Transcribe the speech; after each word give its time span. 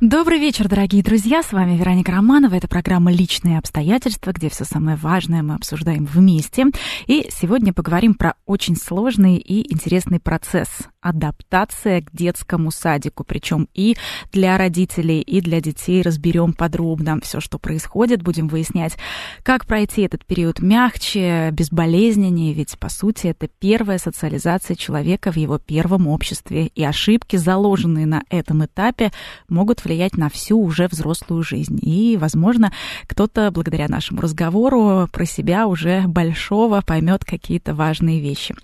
Добрый 0.00 0.38
вечер, 0.38 0.68
дорогие 0.68 1.02
друзья. 1.02 1.42
С 1.42 1.50
вами 1.50 1.76
Вероника 1.76 2.12
Романова. 2.12 2.54
Это 2.54 2.68
программа 2.68 3.10
«Личные 3.10 3.58
обстоятельства», 3.58 4.30
где 4.30 4.48
все 4.48 4.64
самое 4.64 4.96
важное 4.96 5.42
мы 5.42 5.56
обсуждаем 5.56 6.04
вместе. 6.04 6.66
И 7.08 7.28
сегодня 7.32 7.72
поговорим 7.72 8.14
про 8.14 8.34
очень 8.46 8.76
сложный 8.76 9.38
и 9.38 9.74
интересный 9.74 10.20
процесс 10.20 10.68
адаптация 11.00 12.02
к 12.02 12.12
детскому 12.12 12.70
садику, 12.70 13.24
причем 13.24 13.68
и 13.74 13.96
для 14.32 14.58
родителей, 14.58 15.20
и 15.20 15.40
для 15.40 15.60
детей. 15.60 16.02
Разберем 16.02 16.52
подробно 16.52 17.20
все, 17.22 17.40
что 17.40 17.58
происходит, 17.58 18.22
будем 18.22 18.48
выяснять, 18.48 18.96
как 19.42 19.66
пройти 19.66 20.02
этот 20.02 20.24
период 20.24 20.60
мягче, 20.60 21.50
безболезненнее, 21.52 22.52
ведь, 22.52 22.78
по 22.78 22.88
сути, 22.88 23.28
это 23.28 23.48
первая 23.48 23.98
социализация 23.98 24.76
человека 24.76 25.32
в 25.32 25.36
его 25.36 25.58
первом 25.58 26.08
обществе, 26.08 26.66
и 26.66 26.84
ошибки, 26.84 27.36
заложенные 27.36 28.06
на 28.06 28.22
этом 28.28 28.64
этапе, 28.64 29.12
могут 29.48 29.84
влиять 29.88 30.16
на 30.18 30.28
всю 30.28 30.60
уже 30.60 30.86
взрослую 30.86 31.42
жизнь. 31.42 31.78
И, 31.82 32.18
возможно, 32.18 32.72
кто-то 33.06 33.50
благодаря 33.50 33.88
нашему 33.88 34.20
разговору 34.20 35.08
про 35.10 35.24
себя 35.24 35.66
уже 35.66 36.02
большого 36.06 36.82
поймет 36.82 37.24
какие-то 37.24 37.74
важные 37.74 38.20
вещи. 38.20 38.54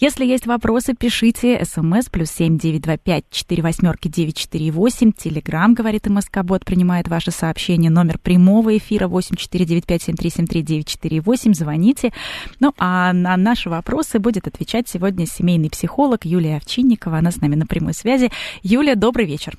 Если 0.00 0.26
есть 0.26 0.46
вопросы, 0.46 0.94
пишите 0.94 1.64
смс 1.64 2.08
плюс 2.10 2.30
семь 2.30 2.58
девять 2.58 2.82
два 2.82 2.96
пять 2.96 3.24
четыре 3.30 3.62
восьмерки 3.62 4.08
девять 4.08 4.36
четыре 4.36 4.72
восемь. 4.72 5.12
Телеграмм, 5.12 5.74
говорит 5.74 6.08
МСК 6.08 6.42
Бот, 6.42 6.64
принимает 6.64 7.06
ваши 7.06 7.30
сообщения. 7.30 7.90
Номер 7.90 8.18
прямого 8.18 8.76
эфира 8.76 9.06
восемь 9.06 9.36
четыре 9.36 9.64
девять 9.64 9.86
пять 9.86 10.02
семь 10.02 10.16
три 10.16 10.30
семь 10.30 10.46
три 10.46 10.62
девять 10.62 10.88
четыре 10.88 11.20
восемь. 11.20 11.54
Звоните. 11.54 12.12
Ну, 12.58 12.74
а 12.78 13.12
на 13.12 13.36
наши 13.36 13.70
вопросы 13.70 14.18
будет 14.18 14.48
отвечать 14.48 14.88
сегодня 14.88 15.26
семейный 15.26 15.70
психолог 15.70 16.24
Юлия 16.24 16.56
Овчинникова. 16.56 17.18
Она 17.18 17.30
с 17.30 17.40
нами 17.40 17.54
на 17.54 17.66
прямой 17.66 17.94
связи. 17.94 18.32
Юлия, 18.62 18.96
добрый 18.96 19.26
вечер. 19.26 19.56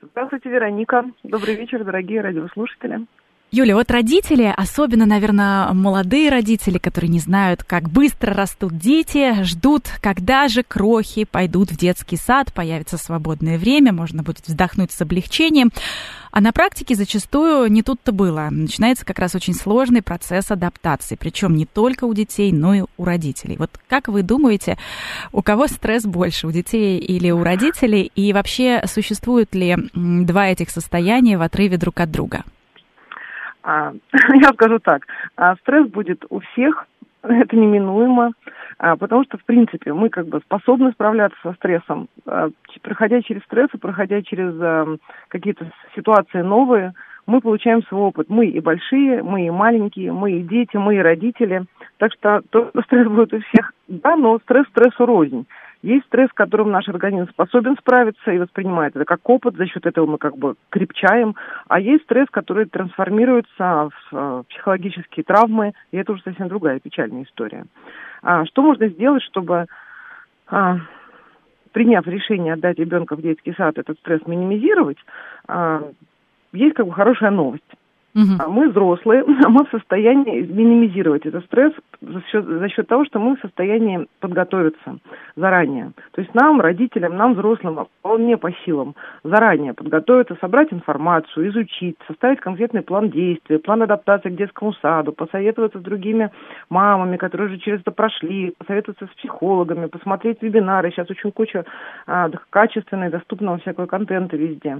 Здравствуйте, 0.00 0.48
Вероника. 0.48 1.04
Добрый 1.24 1.56
вечер, 1.56 1.82
дорогие 1.82 2.20
радиослушатели. 2.20 3.06
Юля, 3.50 3.76
вот 3.76 3.90
родители, 3.90 4.52
особенно, 4.54 5.06
наверное, 5.06 5.72
молодые 5.72 6.28
родители, 6.28 6.76
которые 6.76 7.08
не 7.08 7.18
знают, 7.18 7.64
как 7.64 7.88
быстро 7.88 8.34
растут 8.34 8.76
дети, 8.76 9.42
ждут, 9.42 9.84
когда 10.02 10.48
же 10.48 10.62
крохи 10.62 11.24
пойдут 11.24 11.70
в 11.70 11.78
детский 11.78 12.18
сад, 12.18 12.52
появится 12.52 12.98
свободное 12.98 13.56
время, 13.56 13.94
можно 13.94 14.22
будет 14.22 14.46
вздохнуть 14.46 14.92
с 14.92 15.00
облегчением. 15.00 15.72
А 16.30 16.42
на 16.42 16.52
практике 16.52 16.94
зачастую 16.94 17.72
не 17.72 17.82
тут-то 17.82 18.12
было. 18.12 18.48
Начинается 18.50 19.06
как 19.06 19.18
раз 19.18 19.34
очень 19.34 19.54
сложный 19.54 20.02
процесс 20.02 20.50
адаптации, 20.50 21.16
причем 21.18 21.56
не 21.56 21.64
только 21.64 22.04
у 22.04 22.12
детей, 22.12 22.52
но 22.52 22.74
и 22.74 22.84
у 22.98 23.04
родителей. 23.04 23.56
Вот 23.56 23.70
как 23.88 24.08
вы 24.08 24.22
думаете, 24.22 24.76
у 25.32 25.40
кого 25.40 25.68
стресс 25.68 26.04
больше, 26.04 26.46
у 26.46 26.52
детей 26.52 26.98
или 26.98 27.30
у 27.30 27.42
родителей? 27.42 28.12
И 28.14 28.30
вообще 28.34 28.82
существуют 28.84 29.54
ли 29.54 29.74
два 29.94 30.48
этих 30.48 30.68
состояния 30.68 31.38
в 31.38 31.42
отрыве 31.42 31.78
друг 31.78 31.98
от 32.00 32.10
друга? 32.10 32.44
А, 33.62 33.92
я 34.34 34.48
скажу 34.54 34.78
так, 34.78 35.06
а, 35.36 35.56
стресс 35.56 35.88
будет 35.88 36.24
у 36.30 36.40
всех, 36.40 36.86
это 37.22 37.56
неминуемо, 37.56 38.32
а, 38.78 38.96
потому 38.96 39.24
что, 39.24 39.38
в 39.38 39.44
принципе, 39.44 39.92
мы 39.92 40.08
как 40.08 40.26
бы 40.26 40.40
способны 40.40 40.92
справляться 40.92 41.38
со 41.42 41.52
стрессом. 41.54 42.08
Проходя 42.82 43.22
через 43.22 43.42
стресс 43.44 43.68
и 43.74 43.78
проходя 43.78 44.22
через 44.22 44.98
какие-то 45.28 45.70
ситуации 45.94 46.42
новые, 46.42 46.94
мы 47.26 47.40
получаем 47.42 47.82
свой 47.84 48.02
опыт. 48.02 48.30
Мы 48.30 48.46
и 48.46 48.60
большие, 48.60 49.22
мы 49.22 49.46
и 49.46 49.50
маленькие, 49.50 50.12
мы 50.12 50.32
и 50.32 50.42
дети, 50.42 50.76
мы 50.76 50.96
и 50.96 51.00
родители. 51.00 51.64
Так 51.98 52.12
что 52.14 52.40
то, 52.50 52.70
стресс 52.86 53.06
будет 53.06 53.34
у 53.34 53.40
всех, 53.40 53.72
да, 53.88 54.16
но 54.16 54.38
стресс 54.38 54.66
стрессу 54.68 55.04
рознь. 55.04 55.46
Есть 55.82 56.06
стресс, 56.06 56.28
с 56.30 56.34
которым 56.34 56.72
наш 56.72 56.88
организм 56.88 57.28
способен 57.30 57.76
справиться 57.76 58.32
и 58.32 58.38
воспринимает 58.38 58.96
это 58.96 59.04
как 59.04 59.20
опыт, 59.28 59.56
за 59.56 59.66
счет 59.66 59.86
этого 59.86 60.06
мы 60.06 60.18
как 60.18 60.36
бы 60.36 60.56
крепчаем. 60.70 61.36
А 61.68 61.78
есть 61.78 62.04
стресс, 62.04 62.26
который 62.30 62.66
трансформируется 62.66 63.88
в 63.88 63.92
э, 64.12 64.42
психологические 64.48 65.22
травмы, 65.24 65.72
и 65.92 65.96
это 65.96 66.12
уже 66.12 66.22
совсем 66.22 66.48
другая 66.48 66.80
печальная 66.80 67.22
история. 67.22 67.64
А, 68.22 68.44
что 68.46 68.62
можно 68.62 68.88
сделать, 68.88 69.22
чтобы, 69.22 69.66
а, 70.48 70.78
приняв 71.70 72.04
решение 72.08 72.54
отдать 72.54 72.78
ребенка 72.78 73.14
в 73.14 73.22
детский 73.22 73.54
сад, 73.54 73.78
этот 73.78 73.98
стресс 74.00 74.26
минимизировать? 74.26 74.98
А, 75.46 75.82
есть 76.52 76.74
как 76.74 76.86
бы 76.86 76.92
хорошая 76.92 77.30
новость. 77.30 77.62
Угу. 78.18 78.50
Мы 78.50 78.68
взрослые, 78.70 79.22
мы 79.48 79.64
в 79.64 79.70
состоянии 79.70 80.40
минимизировать 80.40 81.24
этот 81.24 81.44
стресс 81.44 81.72
за 82.00 82.20
счет, 82.22 82.44
за 82.44 82.68
счет 82.68 82.88
того, 82.88 83.04
что 83.04 83.20
мы 83.20 83.36
в 83.36 83.40
состоянии 83.40 84.08
подготовиться 84.18 84.98
заранее. 85.36 85.92
То 86.12 86.22
есть 86.22 86.34
нам, 86.34 86.60
родителям, 86.60 87.16
нам, 87.16 87.34
взрослым, 87.34 87.86
вполне 88.00 88.36
по 88.36 88.50
силам 88.64 88.96
заранее 89.22 89.72
подготовиться, 89.72 90.36
собрать 90.40 90.72
информацию, 90.72 91.48
изучить, 91.50 91.96
составить 92.08 92.40
конкретный 92.40 92.82
план 92.82 93.10
действий, 93.10 93.58
план 93.58 93.82
адаптации 93.82 94.30
к 94.30 94.36
детскому 94.36 94.72
саду, 94.74 95.12
посоветоваться 95.12 95.78
с 95.78 95.82
другими 95.82 96.30
мамами, 96.70 97.18
которые 97.18 97.48
уже 97.48 97.58
через 97.58 97.80
это 97.82 97.92
прошли, 97.92 98.52
посоветоваться 98.58 99.06
с 99.06 99.16
психологами, 99.18 99.86
посмотреть 99.86 100.42
вебинары. 100.42 100.90
Сейчас 100.90 101.08
очень 101.08 101.30
куча 101.30 101.64
а, 102.08 102.28
качественного 102.50 103.12
доступного 103.12 103.58
всякого 103.58 103.86
контента 103.86 104.36
везде. 104.36 104.78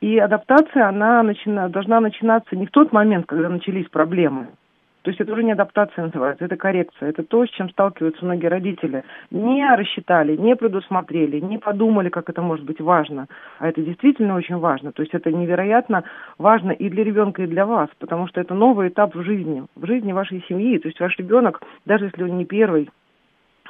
И 0.00 0.16
адаптация, 0.18 0.88
она 0.88 1.24
начина, 1.24 1.68
должна 1.68 1.98
начинаться 2.00 2.54
не 2.54 2.67
в 2.68 2.70
тот 2.70 2.92
момент, 2.92 3.26
когда 3.26 3.48
начались 3.48 3.88
проблемы. 3.88 4.48
То 5.02 5.10
есть 5.10 5.20
это 5.22 5.32
уже 5.32 5.42
не 5.42 5.52
адаптация 5.52 6.04
называется, 6.04 6.44
это 6.44 6.56
коррекция. 6.56 7.08
Это 7.08 7.22
то, 7.22 7.46
с 7.46 7.50
чем 7.50 7.70
сталкиваются 7.70 8.24
многие 8.24 8.48
родители. 8.48 9.04
Не 9.30 9.64
рассчитали, 9.74 10.36
не 10.36 10.54
предусмотрели, 10.54 11.40
не 11.40 11.56
подумали, 11.56 12.10
как 12.10 12.28
это 12.28 12.42
может 12.42 12.66
быть 12.66 12.80
важно. 12.80 13.26
А 13.58 13.68
это 13.68 13.80
действительно 13.80 14.34
очень 14.34 14.58
важно. 14.58 14.92
То 14.92 15.02
есть 15.02 15.14
это 15.14 15.32
невероятно 15.32 16.04
важно 16.36 16.72
и 16.72 16.90
для 16.90 17.04
ребенка, 17.04 17.42
и 17.44 17.46
для 17.46 17.64
вас, 17.64 17.88
потому 17.98 18.26
что 18.26 18.40
это 18.40 18.54
новый 18.54 18.88
этап 18.88 19.14
в 19.14 19.22
жизни, 19.22 19.64
в 19.76 19.86
жизни 19.86 20.12
вашей 20.12 20.44
семьи. 20.46 20.78
То 20.78 20.88
есть 20.88 21.00
ваш 21.00 21.16
ребенок, 21.16 21.62
даже 21.86 22.06
если 22.06 22.24
он 22.24 22.36
не 22.36 22.44
первый, 22.44 22.90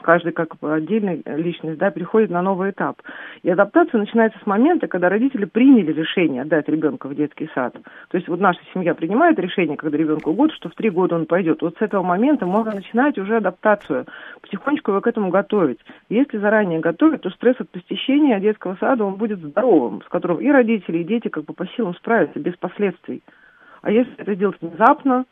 каждый 0.02 0.32
как 0.32 0.54
отдельная 0.60 1.20
личность, 1.26 1.78
да, 1.78 1.90
переходит 1.90 2.30
на 2.30 2.42
новый 2.42 2.70
этап. 2.70 3.00
И 3.42 3.50
адаптация 3.50 3.98
начинается 3.98 4.38
с 4.42 4.46
момента, 4.46 4.86
когда 4.86 5.08
родители 5.08 5.44
приняли 5.44 5.92
решение 5.92 6.42
отдать 6.42 6.68
ребенка 6.68 7.08
в 7.08 7.14
детский 7.14 7.48
сад. 7.54 7.74
То 8.08 8.16
есть 8.16 8.28
вот 8.28 8.40
наша 8.40 8.60
семья 8.72 8.94
принимает 8.94 9.38
решение, 9.38 9.76
когда 9.76 9.96
ребенку 9.96 10.32
год, 10.32 10.52
что 10.52 10.68
в 10.68 10.74
три 10.74 10.90
года 10.90 11.14
он 11.14 11.26
пойдет. 11.26 11.62
Вот 11.62 11.76
с 11.78 11.82
этого 11.82 12.02
момента 12.02 12.46
можно 12.46 12.72
начинать 12.72 13.18
уже 13.18 13.36
адаптацию, 13.36 14.06
потихонечку 14.40 14.92
его 14.92 15.00
к 15.00 15.06
этому 15.06 15.30
готовить. 15.30 15.80
Если 16.08 16.38
заранее 16.38 16.80
готовить, 16.80 17.22
то 17.22 17.30
стресс 17.30 17.56
от 17.58 17.70
посещения 17.70 18.40
детского 18.40 18.76
сада, 18.80 19.04
он 19.04 19.14
будет 19.14 19.40
здоровым, 19.40 20.02
с 20.02 20.08
которым 20.08 20.38
и 20.38 20.48
родители, 20.48 20.98
и 20.98 21.04
дети 21.04 21.28
как 21.28 21.44
бы 21.44 21.54
по 21.54 21.66
силам 21.68 21.94
справятся 21.94 22.38
без 22.38 22.56
последствий. 22.56 23.22
А 23.82 23.90
если 23.90 24.12
это 24.16 24.34
делать 24.34 24.56
внезапно, 24.60 25.24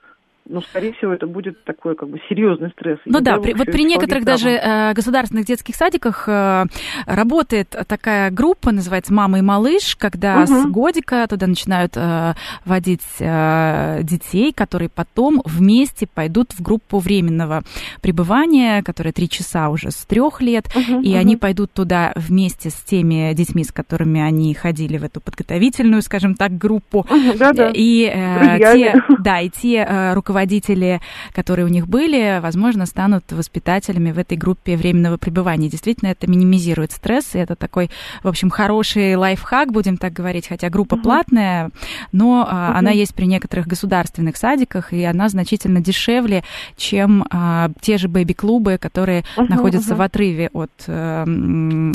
ну, 0.48 0.60
скорее 0.62 0.92
всего, 0.92 1.12
это 1.12 1.26
будет 1.26 1.64
такой 1.64 1.96
как 1.96 2.08
бы 2.08 2.20
серьезный 2.28 2.70
стресс. 2.70 2.98
Ну 3.04 3.20
да, 3.20 3.38
при, 3.38 3.52
вот 3.52 3.66
при 3.66 3.84
некоторых 3.84 4.24
даже 4.24 4.50
э, 4.50 4.92
государственных 4.94 5.44
детских 5.44 5.74
садиках 5.74 6.28
э, 6.28 6.64
работает 7.06 7.74
такая 7.88 8.30
группа, 8.30 8.70
называется 8.70 9.12
«Мама 9.12 9.38
и 9.38 9.42
малыш», 9.42 9.96
когда 9.96 10.42
угу. 10.42 10.46
с 10.46 10.66
годика 10.66 11.26
туда 11.28 11.46
начинают 11.46 11.96
э, 11.96 12.34
водить 12.64 13.02
э, 13.18 14.00
детей, 14.02 14.52
которые 14.52 14.88
потом 14.88 15.42
вместе 15.44 16.06
пойдут 16.06 16.52
в 16.52 16.62
группу 16.62 16.98
временного 16.98 17.62
пребывания, 18.00 18.82
которая 18.82 19.12
три 19.12 19.28
часа 19.28 19.68
уже 19.68 19.90
с 19.90 20.06
трех 20.06 20.40
лет, 20.40 20.66
угу, 20.74 21.00
и 21.00 21.10
угу. 21.10 21.18
они 21.18 21.36
пойдут 21.36 21.72
туда 21.72 22.12
вместе 22.14 22.70
с 22.70 22.74
теми 22.74 23.34
детьми, 23.34 23.64
с 23.64 23.72
которыми 23.72 24.20
они 24.20 24.54
ходили 24.54 24.96
в 24.96 25.04
эту 25.04 25.20
подготовительную, 25.20 26.02
скажем 26.02 26.34
так, 26.34 26.56
группу. 26.56 27.00
Угу, 27.00 27.38
да, 27.38 27.52
да. 27.52 27.70
И 27.74 28.04
э, 28.04 28.58
те, 28.58 28.94
да, 29.18 29.40
и 29.40 29.50
те 29.50 29.84
э, 29.88 30.14
руководители 30.14 30.35
руководители, 30.36 31.00
которые 31.32 31.64
у 31.64 31.68
них 31.68 31.88
были, 31.88 32.40
возможно, 32.42 32.84
станут 32.84 33.32
воспитателями 33.32 34.12
в 34.12 34.18
этой 34.18 34.36
группе 34.36 34.76
временного 34.76 35.16
пребывания. 35.16 35.70
Действительно, 35.70 36.10
это 36.10 36.30
минимизирует 36.30 36.92
стресс, 36.92 37.34
и 37.34 37.38
это 37.38 37.56
такой, 37.56 37.90
в 38.22 38.28
общем, 38.28 38.50
хороший 38.50 39.16
лайфхак, 39.16 39.72
будем 39.72 39.96
так 39.96 40.12
говорить, 40.12 40.46
хотя 40.46 40.68
группа 40.68 40.96
угу. 40.96 41.04
платная, 41.04 41.70
но 42.12 42.42
угу. 42.42 42.50
она 42.50 42.90
есть 42.90 43.14
при 43.14 43.24
некоторых 43.24 43.66
государственных 43.66 44.36
садиках, 44.36 44.92
и 44.92 45.02
она 45.04 45.30
значительно 45.30 45.80
дешевле, 45.80 46.44
чем 46.76 47.24
а, 47.30 47.70
те 47.80 47.96
же 47.96 48.08
бэби-клубы, 48.08 48.76
которые 48.78 49.24
угу, 49.38 49.46
находятся 49.48 49.92
угу. 49.92 49.98
в 49.98 50.02
отрыве 50.02 50.50
от 50.52 50.70
а, 50.86 51.24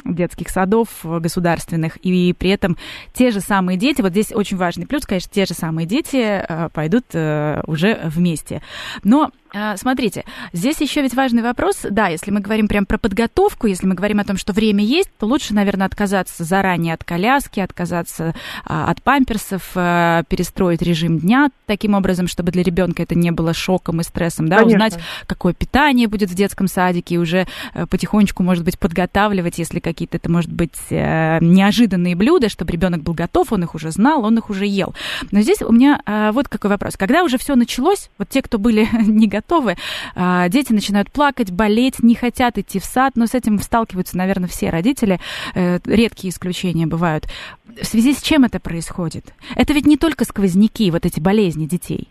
детских 0.06 0.50
садов 0.50 0.88
государственных, 1.04 1.98
и 1.98 2.34
при 2.34 2.50
этом 2.50 2.76
те 3.14 3.30
же 3.30 3.40
самые 3.40 3.78
дети, 3.78 4.02
вот 4.02 4.12
здесь 4.12 4.32
очень 4.34 4.58
важный 4.58 4.88
плюс, 4.88 5.06
конечно, 5.06 5.30
те 5.32 5.46
же 5.46 5.54
самые 5.54 5.86
дети 5.86 6.18
а, 6.18 6.70
пойдут 6.70 7.06
а, 7.14 7.62
уже 7.68 8.00
вместе 8.06 8.31
вместе. 8.32 8.62
Но 9.04 9.32
а, 9.54 9.76
смотрите, 9.76 10.24
здесь 10.54 10.80
еще 10.80 11.02
ведь 11.02 11.14
важный 11.14 11.42
вопрос. 11.42 11.80
Да, 11.90 12.08
если 12.08 12.32
мы 12.32 12.40
говорим 12.40 12.70
прям 12.70 12.86
про 12.86 12.98
подготовку, 12.98 13.68
если 13.68 13.86
мы 13.86 13.96
говорим 13.96 14.20
о 14.20 14.24
том, 14.24 14.38
что 14.38 14.54
время 14.54 14.84
есть, 14.84 15.10
то 15.20 15.26
лучше, 15.26 15.54
наверное, 15.54 15.88
отказаться 15.88 16.46
заранее 16.46 16.94
от 16.94 17.04
коляски, 17.04 17.60
отказаться 17.60 18.34
а, 18.64 18.90
от 18.90 19.02
памперсов, 19.02 19.72
а, 19.76 20.24
перестроить 20.30 20.82
режим 20.82 21.20
дня 21.20 21.50
таким 21.66 21.96
образом, 21.96 22.28
чтобы 22.28 22.52
для 22.52 22.64
ребенка 22.64 23.04
это 23.04 23.16
не 23.16 23.32
было 23.32 23.54
шоком 23.54 24.00
и 24.00 24.04
стрессом, 24.06 24.48
да, 24.48 24.60
Конечно. 24.60 24.86
узнать, 24.86 25.04
какое 25.26 25.54
питание 25.54 26.08
будет 26.08 26.30
в 26.30 26.34
детском 26.34 26.68
садике, 26.68 27.16
и 27.16 27.18
уже 27.18 27.46
а, 27.74 27.88
потихонечку, 27.88 28.44
может 28.44 28.64
быть, 28.64 28.80
подготавливать, 28.80 29.58
если 29.58 29.80
какие-то 29.80 30.16
это, 30.16 30.32
может 30.32 30.52
быть, 30.52 30.80
а, 30.92 31.40
неожиданные 31.42 32.16
блюда, 32.16 32.48
чтобы 32.48 32.72
ребенок 32.72 33.04
был 33.04 33.14
готов, 33.14 33.52
он 33.52 33.64
их 33.64 33.76
уже 33.76 33.92
знал, 33.92 34.24
он 34.24 34.38
их 34.38 34.50
уже 34.50 34.66
ел. 34.66 34.96
Но 35.32 35.42
здесь 35.42 35.62
у 35.62 35.74
меня 35.74 36.02
вот 36.34 36.48
какой 36.48 36.70
вопрос. 36.70 36.96
Когда 36.96 37.24
уже 37.24 37.38
все 37.38 37.56
началось, 37.56 38.10
вот 38.22 38.30
те, 38.30 38.42
кто 38.42 38.60
были 38.60 38.86
не 39.08 39.28
готовы. 39.28 39.76
А, 40.16 40.48
дети 40.48 40.72
начинают 40.72 41.12
плакать, 41.12 41.52
болеть, 41.52 42.02
не 42.04 42.16
хотят 42.16 42.58
идти 42.58 42.80
в 42.80 42.86
сад, 42.86 43.14
но 43.16 43.26
с 43.26 43.34
этим 43.34 43.58
сталкиваются, 43.60 44.18
наверное, 44.18 44.48
все 44.48 44.70
родители. 44.70 45.20
Э, 45.56 45.80
редкие 45.86 46.30
исключения 46.30 46.86
бывают. 46.86 47.26
В 47.66 47.86
связи 47.86 48.14
с 48.14 48.22
чем 48.22 48.44
это 48.44 48.60
происходит? 48.60 49.34
Это 49.56 49.74
ведь 49.74 49.88
не 49.88 49.98
только 49.98 50.26
сквозняки, 50.26 50.92
вот 50.92 51.06
эти 51.06 51.20
болезни 51.20 51.66
детей. 51.66 52.10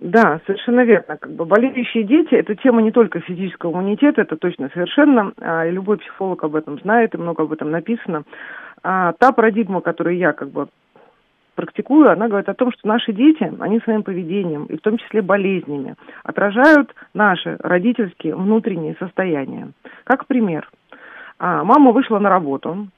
Да, 0.00 0.40
совершенно 0.44 0.84
верно. 0.84 1.16
Как 1.16 1.32
бы 1.32 1.44
болеющие 1.44 2.04
дети– 2.04 2.34
это 2.42 2.54
тема 2.56 2.82
не 2.82 2.90
только 2.90 3.20
физического 3.20 3.72
иммунитета, 3.72 4.22
это 4.22 4.36
точно 4.36 4.70
совершенно. 4.74 5.32
А, 5.40 5.66
и 5.66 5.70
любой 5.70 5.98
психолог 5.98 6.42
об 6.42 6.56
этом 6.56 6.80
знает, 6.80 7.14
и 7.14 7.18
много 7.18 7.44
об 7.44 7.52
этом 7.52 7.70
написано. 7.70 8.24
А 8.82 9.12
та 9.12 9.32
парадигма, 9.32 9.80
которую 9.80 10.16
я 10.18 10.32
как 10.32 10.50
бы 10.50 10.68
практикую, 11.54 12.10
она 12.10 12.28
говорит 12.28 12.48
о 12.48 12.54
том, 12.54 12.72
что 12.72 12.86
наши 12.86 13.12
дети, 13.12 13.52
они 13.60 13.80
своим 13.80 14.02
поведением, 14.02 14.66
и 14.66 14.76
в 14.76 14.80
том 14.80 14.98
числе 14.98 15.22
болезнями, 15.22 15.94
отражают 16.22 16.94
наши 17.14 17.56
родительские 17.60 18.36
внутренние 18.36 18.96
состояния. 18.98 19.70
Как 20.04 20.26
пример. 20.26 20.68
А, 21.38 21.64
мама 21.64 21.92
вышла 21.92 22.18
на 22.18 22.28
работу, 22.28 22.88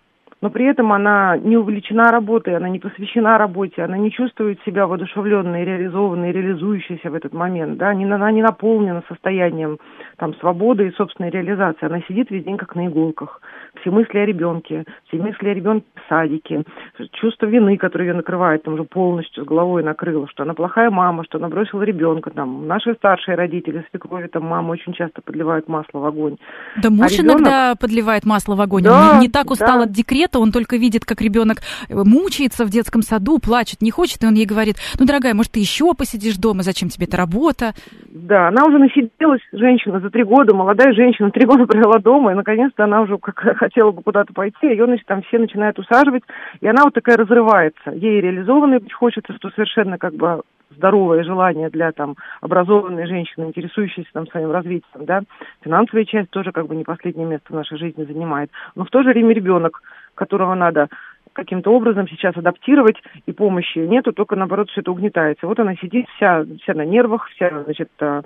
но 0.43 0.50
при 0.50 0.67
этом 0.67 0.93
она 0.93 1.37
не 1.37 1.56
увлечена 1.56 2.11
работой, 2.11 2.56
она 2.56 2.69
не 2.69 2.79
посвящена 2.79 3.38
работе, 3.38 3.83
она 3.83 3.97
не 3.97 4.12
чувствует 4.12 4.61
себя 4.65 4.87
воодушевленной, 4.87 5.65
реализованной, 5.65 6.33
реализующейся 6.33 7.11
в 7.11 7.15
этот 7.15 7.33
момент, 7.33 7.79
да, 7.79 7.91
она 7.91 8.31
не 8.31 8.43
наполнена 8.43 9.03
состоянием 9.09 9.79
там, 10.19 10.35
свободы 10.37 10.88
и 10.88 10.93
собственной 10.93 11.31
реализации, 11.31 11.87
она 11.87 12.00
сидит 12.03 12.31
весь 12.31 12.44
день 12.44 12.59
как 12.59 12.75
на 12.75 12.87
иголках. 12.87 13.41
Все 13.81 13.91
мысли 13.91 14.19
о 14.19 14.27
ребенке, 14.27 14.85
все 15.09 15.19
мысли 15.19 15.49
о 15.49 15.55
ребенке 15.55 15.87
в 15.94 16.09
садике, 16.09 16.65
чувство 17.12 17.47
вины, 17.47 17.77
которое 17.77 18.06
ее 18.06 18.15
накрывает, 18.15 18.62
там 18.62 18.75
уже 18.75 18.85
полностью 18.85 19.44
с 19.44 19.47
головой 19.47 19.83
накрыло, 19.83 20.29
что 20.29 20.43
она 20.43 20.55
плохая 20.55 20.91
мама, 20.91 21.25
что 21.25 21.38
она 21.38 21.49
бросила 21.49 21.83
ребенка, 21.83 22.31
там, 22.31 22.67
наши 22.67 22.94
старшие 22.94 23.37
родители, 23.37 23.85
свекрови, 23.91 24.29
там, 24.29 24.44
мамы 24.44 24.71
очень 24.71 24.93
часто 24.93 25.23
подливают 25.23 25.69
масло 25.69 25.99
в 25.99 26.05
огонь. 26.05 26.37
Да 26.83 26.91
муж 26.91 27.06
а 27.06 27.23
ребенок... 27.23 27.41
иногда 27.41 27.75
подливает 27.79 28.25
масло 28.25 28.55
в 28.55 28.61
огонь, 28.61 28.85
да, 28.85 29.12
он 29.12 29.19
не, 29.19 29.27
не 29.27 29.33
так 29.33 29.50
устал 29.50 29.79
да. 29.79 29.85
от 29.85 29.93
декрета, 29.93 30.25
лета, 30.26 30.38
он 30.38 30.52
только 30.52 30.76
видит, 30.76 31.05
как 31.05 31.20
ребенок 31.20 31.58
э, 31.88 31.94
мучается 31.94 32.64
в 32.64 32.70
детском 32.70 33.02
саду, 33.02 33.38
плачет, 33.38 33.82
не 33.82 33.90
хочет, 33.90 34.23
и 34.23 34.26
он 34.26 34.34
ей 34.34 34.46
говорит, 34.46 34.76
ну, 34.99 35.06
дорогая, 35.06 35.34
может, 35.34 35.52
ты 35.52 35.61
еще 35.61 35.94
посидишь 35.94 36.37
дома, 36.37 36.62
зачем 36.62 36.88
тебе 36.88 37.06
эта 37.06 37.17
работа? 37.17 37.75
Да, 38.11 38.49
она 38.49 38.64
уже 38.67 38.78
насиделась, 38.78 39.43
женщина, 39.52 40.00
за 40.00 40.11
три 40.11 40.25
года, 40.25 40.55
молодая 40.55 40.93
женщина, 40.93 41.31
три 41.31 41.46
года 41.46 41.67
провела 41.67 41.99
дома, 41.99 42.32
и, 42.32 42.34
наконец-то, 42.34 42.84
она 42.84 43.02
уже 43.02 43.19
как 43.19 43.38
хотела 43.58 43.93
бы 43.93 44.02
куда-то 44.02 44.32
пойти, 44.32 44.67
ее, 44.67 44.87
значит, 44.87 45.06
там 45.06 45.23
все 45.23 45.38
начинают 45.38 45.78
усаживать, 45.78 46.23
и 46.61 46.67
она 46.67 46.84
вот 46.84 46.94
такая 46.94 47.17
разрывается. 47.17 47.90
Ей 47.93 48.20
реализованной 48.20 48.81
быть 48.81 48.93
хочется, 48.93 49.32
что 49.34 49.50
совершенно 49.50 49.99
как 49.99 50.14
бы 50.14 50.43
здоровое 50.70 51.25
желание 51.25 51.70
для 51.70 51.93
там 51.93 52.17
образованной 52.40 53.06
женщины, 53.06 53.46
интересующейся 53.46 54.08
там 54.12 54.26
своим 54.28 54.50
развитием, 54.50 55.05
да, 55.05 55.23
финансовая 55.62 56.05
часть 56.05 56.31
тоже 56.31 56.52
как 56.52 56.67
бы 56.67 56.76
не 56.76 56.84
последнее 56.84 57.26
место 57.26 57.46
в 57.49 57.56
нашей 57.56 57.78
жизни 57.78 58.05
занимает. 58.05 58.50
Но 58.75 58.84
в 58.84 58.90
то 58.90 59.02
же 59.02 59.11
время 59.11 59.34
ребенок, 59.34 59.82
которого 60.17 60.55
надо 60.55 60.89
каким-то 61.37 61.71
образом 61.71 62.09
сейчас 62.09 62.37
адаптировать, 62.37 62.97
и 63.27 63.33
помощи 63.33 63.79
нету, 63.79 64.13
только 64.13 64.37
наоборот 64.37 64.71
все 64.71 64.81
это 64.81 64.91
угнетается. 64.91 65.47
Вот 65.47 65.61
она 65.61 65.77
сидит 65.77 66.07
вся, 66.17 66.45
вся 66.63 66.75
на 66.75 66.85
нервах, 66.85 67.29
вся, 67.29 67.63
значит, 67.63 67.91
э, 68.01 68.23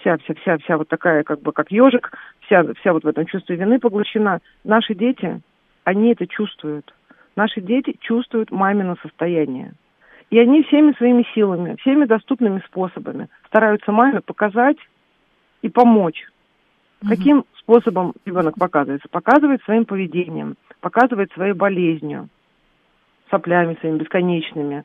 вся, 0.00 0.16
вся, 0.18 0.34
вся, 0.34 0.58
вся 0.58 0.76
вот 0.76 0.88
такая, 0.88 1.22
как 1.22 1.40
бы, 1.40 1.52
как 1.52 1.70
ежик, 1.70 2.12
вся, 2.40 2.64
вся 2.74 2.92
вот 2.92 3.04
в 3.04 3.08
этом 3.08 3.26
чувстве 3.26 3.56
вины 3.56 3.78
поглощена. 3.78 4.40
Наши 4.64 4.94
дети, 4.94 5.40
они 5.84 6.12
это 6.12 6.26
чувствуют. 6.26 6.92
Наши 7.36 7.60
дети 7.60 7.96
чувствуют 8.00 8.50
мамино 8.50 8.96
состояние. 9.02 9.72
И 10.30 10.38
они 10.38 10.62
всеми 10.64 10.92
своими 10.92 11.24
силами, 11.34 11.76
всеми 11.80 12.04
доступными 12.04 12.60
способами 12.66 13.28
стараются 13.46 13.92
маме 13.92 14.20
показать 14.20 14.78
и 15.62 15.68
помочь. 15.68 16.26
Каким 17.06 17.44
способом 17.58 18.12
ребенок 18.24 18.56
показывается? 18.58 19.08
Показывает 19.08 19.62
своим 19.62 19.84
поведением, 19.84 20.56
показывает 20.80 21.30
своей 21.32 21.52
болезнью, 21.52 22.28
соплями 23.30 23.76
своими 23.80 23.98
бесконечными, 23.98 24.84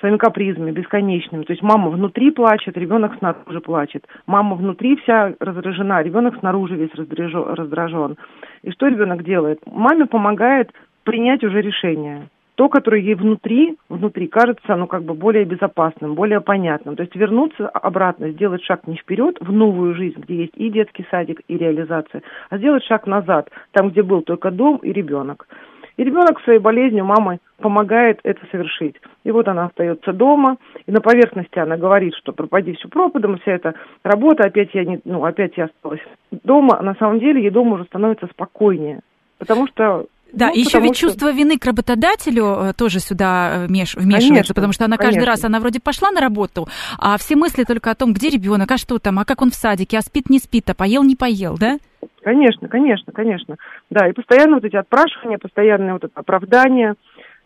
своими 0.00 0.18
капризами 0.18 0.72
бесконечными. 0.72 1.44
То 1.44 1.52
есть 1.52 1.62
мама 1.62 1.88
внутри 1.88 2.32
плачет, 2.32 2.76
ребенок 2.76 3.16
снаружи 3.18 3.60
плачет. 3.60 4.06
Мама 4.26 4.56
внутри 4.56 4.96
вся 4.96 5.34
раздражена, 5.40 6.02
ребенок 6.02 6.38
снаружи 6.38 6.74
весь 6.76 6.94
раздражен. 6.94 8.18
И 8.62 8.70
что 8.72 8.88
ребенок 8.88 9.22
делает? 9.24 9.60
Маме 9.64 10.06
помогает 10.06 10.70
принять 11.04 11.42
уже 11.44 11.62
решение 11.62 12.28
то, 12.62 12.68
которое 12.68 13.00
ей 13.00 13.16
внутри, 13.16 13.76
внутри 13.88 14.28
кажется, 14.28 14.76
ну, 14.76 14.86
как 14.86 15.02
бы 15.02 15.14
более 15.14 15.44
безопасным, 15.44 16.14
более 16.14 16.40
понятным. 16.40 16.94
То 16.94 17.02
есть 17.02 17.16
вернуться 17.16 17.68
обратно, 17.68 18.30
сделать 18.30 18.62
шаг 18.62 18.86
не 18.86 18.94
вперед 18.94 19.36
в 19.40 19.50
новую 19.50 19.96
жизнь, 19.96 20.20
где 20.20 20.42
есть 20.42 20.52
и 20.54 20.70
детский 20.70 21.04
садик, 21.10 21.40
и 21.48 21.58
реализация, 21.58 22.22
а 22.50 22.58
сделать 22.58 22.84
шаг 22.84 23.08
назад, 23.08 23.50
там, 23.72 23.90
где 23.90 24.04
был 24.04 24.22
только 24.22 24.52
дом 24.52 24.76
и 24.76 24.92
ребенок. 24.92 25.48
И 25.96 26.04
ребенок 26.04 26.40
своей 26.42 26.60
болезнью 26.60 27.04
мамой 27.04 27.40
помогает 27.58 28.20
это 28.22 28.46
совершить. 28.52 28.94
И 29.24 29.32
вот 29.32 29.48
она 29.48 29.64
остается 29.64 30.12
дома, 30.12 30.56
и 30.86 30.92
на 30.92 31.00
поверхности 31.00 31.58
она 31.58 31.76
говорит, 31.76 32.14
что 32.14 32.32
пропади 32.32 32.74
все 32.74 32.88
пропадом, 32.88 33.38
вся 33.38 33.54
эта 33.54 33.74
работа, 34.04 34.44
опять 34.44 34.72
я, 34.72 34.84
не, 34.84 35.00
ну, 35.04 35.24
опять 35.24 35.56
я 35.56 35.64
осталась 35.64 36.06
дома. 36.30 36.78
А 36.78 36.82
на 36.84 36.94
самом 36.94 37.18
деле 37.18 37.42
ей 37.42 37.50
дома 37.50 37.74
уже 37.74 37.86
становится 37.86 38.28
спокойнее. 38.28 39.00
Потому 39.40 39.66
что 39.66 40.06
да, 40.32 40.48
ну, 40.48 40.54
еще 40.54 40.80
ведь 40.80 40.96
что... 40.96 41.08
чувство 41.08 41.32
вины 41.32 41.58
к 41.58 41.64
работодателю 41.66 42.44
э, 42.44 42.72
тоже 42.72 43.00
сюда 43.00 43.64
вмеш... 43.68 43.94
вмешивается, 43.94 44.28
конечно, 44.28 44.54
потому 44.54 44.72
что 44.72 44.84
она 44.86 44.96
каждый 44.96 45.20
конечно. 45.20 45.32
раз, 45.32 45.44
она 45.44 45.60
вроде 45.60 45.80
пошла 45.80 46.10
на 46.10 46.20
работу, 46.20 46.68
а 46.98 47.18
все 47.18 47.36
мысли 47.36 47.64
только 47.64 47.90
о 47.90 47.94
том, 47.94 48.12
где 48.12 48.30
ребенок, 48.30 48.70
а 48.70 48.78
что 48.78 48.98
там, 48.98 49.18
а 49.18 49.24
как 49.24 49.42
он 49.42 49.50
в 49.50 49.54
садике, 49.54 49.98
а 49.98 50.02
спит, 50.02 50.30
не 50.30 50.38
спит, 50.38 50.68
а 50.70 50.74
поел, 50.74 51.02
не 51.02 51.16
поел, 51.16 51.56
да? 51.58 51.78
Конечно, 52.22 52.68
конечно, 52.68 53.12
конечно. 53.12 53.56
Да, 53.90 54.08
и 54.08 54.12
постоянно 54.12 54.54
вот 54.54 54.64
эти 54.64 54.76
отпрашивания, 54.76 55.38
постоянное 55.38 55.94
вот 55.94 56.04
это 56.04 56.12
оправдание 56.14 56.94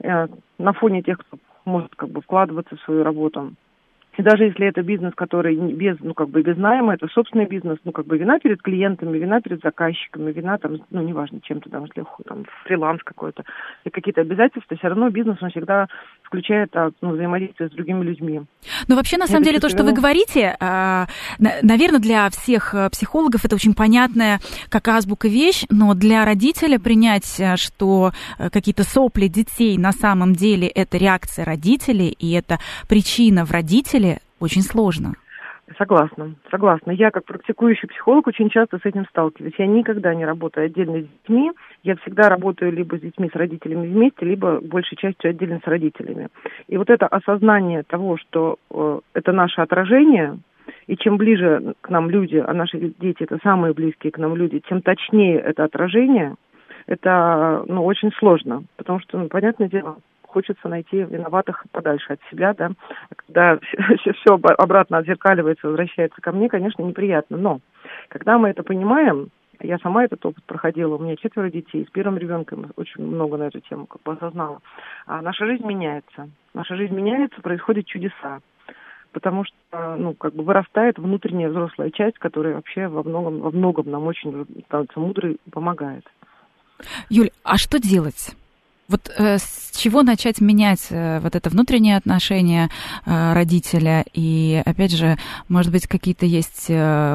э, 0.02 0.26
на 0.58 0.72
фоне 0.72 1.02
тех, 1.02 1.18
кто 1.18 1.38
может 1.64 1.94
как 1.96 2.10
бы 2.10 2.20
вкладываться 2.20 2.76
в 2.76 2.80
свою 2.82 3.02
работу. 3.02 3.52
И 4.16 4.22
даже 4.22 4.44
если 4.44 4.66
это 4.66 4.82
бизнес, 4.82 5.14
который 5.14 5.56
без, 5.56 5.98
ну, 6.00 6.14
как 6.14 6.30
бы 6.30 6.42
без 6.42 6.56
найма, 6.56 6.94
это 6.94 7.06
собственный 7.08 7.46
бизнес, 7.46 7.78
ну, 7.84 7.92
как 7.92 8.06
бы 8.06 8.16
вина 8.16 8.38
перед 8.38 8.62
клиентами, 8.62 9.18
вина 9.18 9.40
перед 9.40 9.60
заказчиками, 9.60 10.32
вина 10.32 10.58
там, 10.58 10.78
ну, 10.90 11.02
неважно, 11.02 11.40
чем-то 11.42 11.68
там, 11.68 11.84
если 11.84 12.04
там 12.24 12.44
фриланс 12.64 13.02
какой-то, 13.02 13.44
и 13.84 13.90
какие-то 13.90 14.22
обязательства, 14.22 14.76
все 14.76 14.88
равно 14.88 15.10
бизнес, 15.10 15.42
он 15.42 15.50
всегда 15.50 15.88
включает 16.26 16.74
а, 16.76 16.90
ну, 17.00 17.12
взаимодействие 17.12 17.68
с 17.68 17.72
другими 17.72 18.02
людьми. 18.04 18.42
Ну, 18.88 18.96
вообще, 18.96 19.16
на 19.16 19.26
самом 19.26 19.42
это 19.42 19.50
деле, 19.50 19.60
то, 19.60 19.68
что 19.68 19.84
вы 19.84 19.92
говорите, 19.92 20.56
а, 20.60 21.06
наверное, 21.38 22.00
для 22.00 22.28
всех 22.30 22.74
э, 22.74 22.90
психологов 22.90 23.44
это 23.44 23.54
очень 23.54 23.74
понятная 23.74 24.40
как 24.68 24.88
азбука 24.88 25.28
вещь, 25.28 25.64
но 25.70 25.94
для 25.94 26.24
родителя 26.24 26.78
принять, 26.78 27.38
э, 27.38 27.56
что 27.56 28.12
э, 28.38 28.50
какие-то 28.50 28.82
сопли 28.82 29.28
детей 29.28 29.78
на 29.78 29.92
самом 29.92 30.34
деле 30.34 30.68
это 30.68 30.98
реакция 30.98 31.44
родителей, 31.44 32.08
и 32.08 32.32
это 32.32 32.58
причина 32.88 33.44
в 33.44 33.52
родителе, 33.52 34.20
очень 34.40 34.62
сложно. 34.62 35.14
Согласна, 35.78 36.34
согласна. 36.48 36.92
Я 36.92 37.10
как 37.10 37.24
практикующий 37.24 37.88
психолог 37.88 38.28
очень 38.28 38.50
часто 38.50 38.78
с 38.78 38.84
этим 38.84 39.04
сталкиваюсь. 39.06 39.54
Я 39.58 39.66
никогда 39.66 40.14
не 40.14 40.24
работаю 40.24 40.66
отдельно 40.66 41.00
с 41.00 41.06
детьми. 41.06 41.50
Я 41.82 41.96
всегда 41.96 42.28
работаю 42.28 42.72
либо 42.72 42.96
с 42.96 43.00
детьми, 43.00 43.28
с 43.28 43.36
родителями 43.36 43.88
вместе, 43.88 44.24
либо 44.24 44.60
большей 44.60 44.96
частью 44.96 45.30
отдельно 45.30 45.60
с 45.62 45.66
родителями. 45.66 46.28
И 46.68 46.76
вот 46.76 46.88
это 46.88 47.08
осознание 47.08 47.82
того, 47.82 48.16
что 48.16 48.58
э, 48.70 49.00
это 49.14 49.32
наше 49.32 49.60
отражение, 49.60 50.38
и 50.86 50.96
чем 50.96 51.16
ближе 51.16 51.74
к 51.80 51.90
нам 51.90 52.10
люди, 52.10 52.36
а 52.36 52.52
наши 52.52 52.94
дети 53.00 53.24
это 53.24 53.38
самые 53.42 53.74
близкие 53.74 54.12
к 54.12 54.18
нам 54.18 54.36
люди, 54.36 54.62
тем 54.68 54.82
точнее 54.82 55.40
это 55.40 55.64
отражение, 55.64 56.36
это 56.86 57.64
ну, 57.66 57.84
очень 57.84 58.12
сложно. 58.12 58.62
Потому 58.76 59.00
что, 59.00 59.18
ну, 59.18 59.28
понятное 59.28 59.68
дело, 59.68 59.96
хочется 60.36 60.68
найти 60.68 60.98
виноватых 60.98 61.64
подальше 61.72 62.12
от 62.12 62.20
себя, 62.30 62.52
да. 62.52 62.72
Когда 63.16 63.58
все, 63.58 64.12
все 64.20 64.34
обратно 64.34 64.98
отзеркаливается, 64.98 65.66
возвращается 65.66 66.20
ко 66.20 66.30
мне, 66.30 66.50
конечно, 66.50 66.82
неприятно. 66.82 67.38
Но 67.38 67.60
когда 68.08 68.36
мы 68.36 68.50
это 68.50 68.62
понимаем, 68.62 69.30
я 69.60 69.78
сама 69.78 70.04
этот 70.04 70.26
опыт 70.26 70.44
проходила, 70.44 70.96
у 70.96 70.98
меня 70.98 71.16
четверо 71.16 71.50
детей, 71.50 71.86
с 71.86 71.90
первым 71.90 72.18
ребенком 72.18 72.70
очень 72.76 73.02
много 73.02 73.38
на 73.38 73.44
эту 73.44 73.60
тему 73.60 73.86
как 73.86 74.02
бы 74.02 74.12
осознала. 74.12 74.60
А 75.06 75.22
наша 75.22 75.46
жизнь 75.46 75.66
меняется. 75.66 76.28
Наша 76.52 76.76
жизнь 76.76 76.94
меняется, 76.94 77.40
происходят 77.40 77.86
чудеса 77.86 78.40
потому 79.12 79.44
что, 79.46 79.96
ну, 79.96 80.12
как 80.12 80.34
бы 80.34 80.44
вырастает 80.44 80.98
внутренняя 80.98 81.48
взрослая 81.48 81.90
часть, 81.90 82.18
которая 82.18 82.56
вообще 82.56 82.86
во 82.86 83.02
многом, 83.02 83.40
во 83.40 83.50
многом 83.50 83.90
нам 83.90 84.04
очень 84.04 84.44
становится 84.66 85.00
мудрой 85.00 85.38
помогает. 85.50 86.04
Юль, 87.08 87.30
а 87.42 87.56
что 87.56 87.80
делать? 87.80 88.36
Вот 88.88 89.10
э, 89.18 89.38
с 89.38 89.72
чего 89.76 90.02
начать 90.02 90.40
менять 90.40 90.88
э, 90.90 91.18
вот 91.20 91.34
это 91.34 91.50
внутреннее 91.50 91.96
отношение 91.96 92.68
э, 93.04 93.32
родителя? 93.34 94.04
И, 94.12 94.62
опять 94.64 94.96
же, 94.96 95.16
может 95.48 95.72
быть, 95.72 95.86
какие-то 95.88 96.26
есть 96.26 96.70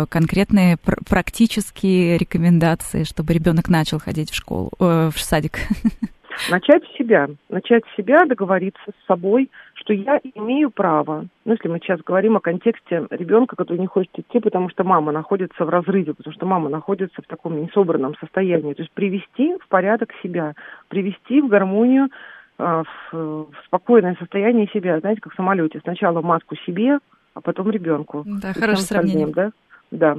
конкретные 0.10 0.78
пр- 0.78 1.00
практические 1.08 2.18
рекомендации, 2.18 3.04
чтобы 3.04 3.34
ребенок 3.34 3.70
начал 3.70 4.00
ходить 4.00 4.32
в 4.32 4.36
школу, 4.36 4.72
в 4.80 5.14
садик? 5.16 5.60
Начать 6.50 6.84
с 6.84 6.98
себя. 6.98 7.28
Начать 7.50 7.84
с 7.86 7.98
себя, 7.98 8.26
договориться 8.26 8.84
с 8.88 9.08
собой, 9.08 9.50
что 9.82 9.94
я 9.94 10.20
имею 10.36 10.70
право, 10.70 11.26
ну, 11.46 11.52
если 11.52 11.68
мы 11.68 11.80
сейчас 11.80 12.00
говорим 12.02 12.38
о 12.38 12.40
контексте 12.42 13.08
ребенка, 13.10 13.56
который 13.56 13.80
не 13.80 13.88
хочет 13.88 14.12
идти, 14.18 14.40
потому 14.40 14.70
что 14.70 14.84
мама 14.84 15.12
находится 15.12 15.66
в 15.66 15.70
разрыве, 15.70 16.14
потому 16.14 16.34
что 16.34 16.46
мама 16.46 16.70
находится 16.70 17.22
в 17.22 17.28
таком 17.28 17.62
несобранном 17.62 18.16
состоянии. 18.20 18.74
То 18.74 18.84
есть 18.84 18.94
привести 18.94 19.58
в 19.58 19.68
порядок 19.68 20.12
себя, 20.22 20.54
привести 20.88 21.42
в 21.42 21.48
гармонию, 21.48 22.10
а, 22.58 22.84
в, 22.84 23.14
в 23.14 23.54
спокойное 23.66 24.16
состояние 24.20 24.68
себя. 24.68 25.00
Знаете, 25.00 25.22
как 25.22 25.34
в 25.34 25.36
самолете. 25.36 25.80
Сначала 25.84 26.22
маску 26.22 26.56
себе, 26.58 27.00
а 27.34 27.42
потом 27.42 27.72
ребенку. 27.72 28.24
Да, 28.26 28.54
хорошее 28.54 28.86
сравнение. 28.86 29.28
Да, 29.28 29.52
да. 29.90 30.18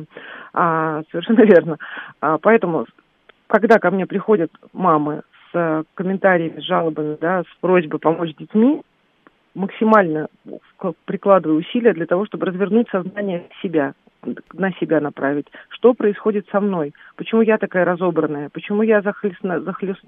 А, 0.52 1.02
совершенно 1.10 1.42
верно. 1.46 1.78
А, 2.20 2.38
поэтому, 2.38 2.86
когда 3.46 3.78
ко 3.78 3.90
мне 3.90 4.06
приходят 4.06 4.50
мамы 4.72 5.22
с 5.52 5.84
комментариями, 5.94 6.60
с 6.60 6.64
жалобами, 6.64 7.16
да, 7.20 7.42
с 7.42 7.60
просьбой 7.60 8.00
помочь 8.00 8.34
детьми, 8.36 8.82
максимально 9.54 10.28
прикладываю 11.04 11.60
усилия 11.60 11.92
для 11.92 12.06
того, 12.06 12.26
чтобы 12.26 12.46
развернуть 12.46 12.88
сознание 12.90 13.48
себя, 13.62 13.94
на 14.52 14.72
себя 14.72 15.00
направить. 15.00 15.46
Что 15.68 15.94
происходит 15.94 16.46
со 16.50 16.60
мной? 16.60 16.94
Почему 17.16 17.42
я 17.42 17.58
такая 17.58 17.84
разобранная? 17.84 18.48
Почему 18.50 18.82
я 18.82 19.02
захлестна, 19.02 19.60
захлест... 19.60 20.00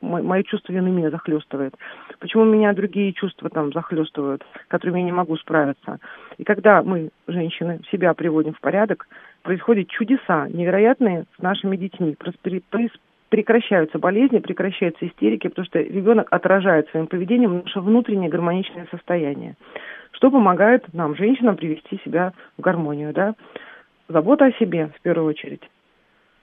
мое 0.00 0.42
чувство 0.42 0.72
вины 0.72 0.90
меня 0.90 1.10
захлестывает? 1.10 1.74
Почему 2.18 2.44
меня 2.44 2.72
другие 2.72 3.12
чувства 3.12 3.48
там 3.50 3.72
захлестывают, 3.72 4.44
которыми 4.68 5.00
я 5.00 5.04
не 5.04 5.12
могу 5.12 5.36
справиться? 5.36 5.98
И 6.38 6.44
когда 6.44 6.82
мы, 6.82 7.10
женщины, 7.26 7.80
себя 7.90 8.14
приводим 8.14 8.54
в 8.54 8.60
порядок, 8.60 9.08
происходят 9.42 9.88
чудеса 9.88 10.48
невероятные 10.48 11.24
с 11.38 11.42
нашими 11.42 11.76
детьми 11.76 12.14
прекращаются 13.32 13.98
болезни, 13.98 14.40
прекращаются 14.40 15.06
истерики, 15.06 15.48
потому 15.48 15.64
что 15.64 15.80
ребенок 15.80 16.28
отражает 16.30 16.90
своим 16.90 17.06
поведением 17.06 17.62
наше 17.64 17.80
внутреннее 17.80 18.28
гармоничное 18.28 18.86
состояние, 18.90 19.56
что 20.10 20.30
помогает 20.30 20.92
нам, 20.92 21.16
женщинам, 21.16 21.56
привести 21.56 21.98
себя 22.04 22.34
в 22.58 22.60
гармонию. 22.60 23.14
Да? 23.14 23.34
Забота 24.06 24.44
о 24.44 24.52
себе 24.52 24.90
в 24.94 25.00
первую 25.00 25.28
очередь. 25.28 25.62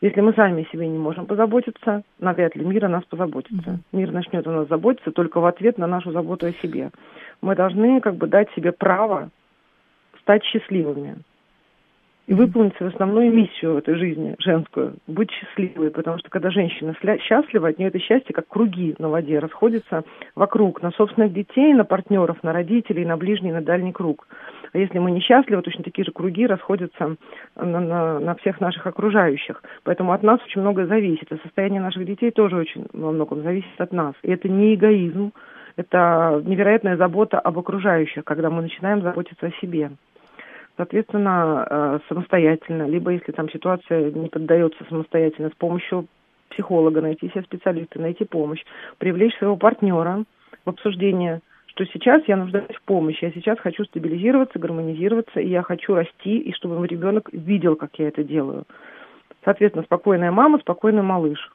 Если 0.01 0.19
мы 0.19 0.34
сами 0.34 0.63
о 0.63 0.72
себе 0.72 0.88
не 0.88 0.98
можем 0.98 1.27
позаботиться, 1.27 2.01
навряд 2.17 2.55
ли 2.55 2.65
мир 2.65 2.86
о 2.86 2.89
нас 2.89 3.03
позаботится. 3.03 3.69
Mm-hmm. 3.69 3.98
Мир 3.98 4.12
начнет 4.12 4.48
о 4.48 4.51
нас 4.51 4.67
заботиться 4.67 5.12
только 5.12 5.39
в 5.39 5.46
ответ 5.46 5.77
на 5.77 5.86
нашу 5.86 6.12
заботу 6.12 6.48
о 6.48 6.53
себе. 6.53 6.89
Мы 7.43 7.55
должны 7.55 8.01
как 8.01 8.15
бы 8.15 8.25
дать 8.25 8.50
себе 8.55 8.72
право 8.72 9.29
стать 10.22 10.43
счастливыми 10.43 11.17
и 12.29 12.33
выполнить 12.36 12.75
свою 12.77 12.91
основную 12.91 13.33
миссию 13.33 13.74
в 13.74 13.77
этой 13.77 13.95
жизни, 13.95 14.36
женскую, 14.38 14.98
быть 15.07 15.31
счастливой, 15.31 15.89
потому 15.89 16.19
что 16.19 16.29
когда 16.29 16.51
женщина 16.51 16.95
счастлива, 17.24 17.69
от 17.69 17.79
нее 17.79 17.88
это 17.88 17.98
счастье, 17.98 18.36
как 18.36 18.48
круги 18.48 18.93
на 19.00 19.09
воде, 19.09 19.39
расходится 19.39 20.03
вокруг, 20.36 20.83
на 20.83 20.91
собственных 20.91 21.33
детей, 21.33 21.74
на 21.74 21.86
партнеров, 21.86 22.38
на 22.43 22.53
родителей, 22.53 23.03
на 23.03 23.17
ближний, 23.17 23.51
на 23.51 23.63
дальний 23.63 23.91
круг. 23.91 24.27
А 24.71 24.77
если 24.77 25.00
мы 25.00 25.09
несчастливы, 25.09 25.63
точно 25.63 25.83
такие 25.83 26.05
же 26.05 26.12
круги 26.12 26.45
расходятся 26.45 27.15
на, 27.55 27.79
на, 27.79 28.19
на 28.19 28.36
всех 28.36 28.62
наших 28.62 28.86
окружающих. 28.86 29.63
Поэтому 29.81 30.12
от 30.12 30.21
нас 30.21 30.39
очень 30.45 30.62
многое 30.62 30.86
зависит. 30.86 31.31
И 31.31 31.41
состояние 31.41 31.81
наших 31.81 32.05
детей 32.05 32.29
тоже 32.29 32.57
очень 32.57 32.86
во 32.93 33.12
многом 33.12 33.41
зависит 33.41 33.81
от 33.81 33.91
нас. 33.91 34.13
И 34.21 34.29
это 34.29 34.48
не 34.48 34.75
эгоизм, 34.75 35.31
это 35.77 36.43
невероятная 36.45 36.95
забота 36.95 37.39
об 37.39 37.57
окружающих, 37.57 38.24
когда 38.24 38.51
мы 38.51 38.62
начинаем 38.62 39.01
заботиться 39.01 39.48
о 39.48 39.62
себе 39.62 39.89
соответственно, 40.79 41.67
э, 41.69 42.00
самостоятельно, 42.07 42.88
либо 42.88 43.12
если 43.12 43.33
там 43.33 43.50
ситуация 43.50 44.12
не 44.12 44.29
поддается 44.29 44.81
самостоятельно, 44.88 45.50
с 45.50 45.57
помощью 45.57 46.07
психолога 46.51 47.01
найти 47.01 47.27
себе 47.29 47.41
специалиста, 47.41 48.00
найти 48.00 48.24
помощь, 48.24 48.63
привлечь 48.98 49.38
своего 49.38 49.57
партнера 49.57 50.24
в 50.63 50.69
обсуждение, 50.69 51.41
что 51.65 51.86
сейчас 51.86 52.24
я 52.27 52.38
нуждаюсь 52.38 52.77
в 52.77 52.81
помощи, 52.83 53.25
я 53.25 53.31
сейчас 53.31 53.59
хочу 53.59 53.83
стабилизироваться, 53.83 54.57
гармонизироваться, 54.57 55.41
и 55.41 55.50
я 55.50 55.63
хочу 55.63 55.95
расти, 55.95 56.38
и 56.38 56.53
чтобы 56.53 56.88
ребенок 56.88 57.27
видел, 57.33 57.75
как 57.75 57.91
я 57.98 58.07
это 58.07 58.24
делаю. 58.24 58.63
Соответственно, 59.43 59.83
спокойная 59.83 60.31
мама, 60.31 60.59
спокойный 60.59 61.03
малыш. 61.03 61.51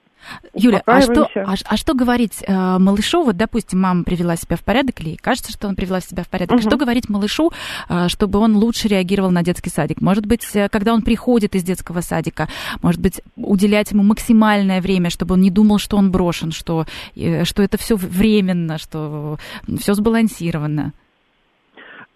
Юля, 0.55 0.83
а 0.87 1.01
что, 1.01 1.29
а, 1.35 1.55
а 1.65 1.77
что 1.77 1.95
говорить 1.95 2.43
э, 2.47 2.79
малышу? 2.79 3.23
Вот, 3.25 3.37
допустим, 3.37 3.81
мама 3.81 4.05
привела 4.05 4.37
себя 4.37 4.57
в 4.57 4.61
порядок, 4.61 5.01
или 5.01 5.17
кажется, 5.17 5.53
что 5.53 5.69
он 5.69 5.77
привела 5.77 6.01
себя 6.01 6.23
в 6.23 6.29
порядок. 6.29 6.59
Угу. 6.59 6.69
Что 6.69 6.77
говорить 6.77 7.09
малышу, 7.09 7.53
э, 7.89 8.09
чтобы 8.09 8.39
он 8.39 8.57
лучше 8.57 8.89
реагировал 8.89 9.31
на 9.31 9.43
детский 9.43 9.71
садик? 9.71 10.01
Может 10.01 10.27
быть, 10.27 10.45
э, 10.55 10.69
когда 10.69 10.95
он 10.95 11.03
приходит 11.03 11.55
из 11.55 11.63
детского 11.63 12.01
садика, 12.01 12.49
может 12.83 13.01
быть, 13.01 13.21
уделять 13.37 13.91
ему 13.91 14.03
максимальное 14.03 14.81
время, 14.81 15.11
чтобы 15.11 15.35
он 15.35 15.41
не 15.41 15.51
думал, 15.51 15.79
что 15.79 15.97
он 15.97 16.11
брошен, 16.11 16.53
что, 16.53 16.87
э, 17.17 17.45
что 17.45 17.63
это 17.63 17.77
все 17.79 17.97
временно, 17.97 18.79
что 18.79 19.39
все 19.79 19.95
сбалансировано. 19.95 20.93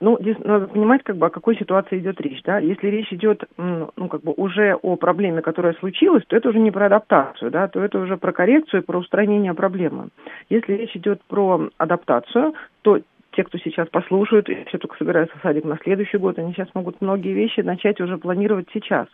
Ну, 0.01 0.17
здесь 0.21 0.37
надо 0.45 0.69
понимать, 0.69 1.03
как 1.03 1.17
бы, 1.17 1.27
о 1.27 1.31
какой 1.31 1.57
ситуации 1.57 1.99
идет 1.99 2.21
речь, 2.21 2.43
да. 2.45 2.59
Если 2.59 2.87
речь 2.87 3.13
идет, 3.13 3.43
ну, 3.57 4.09
как 4.09 4.23
бы, 4.23 4.33
уже 4.37 4.75
о 4.75 4.97
проблеме, 4.97 5.43
которая 5.43 5.75
случилась, 5.75 6.25
то 6.27 6.37
это 6.37 6.51
уже 6.51 6.61
не 6.61 6.71
про 6.71 6.87
адаптацию, 6.87 7.51
да, 7.51 7.67
то 7.67 7.83
это 7.83 7.99
уже 7.99 8.17
про 8.17 8.33
коррекцию, 8.33 8.85
про 8.85 8.99
устранение 8.99 9.55
проблемы. 9.55 10.09
Если 10.51 10.75
речь 10.75 10.95
идет 10.95 11.21
про 11.25 11.69
адаптацию, 11.79 12.55
то 12.83 13.01
те, 13.33 13.43
кто 13.43 13.59
сейчас 13.59 13.89
послушают, 13.89 14.49
и 14.49 14.65
все 14.67 14.79
только 14.79 14.97
собираются 14.97 15.37
в 15.37 15.43
садик 15.43 15.65
на 15.65 15.79
следующий 15.83 16.19
год, 16.19 16.39
они 16.39 16.53
сейчас 16.53 16.69
могут 16.75 17.01
многие 17.01 17.33
вещи 17.33 17.61
начать 17.61 18.01
уже 18.01 18.19
планировать 18.19 18.69
сейчас. 18.73 19.09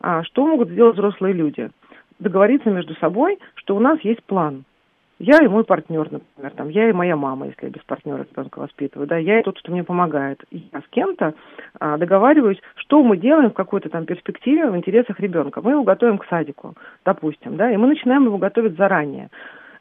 А 0.00 0.22
что 0.24 0.46
могут 0.46 0.68
сделать 0.68 0.94
взрослые 0.94 1.32
люди? 1.32 1.70
Договориться 2.18 2.70
между 2.70 2.94
собой, 2.96 3.38
что 3.54 3.74
у 3.74 3.80
нас 3.80 3.98
есть 4.00 4.22
план– 4.24 4.64
я 5.20 5.36
и 5.44 5.48
мой 5.48 5.64
партнер, 5.64 6.10
например, 6.10 6.52
там, 6.56 6.70
я 6.70 6.88
и 6.88 6.92
моя 6.92 7.14
мама, 7.14 7.46
если 7.46 7.66
я 7.66 7.70
без 7.70 7.82
партнера 7.82 8.26
ребенка 8.28 8.58
воспитываю, 8.58 9.06
да, 9.06 9.18
я 9.18 9.40
и 9.40 9.42
тот, 9.42 9.58
кто 9.60 9.70
мне 9.70 9.84
помогает. 9.84 10.42
Я 10.50 10.80
с 10.80 10.88
кем-то 10.88 11.34
а, 11.78 11.98
договариваюсь, 11.98 12.58
что 12.76 13.02
мы 13.02 13.18
делаем 13.18 13.50
в 13.50 13.54
какой-то 13.54 13.90
там 13.90 14.06
перспективе 14.06 14.70
в 14.70 14.76
интересах 14.76 15.20
ребенка. 15.20 15.60
Мы 15.60 15.72
его 15.72 15.82
готовим 15.82 16.16
к 16.16 16.26
садику, 16.26 16.74
допустим, 17.04 17.58
да, 17.58 17.70
и 17.70 17.76
мы 17.76 17.88
начинаем 17.88 18.24
его 18.24 18.38
готовить 18.38 18.78
заранее. 18.78 19.28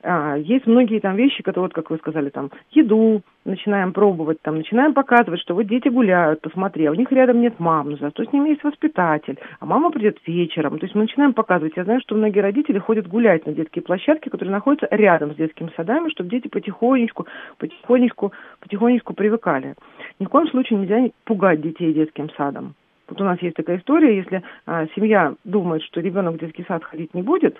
А, 0.01 0.37
есть 0.37 0.65
многие 0.65 0.99
там 0.99 1.15
вещи, 1.15 1.43
которые, 1.43 1.67
вот 1.67 1.73
как 1.73 1.89
вы 1.89 1.97
сказали, 1.97 2.29
там, 2.29 2.51
еду 2.71 3.21
начинаем 3.43 3.91
пробовать, 3.91 4.41
там, 4.41 4.57
начинаем 4.57 4.93
показывать, 4.93 5.41
что 5.41 5.55
вот 5.55 5.63
дети 5.63 5.89
гуляют, 5.89 6.41
посмотри, 6.41 6.85
а 6.85 6.91
у 6.91 6.93
них 6.93 7.11
рядом 7.11 7.41
нет 7.41 7.59
мам, 7.59 7.97
зато 7.97 8.23
с 8.23 8.31
ними 8.31 8.49
есть 8.49 8.63
воспитатель, 8.63 9.37
а 9.59 9.65
мама 9.65 9.91
придет 9.91 10.17
вечером. 10.25 10.79
То 10.79 10.85
есть 10.85 10.95
мы 10.95 11.01
начинаем 11.01 11.33
показывать. 11.33 11.75
Я 11.75 11.83
знаю, 11.83 11.99
что 12.01 12.15
многие 12.15 12.39
родители 12.39 12.79
ходят 12.79 13.07
гулять 13.07 13.45
на 13.45 13.53
детские 13.53 13.83
площадки, 13.83 14.29
которые 14.29 14.51
находятся 14.51 14.87
рядом 14.91 15.33
с 15.33 15.35
детскими 15.35 15.71
садами, 15.75 16.09
чтобы 16.09 16.29
дети 16.29 16.47
потихонечку, 16.47 17.27
потихонечку, 17.57 18.31
потихонечку 18.61 19.13
привыкали. 19.13 19.75
Ни 20.19 20.25
в 20.25 20.29
коем 20.29 20.47
случае 20.47 20.79
нельзя 20.79 21.09
пугать 21.25 21.61
детей 21.61 21.93
детским 21.93 22.29
садом. 22.37 22.75
Вот 23.09 23.19
у 23.19 23.23
нас 23.23 23.41
есть 23.41 23.55
такая 23.55 23.79
история, 23.79 24.15
если 24.15 24.43
а, 24.65 24.85
семья 24.95 25.33
думает, 25.43 25.81
что 25.83 25.99
ребенок 25.99 26.35
в 26.35 26.39
детский 26.39 26.63
сад 26.67 26.83
ходить 26.83 27.13
не 27.13 27.23
будет, 27.23 27.59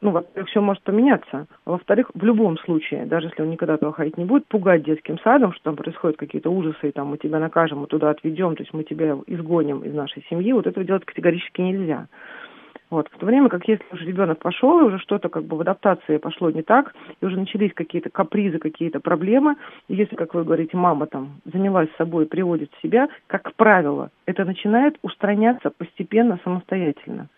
ну, 0.00 0.10
во-первых, 0.10 0.48
все 0.48 0.60
может 0.60 0.82
поменяться. 0.82 1.46
А 1.64 1.70
во-вторых, 1.70 2.10
в 2.14 2.24
любом 2.24 2.58
случае, 2.58 3.06
даже 3.06 3.28
если 3.28 3.42
он 3.42 3.50
никогда 3.50 3.76
туда 3.76 3.92
ходить 3.92 4.16
не 4.16 4.24
будет, 4.24 4.46
пугать 4.46 4.82
детским 4.82 5.18
садом, 5.18 5.52
что 5.52 5.64
там 5.64 5.76
происходят 5.76 6.16
какие-то 6.16 6.50
ужасы, 6.50 6.88
и 6.88 6.92
там 6.92 7.08
мы 7.08 7.18
тебя 7.18 7.38
накажем, 7.38 7.80
мы 7.80 7.86
туда 7.86 8.10
отведем, 8.10 8.56
то 8.56 8.62
есть 8.62 8.72
мы 8.72 8.84
тебя 8.84 9.16
изгоним 9.26 9.80
из 9.80 9.94
нашей 9.94 10.24
семьи, 10.30 10.52
вот 10.52 10.66
этого 10.66 10.84
делать 10.84 11.04
категорически 11.04 11.60
нельзя. 11.60 12.06
Вот. 12.88 13.08
В 13.08 13.18
то 13.18 13.26
время 13.26 13.48
как 13.48 13.68
если 13.68 13.84
уже 13.92 14.04
ребенок 14.04 14.40
пошел, 14.40 14.80
и 14.80 14.84
уже 14.84 14.98
что-то 14.98 15.28
как 15.28 15.44
бы 15.44 15.56
в 15.56 15.60
адаптации 15.60 16.16
пошло 16.16 16.50
не 16.50 16.62
так, 16.62 16.92
и 17.20 17.26
уже 17.26 17.38
начались 17.38 17.72
какие-то 17.72 18.10
капризы, 18.10 18.58
какие-то 18.58 18.98
проблемы, 19.00 19.56
и 19.88 19.94
если, 19.94 20.16
как 20.16 20.34
вы 20.34 20.44
говорите, 20.44 20.76
мама 20.76 21.06
там 21.06 21.40
занялась 21.44 21.88
собой, 21.96 22.26
приводит 22.26 22.70
себя, 22.82 23.08
как 23.28 23.54
правило, 23.54 24.10
это 24.26 24.44
начинает 24.44 24.98
устраняться 25.02 25.70
постепенно, 25.70 26.40
самостоятельно. 26.42 27.28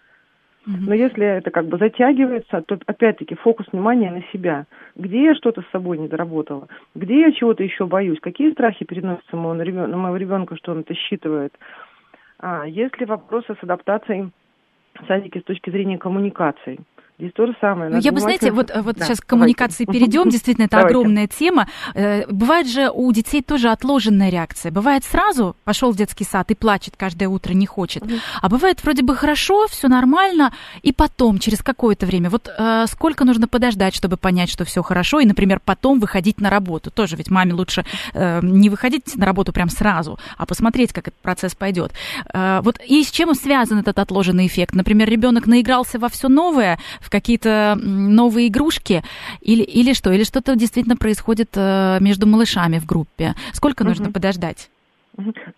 Но 0.65 0.95
если 0.95 1.27
это 1.27 1.51
как 1.51 1.67
бы 1.67 1.77
затягивается, 1.77 2.63
то 2.63 2.79
опять-таки 2.87 3.35
фокус 3.35 3.67
внимания 3.73 4.11
на 4.11 4.23
себя. 4.33 4.67
Где 4.95 5.25
я 5.25 5.35
что-то 5.35 5.63
с 5.63 5.71
собой 5.71 5.99
не 5.99 6.07
доработала? 6.07 6.69
Где 6.95 7.21
я 7.21 7.33
чего-то 7.33 7.65
еще 7.65 7.87
боюсь? 7.87 8.21
Какие 8.21 8.53
страхи 8.53 8.85
переносятся 8.85 9.37
на 9.37 9.97
моего 9.97 10.17
ребенка, 10.17 10.57
что 10.57 10.73
он 10.73 10.81
это 10.81 10.95
считывает? 10.95 11.53
А, 12.39 12.65
есть 12.67 12.99
ли 12.99 13.07
вопросы 13.07 13.55
с 13.55 13.63
адаптацией 13.63 14.31
в 15.01 15.07
садике 15.07 15.41
с 15.41 15.45
точки 15.45 15.71
зрения 15.71 15.99
коммуникаций? 15.99 16.79
Здесь 17.23 17.35
то 17.35 17.47
же 17.47 17.55
самое. 17.61 17.89
Ну, 17.89 17.99
я 18.01 18.11
бы, 18.11 18.19
знаете, 18.19 18.51
вот, 18.51 18.73
вот 18.75 18.97
да, 18.97 19.05
сейчас 19.05 19.21
к 19.21 19.27
коммуникации 19.27 19.85
давайте. 19.85 20.07
перейдем. 20.07 20.29
Действительно, 20.29 20.65
это 20.65 20.79
давайте. 20.79 20.97
огромная 20.97 21.29
тема. 21.29 21.69
Э, 21.95 22.27
бывает 22.27 22.67
же 22.67 22.91
у 22.93 23.13
детей 23.13 23.43
тоже 23.43 23.69
отложенная 23.69 24.29
реакция. 24.29 24.73
Бывает 24.73 25.05
сразу 25.05 25.55
пошел 25.63 25.93
в 25.93 25.97
детский 25.97 26.25
сад 26.25 26.51
и 26.51 26.57
плачет 26.57 26.95
каждое 26.97 27.29
утро, 27.29 27.53
не 27.53 27.65
хочет. 27.65 28.03
Угу. 28.03 28.13
А 28.41 28.49
бывает 28.49 28.83
вроде 28.83 29.05
бы 29.05 29.15
хорошо, 29.15 29.69
все 29.69 29.87
нормально, 29.87 30.53
и 30.83 30.93
потом, 30.93 31.39
через 31.39 31.63
какое-то 31.63 32.07
время, 32.07 32.29
вот 32.29 32.49
э, 32.49 32.87
сколько 32.89 33.25
нужно 33.25 33.47
подождать, 33.47 33.95
чтобы 33.95 34.17
понять, 34.17 34.51
что 34.51 34.65
все 34.65 34.83
хорошо, 34.83 35.21
и, 35.21 35.25
например, 35.25 35.61
потом 35.65 36.01
выходить 36.01 36.41
на 36.41 36.51
работу. 36.51 36.91
Тоже 36.91 37.15
ведь 37.15 37.31
маме 37.31 37.55
лучше 37.55 37.85
э, 38.15 38.41
не 38.43 38.69
выходить 38.69 39.15
на 39.15 39.27
работу 39.27 39.53
прям 39.53 39.69
сразу, 39.69 40.19
а 40.37 40.45
посмотреть, 40.45 40.93
как 40.93 41.07
этот 41.07 41.21
процесс 41.21 41.55
пойдет. 41.55 41.93
Э, 42.35 42.63
вот 42.65 42.81
и 42.85 43.05
с 43.05 43.13
чем 43.13 43.33
связан 43.37 43.79
этот 43.79 44.01
отложенный 44.01 44.49
эффект? 44.49 44.75
Например, 44.75 45.09
ребенок 45.09 45.47
наигрался 45.47 46.01
во 46.01 46.09
все 46.09 46.29
новое, 46.29 46.81
в 47.01 47.12
какие-то 47.13 47.77
новые 47.81 48.49
игрушки, 48.49 49.03
или, 49.41 49.63
или 49.63 49.93
что? 49.93 50.11
Или 50.11 50.25
что-то 50.25 50.57
действительно 50.57 50.97
происходит 50.97 51.51
э, 51.55 51.99
между 52.01 52.27
малышами 52.27 52.79
в 52.79 52.87
группе? 52.87 53.35
Сколько 53.53 53.83
угу. 53.83 53.91
нужно 53.91 54.11
подождать? 54.11 54.71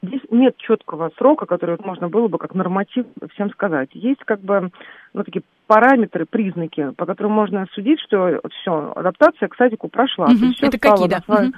Здесь 0.02 0.20
нет 0.32 0.56
четкого 0.56 1.12
срока, 1.16 1.46
который 1.46 1.76
вот 1.76 1.86
можно 1.86 2.08
было 2.08 2.26
бы 2.26 2.38
как 2.38 2.54
норматив 2.54 3.06
всем 3.34 3.50
сказать. 3.50 3.88
Есть 3.92 4.20
как 4.24 4.40
бы 4.40 4.70
ну, 5.12 5.22
такие 5.22 5.44
параметры, 5.68 6.26
признаки, 6.26 6.90
по 6.96 7.06
которым 7.06 7.32
можно 7.32 7.66
судить, 7.72 8.00
что 8.00 8.40
все, 8.50 8.92
адаптация 8.96 9.48
к 9.48 9.54
садику 9.54 9.88
прошла. 9.88 10.26
Угу, 10.26 10.46
это 10.60 10.78
какие, 10.78 11.08
да? 11.08 11.22
Угу 11.28 11.52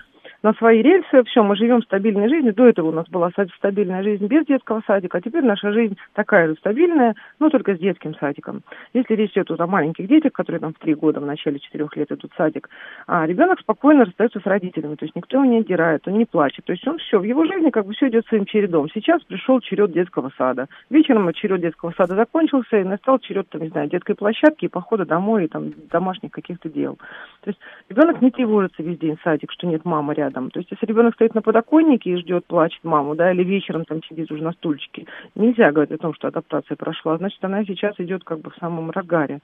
на 0.47 0.53
свои 0.53 0.81
рельсы, 0.81 1.25
все, 1.25 1.43
мы 1.43 1.57
живем 1.57 1.83
стабильной 1.83 2.29
жизнью. 2.29 2.55
До 2.55 2.69
этого 2.69 2.91
у 2.91 2.93
нас 2.93 3.09
была 3.09 3.31
стабильная 3.59 4.05
жизнь 4.05 4.27
без 4.29 4.47
детского 4.47 4.81
садика, 4.87 5.19
а 5.19 5.21
теперь 5.21 5.43
наша 5.43 5.73
жизнь 5.73 5.97
такая 6.13 6.47
же 6.47 6.55
стабильная, 6.55 7.17
но 7.41 7.51
только 7.51 7.75
с 7.75 7.81
детским 7.81 8.15
садиком. 8.15 8.63
Если 8.95 9.15
речь 9.15 9.33
идет 9.33 9.61
о 9.61 9.67
маленьких 9.67 10.07
детях, 10.07 10.33
которые 10.33 10.61
там 10.61 10.73
в 10.73 10.79
три 10.79 10.95
года, 10.95 11.19
в 11.19 11.27
начале 11.27 11.59
четырех 11.59 11.97
лет 11.97 12.13
идут 12.13 12.33
в 12.33 12.37
садик, 12.37 12.71
а 13.09 13.27
ребенок 13.27 13.59
спокойно 13.59 14.05
расстается 14.05 14.39
с 14.39 14.47
родителями, 14.47 14.95
то 14.95 15.05
есть 15.05 15.17
никто 15.17 15.39
его 15.39 15.47
не 15.47 15.59
отдирает, 15.59 16.07
он 16.07 16.17
не 16.17 16.27
плачет. 16.27 16.65
То 16.65 16.73
есть 16.73 16.87
он 16.87 16.99
все, 16.99 17.19
в 17.19 17.25
его 17.25 17.45
жизни 17.45 17.71
как 17.71 17.85
бы 17.85 17.95
все 17.95 18.07
идет 18.09 18.25
своим 18.29 18.45
чередом. 18.45 18.89
Сейчас 18.95 19.25
пришел 19.25 19.59
черед 19.59 19.91
детского 19.91 20.31
сада. 20.39 20.69
Вечером 20.91 21.33
черед 21.33 21.61
детского 21.61 21.93
сада 21.97 22.15
закончился, 22.15 22.79
и 22.79 22.85
настал 22.85 23.19
черед, 23.19 23.49
там, 23.49 23.63
не 23.63 23.69
знаю, 23.71 23.89
детской 23.89 24.15
площадки 24.15 24.67
и 24.67 24.69
похода 24.69 25.05
домой, 25.05 25.47
и 25.47 25.49
там 25.49 25.73
домашних 25.91 26.31
каких-то 26.31 26.69
дел. 26.69 26.99
То 27.41 27.51
есть 27.51 27.59
ребенок 27.89 28.23
не 28.23 28.31
тревожится 28.31 28.85
весь 28.85 28.99
день 28.99 29.17
в 29.17 29.23
садик, 29.23 29.51
что 29.51 29.67
нет 29.67 29.85
мамы 29.85 30.15
рядом 30.15 30.36
рядом. 30.37 30.51
То 30.51 30.61
есть, 30.61 30.71
если 30.71 30.87
ребенок 30.87 31.15
стоит 31.15 31.35
на 31.35 31.43
подоконнике 31.43 32.11
и 32.11 32.17
ждет, 32.17 32.47
плачет 32.47 32.83
маму, 32.85 33.15
да, 33.15 33.33
или 33.33 33.43
вечером 33.43 33.85
там 33.85 34.03
сидит 34.05 34.31
уже 34.31 34.43
на 34.43 34.53
стульчике, 34.53 35.07
нельзя 35.35 35.73
говорить 35.73 35.93
о 35.93 35.99
том, 35.99 36.15
что 36.15 36.29
адаптация 36.29 36.77
прошла. 36.77 37.17
Значит, 37.19 37.45
она 37.45 37.65
сейчас 37.65 37.95
идет 37.99 38.25
как 38.25 38.41
бы 38.41 38.51
в 38.51 38.57
самом 38.57 38.91
разгаре. 38.91 39.41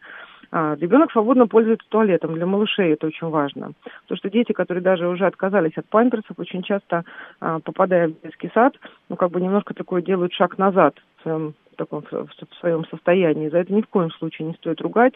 А, 0.50 0.76
ребенок 0.78 1.10
свободно 1.12 1.46
пользуется 1.46 1.86
туалетом. 1.88 2.34
Для 2.34 2.46
малышей 2.46 2.92
это 2.92 3.06
очень 3.06 3.28
важно. 3.28 3.72
Потому 4.02 4.18
что 4.18 4.30
дети, 4.30 4.52
которые 4.52 4.82
даже 4.82 5.08
уже 5.08 5.26
отказались 5.26 5.76
от 5.76 5.86
памперсов, 5.88 6.38
очень 6.38 6.62
часто, 6.62 7.04
а, 7.40 7.60
попадая 7.60 8.08
в 8.08 8.20
детский 8.22 8.50
сад, 8.54 8.74
ну, 9.08 9.16
как 9.16 9.30
бы 9.30 9.40
немножко 9.40 9.74
такой 9.74 10.02
делают 10.02 10.32
шаг 10.34 10.58
назад 10.58 10.94
в 11.18 11.22
своем 11.22 11.54
таком 11.76 12.02
в 12.02 12.28
своем 12.60 12.84
состоянии. 12.86 13.48
За 13.48 13.58
это 13.58 13.72
ни 13.72 13.82
в 13.82 13.88
коем 13.88 14.10
случае 14.12 14.48
не 14.48 14.54
стоит 14.54 14.80
ругать, 14.80 15.14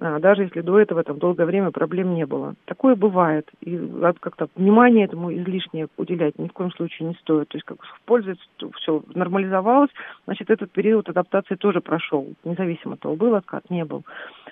а, 0.00 0.18
даже 0.18 0.42
если 0.42 0.60
до 0.60 0.78
этого 0.78 1.02
там 1.02 1.18
долгое 1.18 1.46
время 1.46 1.70
проблем 1.70 2.14
не 2.14 2.26
было. 2.26 2.54
Такое 2.64 2.94
бывает. 2.94 3.48
И 3.60 3.78
как-то 4.20 4.48
внимание 4.54 5.04
этому 5.04 5.32
излишнее 5.32 5.88
уделять 5.96 6.38
ни 6.38 6.48
в 6.48 6.52
коем 6.52 6.72
случае 6.72 7.08
не 7.08 7.14
стоит. 7.14 7.48
То 7.48 7.56
есть 7.56 7.66
как 7.66 7.78
пользуется, 8.04 8.44
все 8.76 9.02
нормализовалось, 9.14 9.90
значит, 10.24 10.50
этот 10.50 10.70
период 10.72 11.08
адаптации 11.08 11.54
тоже 11.54 11.80
прошел, 11.80 12.32
независимо 12.44 12.94
от 12.94 13.00
того, 13.00 13.16
был 13.16 13.34
откат, 13.34 13.68
не 13.70 13.84
был. 13.84 14.04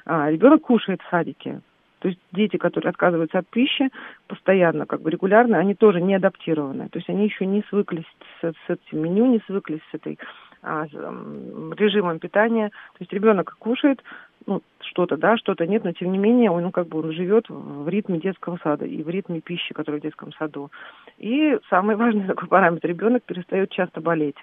А, 0.04 0.30
ребенок 0.30 0.62
кушает 0.62 1.00
в 1.02 1.10
садике. 1.10 1.60
То 2.02 2.08
есть 2.08 2.18
дети, 2.32 2.56
которые 2.56 2.90
отказываются 2.90 3.38
от 3.38 3.46
пищи 3.46 3.88
постоянно, 4.26 4.86
как 4.86 5.02
бы 5.02 5.10
регулярно, 5.10 5.58
они 5.58 5.76
тоже 5.76 6.00
не 6.00 6.16
адаптированы. 6.16 6.88
То 6.88 6.98
есть 6.98 7.08
они 7.08 7.26
еще 7.26 7.46
не 7.46 7.62
свыклись 7.68 8.04
с, 8.40 8.48
с 8.48 8.70
этим 8.70 9.04
меню, 9.04 9.26
не 9.26 9.38
свыклись 9.46 9.82
с 9.92 9.94
этой 9.94 10.18
режимом 10.62 12.18
питания. 12.18 12.68
То 12.68 12.98
есть 13.00 13.12
ребенок 13.12 13.56
кушает, 13.58 14.02
ну, 14.46 14.62
что-то, 14.80 15.16
да, 15.16 15.36
что-то 15.36 15.66
нет, 15.66 15.84
но 15.84 15.92
тем 15.92 16.12
не 16.12 16.18
менее 16.18 16.50
он, 16.50 16.62
ну, 16.62 16.70
как 16.70 16.88
бы 16.88 17.00
он 17.00 17.12
живет 17.12 17.46
в 17.48 17.88
ритме 17.88 18.18
детского 18.18 18.58
сада 18.62 18.84
и 18.84 19.02
в 19.02 19.08
ритме 19.08 19.40
пищи, 19.40 19.74
которая 19.74 20.00
в 20.00 20.02
детском 20.02 20.32
саду. 20.32 20.70
И 21.18 21.58
самый 21.70 21.96
важный 22.02 22.26
такой 22.26 22.48
параметр, 22.48 22.88
ребенок 22.88 23.22
перестает 23.24 23.70
часто 23.70 24.00
болеть. 24.00 24.36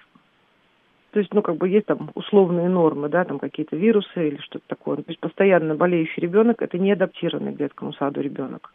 То 1.12 1.18
есть, 1.18 1.34
ну, 1.34 1.42
как 1.42 1.56
бы 1.56 1.68
есть 1.68 1.86
там 1.86 2.10
условные 2.14 2.68
нормы, 2.68 3.08
да, 3.08 3.24
там 3.24 3.40
какие-то 3.40 3.76
вирусы 3.76 4.28
или 4.28 4.36
что-то 4.42 4.64
такое. 4.68 4.98
То 4.98 5.04
есть 5.08 5.18
постоянно 5.18 5.74
болеющий 5.74 6.22
ребенок– 6.22 6.56
это 6.62 6.78
не 6.78 6.92
адаптированный 6.92 7.52
к 7.52 7.58
детскому 7.58 7.92
саду 7.94 8.20
ребенок. 8.20 8.72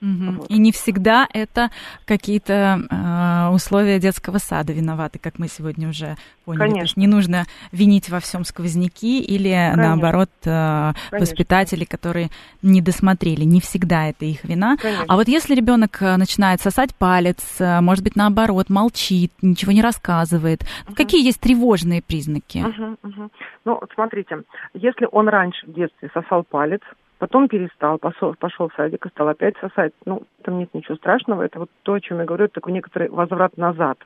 Угу. 0.00 0.32
Вот. 0.38 0.50
И 0.50 0.58
не 0.58 0.70
всегда 0.72 1.26
это 1.32 1.70
какие-то 2.04 2.80
э, 2.88 3.54
условия 3.54 3.98
детского 3.98 4.38
сада 4.38 4.72
виноваты, 4.72 5.18
как 5.18 5.38
мы 5.38 5.48
сегодня 5.48 5.88
уже 5.88 6.16
поняли. 6.44 6.60
Конечно. 6.60 6.78
То 6.78 6.84
есть 6.84 6.96
не 6.96 7.06
нужно 7.06 7.44
винить 7.72 8.08
во 8.08 8.20
всем 8.20 8.44
сквозняки 8.44 9.20
или 9.20 9.50
Конечно. 9.50 9.82
наоборот 9.82 10.30
э, 10.44 10.92
воспитатели, 11.10 11.84
которые 11.84 12.28
не 12.62 12.80
досмотрели. 12.80 13.44
Не 13.44 13.60
всегда 13.60 14.08
это 14.08 14.24
их 14.24 14.44
вина. 14.44 14.76
Конечно. 14.76 15.04
А 15.08 15.16
вот 15.16 15.28
если 15.28 15.54
ребенок 15.54 16.00
э, 16.00 16.16
начинает 16.16 16.60
сосать 16.60 16.94
палец, 16.94 17.60
э, 17.60 17.80
может 17.80 18.04
быть 18.04 18.14
наоборот 18.14 18.70
молчит, 18.70 19.32
ничего 19.42 19.72
не 19.72 19.82
рассказывает, 19.82 20.62
угу. 20.86 20.94
какие 20.94 21.24
есть 21.24 21.40
тревожные 21.40 22.02
признаки? 22.02 22.58
Угу, 22.58 22.96
угу. 23.02 23.30
Ну, 23.64 23.80
смотрите, 23.94 24.42
если 24.74 25.08
он 25.10 25.28
раньше 25.28 25.66
в 25.66 25.72
детстве 25.72 26.08
сосал 26.14 26.44
палец, 26.44 26.80
Потом 27.18 27.48
перестал, 27.48 27.98
пошел, 27.98 28.34
пошел 28.38 28.68
в 28.68 28.74
садик 28.74 29.06
и 29.06 29.08
стал 29.08 29.28
опять 29.28 29.56
сосать. 29.58 29.92
Ну, 30.04 30.22
там 30.42 30.58
нет 30.58 30.72
ничего 30.72 30.96
страшного. 30.96 31.42
Это 31.42 31.58
вот 31.60 31.70
то, 31.82 31.94
о 31.94 32.00
чем 32.00 32.18
я 32.18 32.24
говорю, 32.24 32.44
это 32.44 32.54
такой 32.54 32.72
некоторый 32.72 33.08
возврат 33.08 33.56
назад. 33.56 33.98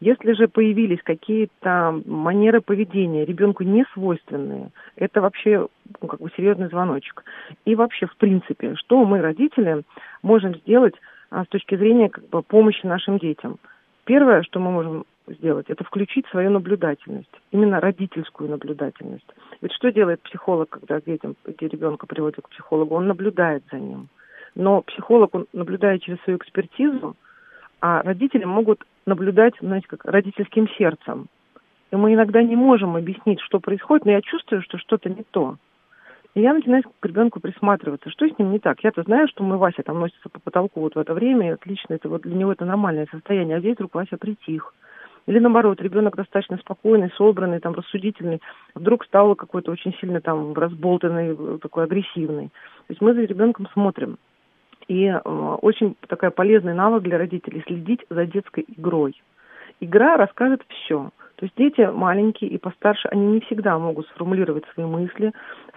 Если 0.00 0.32
же 0.32 0.48
появились 0.48 1.02
какие-то 1.02 2.00
манеры 2.06 2.60
поведения 2.60 3.24
ребенку 3.24 3.62
не 3.62 3.84
свойственные, 3.92 4.70
это 4.96 5.20
вообще 5.20 5.68
ну, 6.00 6.08
как 6.08 6.20
бы 6.20 6.30
серьезный 6.36 6.68
звоночек. 6.68 7.24
И 7.64 7.74
вообще, 7.74 8.06
в 8.06 8.16
принципе, 8.16 8.74
что 8.76 9.04
мы, 9.04 9.22
родители, 9.22 9.82
можем 10.22 10.56
сделать 10.56 10.94
а, 11.30 11.44
с 11.44 11.48
точки 11.48 11.76
зрения 11.76 12.08
как 12.08 12.28
бы, 12.28 12.42
помощи 12.42 12.84
нашим 12.84 13.18
детям? 13.18 13.58
Первое, 14.04 14.42
что 14.42 14.58
мы 14.58 14.72
можем 14.72 15.04
сделать, 15.26 15.70
это 15.70 15.84
включить 15.84 16.26
свою 16.26 16.50
наблюдательность, 16.50 17.30
именно 17.50 17.80
родительскую 17.80 18.50
наблюдательность. 18.50 19.26
Ведь 19.60 19.72
что 19.72 19.92
делает 19.92 20.20
психолог, 20.22 20.68
когда 20.68 21.00
детям, 21.00 21.36
где 21.44 21.68
ребенка 21.68 22.06
приводят 22.06 22.44
к 22.44 22.48
психологу? 22.48 22.94
Он 22.94 23.06
наблюдает 23.06 23.62
за 23.70 23.78
ним. 23.78 24.08
Но 24.54 24.82
психолог, 24.82 25.34
он 25.34 25.46
наблюдает 25.52 26.02
через 26.02 26.20
свою 26.22 26.38
экспертизу, 26.38 27.16
а 27.80 28.02
родители 28.02 28.44
могут 28.44 28.84
наблюдать, 29.06 29.54
знаете, 29.60 29.86
как 29.88 30.04
родительским 30.04 30.68
сердцем. 30.78 31.28
И 31.90 31.96
мы 31.96 32.14
иногда 32.14 32.42
не 32.42 32.56
можем 32.56 32.96
объяснить, 32.96 33.40
что 33.40 33.60
происходит, 33.60 34.06
но 34.06 34.12
я 34.12 34.22
чувствую, 34.22 34.62
что 34.62 34.78
что-то 34.78 35.10
не 35.10 35.24
то. 35.30 35.56
И 36.34 36.40
я 36.40 36.54
начинаю 36.54 36.82
к 36.82 37.06
ребенку 37.06 37.40
присматриваться, 37.40 38.08
что 38.08 38.26
с 38.26 38.38
ним 38.38 38.52
не 38.52 38.58
так. 38.58 38.82
Я-то 38.82 39.02
знаю, 39.02 39.28
что 39.28 39.44
мой 39.44 39.58
Вася 39.58 39.82
там 39.82 40.00
носится 40.00 40.30
по 40.30 40.40
потолку 40.40 40.80
вот 40.80 40.94
в 40.94 40.98
это 40.98 41.12
время, 41.12 41.48
и 41.48 41.52
отлично, 41.52 41.94
это 41.94 42.08
вот 42.08 42.22
для 42.22 42.34
него 42.34 42.52
это 42.52 42.64
нормальное 42.64 43.06
состояние, 43.10 43.58
а 43.58 43.60
здесь 43.60 43.74
вдруг 43.74 43.94
Вася 43.94 44.16
притих. 44.16 44.74
Или 45.26 45.38
наоборот, 45.38 45.80
ребенок 45.80 46.16
достаточно 46.16 46.56
спокойный, 46.58 47.12
собранный, 47.16 47.60
там, 47.60 47.74
рассудительный, 47.74 48.40
вдруг 48.74 49.04
стал 49.04 49.36
какой-то 49.36 49.70
очень 49.70 49.94
сильно 50.00 50.20
там 50.20 50.52
разболтанный, 50.54 51.58
такой 51.58 51.84
агрессивный. 51.84 52.48
То 52.48 52.90
есть 52.90 53.00
мы 53.00 53.14
за 53.14 53.20
ребенком 53.20 53.68
смотрим. 53.72 54.18
И 54.88 55.04
э, 55.06 55.18
очень 55.20 55.96
такая 56.08 56.30
полезный 56.30 56.74
навык 56.74 57.04
для 57.04 57.18
родителей 57.18 57.62
следить 57.66 58.04
за 58.10 58.26
детской 58.26 58.64
игрой. 58.76 59.20
Игра 59.80 60.16
расскажет 60.16 60.62
все. 60.68 61.10
То 61.42 61.46
есть 61.46 61.56
дети 61.56 61.80
маленькие 61.90 62.50
и 62.50 62.56
постарше, 62.56 63.08
они 63.08 63.26
не 63.26 63.40
всегда 63.40 63.76
могут 63.76 64.06
сформулировать 64.10 64.62
свои 64.74 64.86
мысли, 64.86 65.32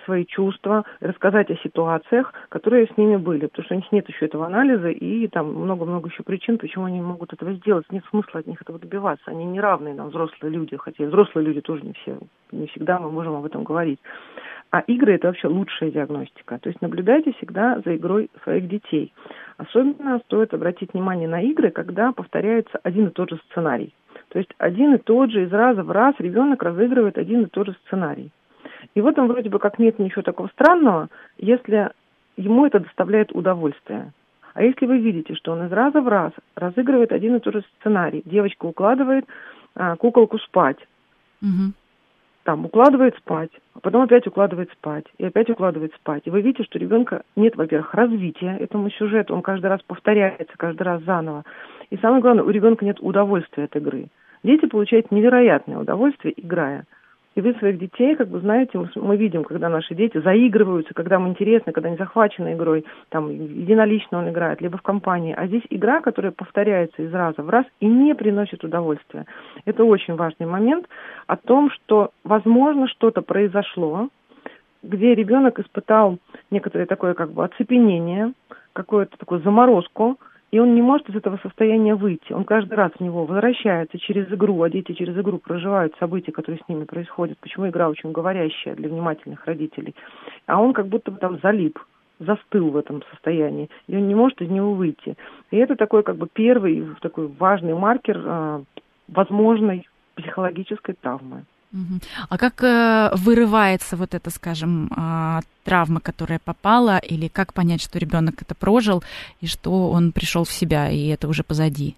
свои 0.06 0.24
чувства, 0.24 0.86
рассказать 1.00 1.50
о 1.50 1.56
ситуациях, 1.56 2.32
которые 2.50 2.86
с 2.86 2.96
ними 2.98 3.16
были, 3.16 3.48
потому 3.48 3.66
что 3.66 3.74
у 3.74 3.78
них 3.78 3.92
нет 3.92 4.08
еще 4.08 4.28
этого 4.28 4.46
анализа 4.46 4.90
и 4.90 5.28
там 5.28 5.52
много-много 5.56 6.10
еще 6.10 6.22
причин, 6.22 6.60
почему 6.60 6.86
они 6.86 7.00
не 7.00 7.02
могут 7.02 7.34
этого 7.34 7.52
сделать. 7.54 7.88
Нет 7.90 8.04
смысла 8.12 8.42
от 8.42 8.46
них 8.46 8.62
этого 8.62 8.78
добиваться. 8.78 9.32
Они 9.32 9.44
не 9.44 9.60
равные 9.60 9.96
нам, 9.96 10.10
взрослые 10.10 10.54
люди, 10.54 10.78
хотя 10.78 11.04
и 11.04 11.08
взрослые 11.08 11.48
люди 11.48 11.62
тоже 11.62 11.82
не 11.82 11.94
все, 11.94 12.20
не 12.52 12.68
всегда 12.68 13.00
мы 13.00 13.10
можем 13.10 13.34
об 13.34 13.46
этом 13.46 13.64
говорить. 13.64 14.00
А 14.70 14.82
игры– 14.82 15.14
это 15.16 15.30
вообще 15.30 15.48
лучшая 15.48 15.90
диагностика. 15.90 16.60
То 16.60 16.70
есть 16.70 16.80
наблюдайте 16.84 17.34
всегда 17.38 17.82
за 17.84 17.96
игрой 17.96 18.30
своих 18.44 18.68
детей. 18.68 19.12
Особенно 19.58 20.20
стоит 20.26 20.54
обратить 20.54 20.94
внимание 20.94 21.28
на 21.28 21.42
игры, 21.42 21.72
когда 21.72 22.12
повторяется 22.12 22.78
один 22.84 23.08
и 23.08 23.12
тот 23.12 23.32
же 23.32 23.40
сценарий. 23.50 23.96
То 24.36 24.40
есть 24.40 24.52
один 24.58 24.96
и 24.96 24.98
тот 24.98 25.32
же 25.32 25.46
из 25.46 25.54
раза 25.54 25.82
в 25.82 25.92
раз 25.92 26.14
ребенок 26.20 26.62
разыгрывает 26.62 27.18
один 27.18 27.44
и 27.44 27.46
тот 27.46 27.68
же 27.68 27.76
сценарий. 27.86 28.32
И 28.94 29.00
в 29.00 29.08
этом 29.08 29.30
вроде 29.30 29.50
бы 29.50 29.60
как 29.60 29.80
нет 29.80 29.98
ничего 29.98 30.24
такого 30.24 30.50
странного, 30.50 31.08
если 31.38 31.92
ему 32.36 32.66
это 32.66 32.82
доставляет 32.82 33.32
удовольствие. 33.32 34.12
А 34.54 34.62
если 34.62 34.88
вы 34.88 34.98
видите, 34.98 35.36
что 35.36 35.54
он 35.54 35.68
из 35.68 35.72
раза 35.72 36.02
в 36.02 36.10
раз 36.10 36.34
разыгрывает 36.54 37.14
один 37.14 37.38
и 37.38 37.40
тот 37.40 37.54
же 37.54 37.64
сценарий, 37.80 38.24
девочка 38.26 38.66
укладывает 38.66 39.26
а, 39.74 39.96
куколку 39.96 40.38
спать, 40.40 40.86
угу. 41.42 41.72
там 42.44 42.66
укладывает 42.66 43.16
спать, 43.16 43.52
а 43.74 43.80
потом 43.80 44.02
опять 44.02 44.28
укладывает 44.28 44.70
спать, 44.74 45.06
и 45.18 45.24
опять 45.24 45.50
укладывает 45.50 45.94
спать. 45.94 46.24
И 46.26 46.30
вы 46.30 46.42
видите, 46.42 46.66
что 46.66 46.78
у 46.78 46.82
ребенка 46.82 47.24
нет, 47.38 47.56
во-первых, 47.56 47.94
развития 47.94 48.58
этому 48.60 48.90
сюжету, 48.90 49.34
он 49.34 49.42
каждый 49.42 49.68
раз 49.68 49.82
повторяется, 49.88 50.58
каждый 50.58 50.84
раз 50.84 51.02
заново. 51.04 51.46
И 51.90 51.96
самое 51.96 52.22
главное, 52.22 52.44
у 52.44 52.50
ребенка 52.50 52.84
нет 52.84 52.98
удовольствия 53.00 53.64
от 53.64 53.78
игры. 53.78 54.10
Дети 54.46 54.68
получают 54.68 55.10
невероятное 55.10 55.80
удовольствие, 55.80 56.36
играя. 56.38 56.86
И 57.34 57.42
вы 57.42 57.54
своих 57.56 57.80
детей, 57.80 58.16
как 58.16 58.28
бы 58.28 58.40
знаете, 58.40 58.78
мы, 58.78 58.88
мы 58.94 59.18
видим, 59.18 59.44
когда 59.44 59.70
наши 59.70 59.96
дети 59.96 60.20
заигрываются, 60.20 60.94
когда 60.94 61.16
им 61.16 61.28
интересно, 61.28 61.74
когда 61.74 61.90
они 61.90 61.98
захвачены 61.98 62.54
игрой, 62.54 62.86
там 63.10 63.28
единолично 63.30 64.20
он 64.20 64.30
играет, 64.30 64.62
либо 64.62 64.78
в 64.78 64.84
компании. 64.84 65.34
А 65.36 65.48
здесь 65.48 65.64
игра, 65.72 66.00
которая 66.00 66.32
повторяется 66.32 67.02
из 67.02 67.12
раза 67.12 67.42
в 67.42 67.50
раз 67.50 67.66
и 67.80 67.88
не 67.88 68.14
приносит 68.14 68.64
удовольствия. 68.64 69.26
Это 69.66 69.84
очень 69.84 70.16
важный 70.16 70.46
момент 70.46 70.88
о 71.26 71.38
том, 71.38 71.72
что, 71.72 72.12
возможно, 72.24 72.88
что-то 72.88 73.24
произошло, 73.24 74.10
где 74.84 75.16
ребенок 75.16 75.60
испытал 75.60 76.20
некоторое 76.52 76.86
такое 76.86 77.16
как 77.16 77.32
бы 77.32 77.44
оцепенение, 77.44 78.34
какую-то 78.74 79.18
такую 79.18 79.42
заморозку, 79.42 80.20
и 80.56 80.60
он 80.60 80.74
не 80.74 80.82
может 80.82 81.10
из 81.10 81.16
этого 81.18 81.38
состояния 81.44 81.96
выйти. 81.96 82.32
Он 82.32 82.46
каждый 82.46 82.76
раз 82.76 82.94
в 82.94 83.02
него 83.02 83.26
возвращается 83.26 84.00
через 84.00 84.32
игру, 84.32 84.62
а 84.62 84.70
дети 84.70 84.94
через 84.94 85.18
игру 85.18 85.38
проживают 85.38 85.94
события, 86.00 86.32
которые 86.32 86.62
с 86.66 86.70
ними 86.70 86.86
происходят. 86.86 87.38
Почему 87.40 87.68
игра 87.68 87.90
очень 87.90 88.14
говорящая 88.14 88.74
для 88.76 88.88
внимательных 88.88 89.46
родителей. 89.46 89.94
А 90.46 90.62
он 90.62 90.72
как 90.72 90.88
будто 90.88 91.12
бы 91.12 91.18
там 91.18 91.40
залип 91.44 91.78
застыл 92.20 92.70
в 92.70 92.78
этом 92.78 93.04
состоянии, 93.12 93.70
и 93.88 93.98
он 93.98 94.08
не 94.08 94.16
может 94.16 94.42
из 94.42 94.50
него 94.50 94.74
выйти. 94.76 95.18
И 95.52 95.58
это 95.58 95.76
такой 95.76 96.04
как 96.04 96.16
бы 96.16 96.30
первый 96.32 96.88
такой 97.02 97.28
важный 97.28 97.74
маркер 97.74 98.22
э, 98.24 98.64
возможной 99.10 99.86
психологической 100.16 100.96
травмы. 100.96 101.44
А 102.30 102.38
как 102.38 102.64
э, 102.64 103.10
вырывается 103.16 103.98
вот 103.98 104.14
эта, 104.14 104.30
скажем, 104.30 104.88
э, 104.88 105.40
травма, 105.64 106.00
которая 106.00 106.40
попала, 106.40 106.98
или 106.98 107.28
как 107.28 107.54
понять, 107.54 107.82
что 107.82 108.00
ребенок 108.00 108.42
это 108.42 108.56
прожил 108.56 109.04
и 109.42 109.48
что 109.48 109.90
он 109.90 110.12
пришел 110.12 110.44
в 110.44 110.52
себя, 110.52 110.90
и 110.90 111.08
это 111.08 111.28
уже 111.28 111.44
позади? 111.44 111.96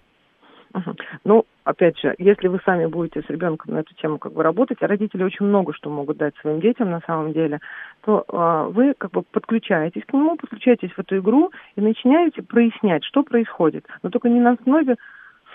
Ну, 1.23 1.45
опять 1.63 1.99
же, 1.99 2.13
если 2.17 2.47
вы 2.47 2.59
сами 2.65 2.85
будете 2.85 3.21
с 3.21 3.29
ребенком 3.29 3.73
на 3.73 3.79
эту 3.79 3.93
тему 3.95 4.17
как 4.17 4.33
бы 4.33 4.43
работать, 4.43 4.77
а 4.81 4.87
родители 4.87 5.23
очень 5.23 5.45
много 5.45 5.73
что 5.73 5.89
могут 5.89 6.17
дать 6.17 6.35
своим 6.37 6.59
детям 6.59 6.91
на 6.91 7.01
самом 7.01 7.33
деле, 7.33 7.59
то 8.01 8.23
э, 8.27 8.71
вы 8.71 8.93
как 8.97 9.11
бы 9.11 9.23
подключаетесь 9.23 10.03
к 10.05 10.13
нему, 10.13 10.37
подключаетесь 10.37 10.91
в 10.91 10.99
эту 10.99 11.17
игру 11.17 11.51
и 11.75 11.81
начинаете 11.81 12.41
прояснять, 12.41 13.03
что 13.05 13.23
происходит. 13.23 13.85
Но 14.03 14.09
только 14.09 14.29
не 14.29 14.39
на 14.39 14.51
основе 14.51 14.97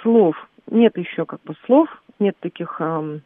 слов. 0.03 0.37
Нет 0.71 0.97
еще 0.97 1.25
как 1.27 1.43
бы 1.43 1.55
слов, 1.67 1.89
нет 2.19 2.37
таких 2.41 2.77
э, 2.81 3.21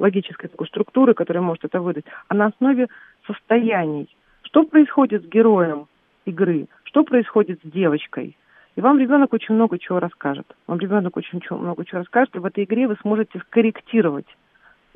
логической 0.00 0.48
такой 0.48 0.66
структуры, 0.66 1.14
которая 1.14 1.42
может 1.42 1.64
это 1.64 1.80
выдать, 1.80 2.04
а 2.28 2.34
на 2.34 2.46
основе 2.46 2.88
состояний. 3.26 4.08
Что 4.42 4.64
происходит 4.64 5.24
с 5.24 5.28
героем 5.28 5.86
игры? 6.24 6.66
Что 6.84 7.04
происходит 7.04 7.60
с 7.62 7.70
девочкой? 7.70 8.36
И 8.76 8.80
вам 8.80 8.98
ребенок 8.98 9.32
очень 9.32 9.54
много 9.54 9.78
чего 9.78 10.00
расскажет. 10.00 10.46
Вам 10.66 10.78
ребенок 10.78 11.16
очень 11.16 11.40
много 11.50 11.84
чего 11.84 11.98
расскажет, 11.98 12.34
и 12.34 12.38
в 12.38 12.46
этой 12.46 12.64
игре 12.64 12.88
вы 12.88 12.96
сможете 13.02 13.38
скорректировать 13.40 14.26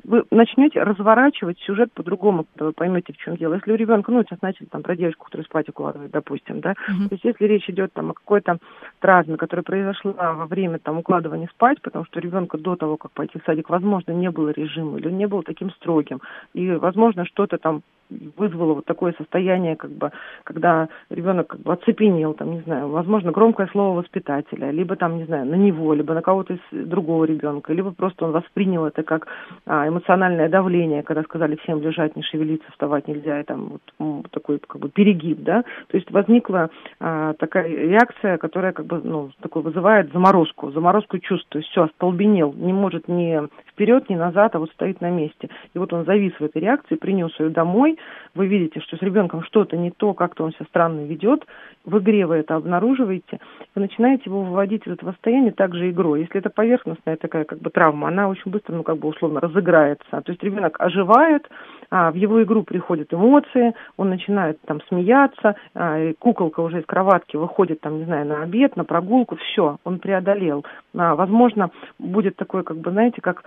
вы 0.07 0.23
начнете 0.31 0.81
разворачивать 0.83 1.59
сюжет 1.59 1.91
по-другому, 1.93 2.45
когда 2.45 2.65
вы 2.65 2.73
поймете, 2.73 3.13
в 3.13 3.17
чем 3.17 3.37
дело. 3.37 3.55
Если 3.55 3.71
у 3.71 3.75
ребенка, 3.75 4.11
ну, 4.11 4.23
сейчас 4.23 4.41
начали 4.41 4.67
там 4.67 4.83
про 4.83 4.95
девочку, 4.95 5.25
которая 5.25 5.45
спать 5.45 5.69
укладывает, 5.69 6.11
допустим, 6.11 6.61
да, 6.61 6.71
uh-huh. 6.71 7.09
то 7.09 7.15
есть 7.15 7.23
если 7.23 7.45
речь 7.45 7.69
идет 7.69 7.91
там 7.93 8.11
о 8.11 8.13
какой-то 8.13 8.57
травме, 8.99 9.37
которая 9.37 9.63
произошла 9.63 10.33
во 10.33 10.45
время 10.45 10.79
там 10.79 10.99
укладывания 10.99 11.47
спать, 11.47 11.81
потому 11.81 12.05
что 12.05 12.19
у 12.19 12.21
ребенка 12.21 12.57
до 12.57 12.75
того, 12.75 12.97
как 12.97 13.11
пойти 13.11 13.39
в 13.39 13.43
садик, 13.45 13.69
возможно, 13.69 14.11
не 14.11 14.29
было 14.29 14.49
режима, 14.49 14.97
или 14.97 15.07
он 15.07 15.17
не 15.17 15.27
был 15.27 15.43
таким 15.43 15.71
строгим, 15.71 16.21
и, 16.53 16.71
возможно, 16.71 17.25
что-то 17.25 17.57
там 17.57 17.81
вызвало 18.09 18.75
вот 18.75 18.85
такое 18.85 19.13
состояние, 19.17 19.75
как 19.75 19.91
бы, 19.91 20.11
когда 20.43 20.89
ребенок 21.09 21.47
как 21.47 21.59
бы 21.61 21.73
оцепенел, 21.73 22.33
там, 22.33 22.51
не 22.51 22.61
знаю, 22.61 22.89
возможно, 22.89 23.31
громкое 23.31 23.67
слово 23.67 23.97
воспитателя, 23.97 24.71
либо 24.71 24.95
там, 24.95 25.17
не 25.17 25.25
знаю, 25.25 25.45
на 25.45 25.55
него, 25.55 25.93
либо 25.93 26.13
на 26.13 26.21
кого-то 26.21 26.53
из 26.53 26.87
другого 26.87 27.25
ребенка, 27.25 27.73
либо 27.73 27.91
просто 27.91 28.25
он 28.25 28.31
воспринял 28.31 28.85
это 28.85 29.03
как 29.03 29.27
а, 29.65 29.87
эмоциональное 29.87 30.49
давление, 30.49 31.03
когда 31.03 31.23
сказали 31.23 31.55
всем 31.57 31.81
лежать, 31.81 32.15
не 32.15 32.23
шевелиться, 32.23 32.71
вставать 32.71 33.07
нельзя, 33.07 33.39
и 33.39 33.43
там 33.43 33.79
вот 33.99 34.29
такой 34.31 34.59
как 34.59 34.81
бы 34.81 34.89
перегиб, 34.89 35.41
да, 35.43 35.63
то 35.87 35.97
есть 35.97 36.11
возникла 36.11 36.69
а, 36.99 37.33
такая 37.33 37.67
реакция, 37.67 38.37
которая 38.37 38.71
как 38.71 38.85
бы, 38.85 39.01
ну, 39.03 39.31
такой 39.41 39.61
вызывает 39.61 40.11
заморозку, 40.13 40.71
заморозку 40.71 41.19
чувств, 41.19 41.47
то 41.49 41.57
есть 41.57 41.69
все, 41.71 41.83
остолбенел, 41.83 42.53
не 42.53 42.73
может 42.73 43.07
ни 43.07 43.39
вперед, 43.71 44.09
ни 44.09 44.15
назад, 44.15 44.55
а 44.55 44.59
вот 44.59 44.71
стоит 44.71 45.01
на 45.01 45.09
месте. 45.09 45.49
И 45.73 45.79
вот 45.79 45.91
он 45.93 46.05
завис 46.05 46.33
в 46.39 46.43
этой 46.43 46.61
реакции, 46.61 46.95
принес 46.95 47.37
ее 47.39 47.49
домой, 47.49 47.94
вы 48.33 48.47
видите, 48.47 48.79
что 48.81 48.97
с 48.97 49.01
ребенком 49.01 49.43
что-то 49.43 49.77
не 49.77 49.91
то, 49.91 50.13
как-то 50.13 50.43
он 50.43 50.51
себя 50.53 50.65
странно 50.69 51.05
ведет, 51.05 51.45
в 51.85 51.97
игре 51.99 52.25
вы 52.25 52.35
это 52.35 52.55
обнаруживаете, 52.55 53.39
вы 53.75 53.81
начинаете 53.81 54.23
его 54.25 54.43
выводить 54.43 54.85
из 54.85 54.93
этого 54.93 55.11
состояния 55.11 55.51
также 55.51 55.89
игрой. 55.89 56.21
Если 56.21 56.37
это 56.37 56.49
поверхностная 56.49 57.15
такая 57.17 57.45
как 57.45 57.59
бы 57.59 57.69
травма, 57.69 58.07
она 58.07 58.27
очень 58.27 58.51
быстро, 58.51 58.73
ну 58.73 58.83
как 58.83 58.97
бы 58.97 59.07
условно 59.07 59.39
разыграется. 59.39 60.05
То 60.09 60.31
есть 60.31 60.43
ребенок 60.43 60.79
оживает, 60.79 61.47
а, 61.89 62.11
в 62.11 62.15
его 62.15 62.41
игру 62.43 62.63
приходят 62.63 63.13
эмоции, 63.13 63.73
он 63.97 64.09
начинает 64.09 64.59
там 64.61 64.81
смеяться, 64.87 65.55
а, 65.73 65.99
и 65.99 66.13
куколка 66.13 66.61
уже 66.61 66.79
из 66.79 66.85
кроватки 66.85 67.37
выходит 67.37 67.81
там, 67.81 67.99
не 67.99 68.05
знаю, 68.05 68.25
на 68.25 68.41
обед, 68.43 68.75
на 68.75 68.83
прогулку, 68.83 69.35
все, 69.35 69.77
он 69.83 69.99
преодолел. 69.99 70.65
А, 70.95 71.15
возможно, 71.15 71.69
будет 71.99 72.35
такое, 72.35 72.63
как 72.63 72.77
бы, 72.77 72.91
знаете, 72.91 73.21
как 73.21 73.43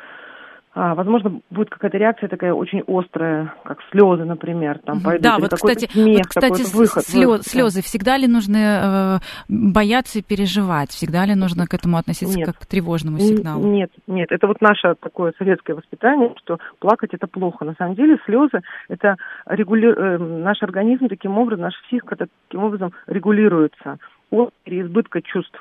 возможно, 0.74 1.40
будет 1.50 1.70
какая-то 1.70 1.98
реакция 1.98 2.28
такая 2.28 2.52
очень 2.52 2.83
острая, 2.87 3.54
как 3.64 3.78
слезы, 3.90 4.24
например, 4.24 4.78
там 4.78 5.00
пойдут. 5.00 5.22
Да, 5.22 5.38
вот, 5.38 5.52
кстати, 5.52 5.90
смех, 5.90 6.18
вот, 6.18 6.26
кстати 6.26 6.76
выход, 6.76 7.04
слез, 7.04 7.26
выход, 7.26 7.46
слезы. 7.46 7.83
Всегда 7.83 8.16
ли 8.16 8.26
нужно 8.26 9.20
э, 9.20 9.44
бояться 9.48 10.18
и 10.18 10.22
переживать? 10.22 10.90
Всегда 10.90 11.24
ли 11.26 11.35
нужно 11.35 11.66
к 11.66 11.74
этому 11.74 11.96
относиться 11.96 12.38
нет, 12.38 12.46
как 12.46 12.59
к 12.59 12.66
тревожному 12.66 13.18
сигналу? 13.18 13.66
Нет, 13.66 13.90
нет. 14.07 14.31
Это 14.31 14.46
вот 14.46 14.61
наше 14.61 14.94
такое 15.00 15.33
советское 15.38 15.74
воспитание, 15.74 16.35
что 16.42 16.59
плакать 16.78 17.14
это 17.14 17.26
плохо. 17.26 17.64
На 17.64 17.74
самом 17.74 17.94
деле 17.94 18.18
слезы 18.24 18.61
это 18.88 19.16
регули... 19.46 19.88
э, 19.88 20.18
наш 20.18 20.62
организм 20.62 21.09
таким 21.09 21.38
образом, 21.38 21.62
наша 21.62 21.78
психика 21.87 22.16
таким 22.16 22.64
образом 22.64 22.92
регулируется 23.07 23.98
от 24.31 24.52
переизбытка 24.64 25.22
чувств. 25.22 25.59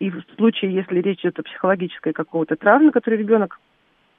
И 0.00 0.10
в 0.10 0.20
случае, 0.36 0.74
если 0.74 1.00
речь 1.00 1.20
идет 1.20 1.38
о 1.38 1.44
психологической 1.44 2.12
какого-то 2.12 2.56
травме, 2.56 2.90
который 2.90 3.18
ребенок 3.18 3.60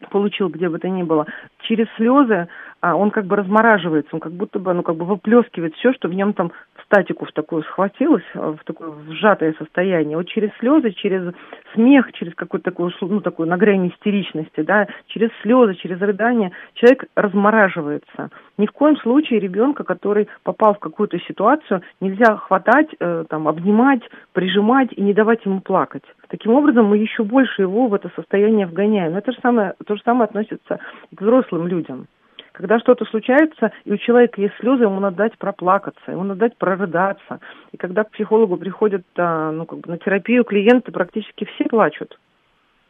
получил 0.09 0.49
где 0.49 0.69
бы 0.69 0.79
то 0.79 0.89
ни 0.89 1.03
было, 1.03 1.25
через 1.61 1.87
слезы 1.95 2.47
а, 2.84 2.98
он 2.98 3.12
как 3.12 3.26
бы 3.26 3.38
размораживается, 3.38 4.13
он 4.13 4.19
как 4.19 4.34
будто 4.34 4.60
бы, 4.60 4.74
ну, 4.74 4.84
как 4.84 4.98
бы 4.98 5.06
выплескивает 5.06 5.74
все, 5.76 5.93
что 5.93 6.10
в 6.10 6.13
нем 6.13 6.34
там 6.34 6.52
в 6.76 6.84
статику 6.84 7.26
в 7.26 7.32
такую 7.32 7.63
схватилось, 7.63 8.26
а, 8.34 8.52
в 8.52 8.63
такое 8.65 8.91
сжатое 9.10 9.56
состояние. 9.58 10.17
Вот 10.17 10.28
через 10.28 10.50
слезы, 10.60 10.91
через 10.91 11.34
смех, 11.74 12.12
через 12.12 12.36
какую-то 12.36 12.72
такую, 12.72 12.91
ну, 13.00 13.22
такую 13.22 13.48
на 13.48 13.56
грани 13.56 13.88
истеричности, 13.88 14.63
да, 14.63 14.88
через 15.08 15.30
слезы, 15.43 15.76
через 15.76 16.02
рыдание 16.02 16.52
человек 16.74 17.06
размораживается. 17.15 18.32
Ни 18.58 18.65
в 18.65 18.74
коем 18.74 18.98
случае 18.98 19.39
ребенка, 19.39 19.86
который 19.86 20.28
попал 20.43 20.74
в 20.74 20.80
какую-то 20.80 21.17
ситуацию, 21.19 21.84
нельзя 22.02 22.36
хватать, 22.36 22.89
э, 23.00 23.24
там, 23.30 23.48
обнимать, 23.48 24.02
прижимать 24.34 24.89
и 24.91 25.02
не 25.02 25.13
давать 25.13 25.46
ему 25.46 25.62
плакать. 25.62 26.04
Таким 26.28 26.52
образом, 26.52 26.88
мы 26.88 26.98
еще 26.98 27.24
больше 27.24 27.62
его 27.62 27.88
в 27.88 27.93
это 27.93 28.12
состояние 28.13 28.67
вгоняем. 28.67 29.13
Но 29.13 29.19
это 29.19 29.32
же 29.32 29.39
самое, 29.41 29.74
то 29.86 29.96
же 29.96 30.02
самое 30.04 30.26
относится 30.26 30.80
к 31.15 31.22
взрослым 31.22 31.67
людям. 31.67 32.08
Когда 32.53 32.79
что-то 32.79 33.03
случается, 33.05 33.71
и 33.83 33.91
у 33.91 33.97
человека 33.97 34.39
есть 34.39 34.53
слезы, 34.59 34.83
ему 34.83 34.99
надо 34.99 35.17
дать 35.17 35.37
проплакаться, 35.39 36.11
ему 36.11 36.23
надо 36.23 36.41
дать 36.41 36.57
прорыдаться. 36.57 37.39
И 37.71 37.77
когда 37.77 38.03
к 38.03 38.11
психологу 38.11 38.57
приходят 38.57 39.03
а, 39.17 39.51
ну, 39.51 39.65
как 39.65 39.79
бы 39.79 39.89
на 39.89 39.97
терапию 39.97 40.43
клиенты, 40.43 40.91
практически 40.91 41.45
все 41.45 41.65
плачут. 41.65 42.19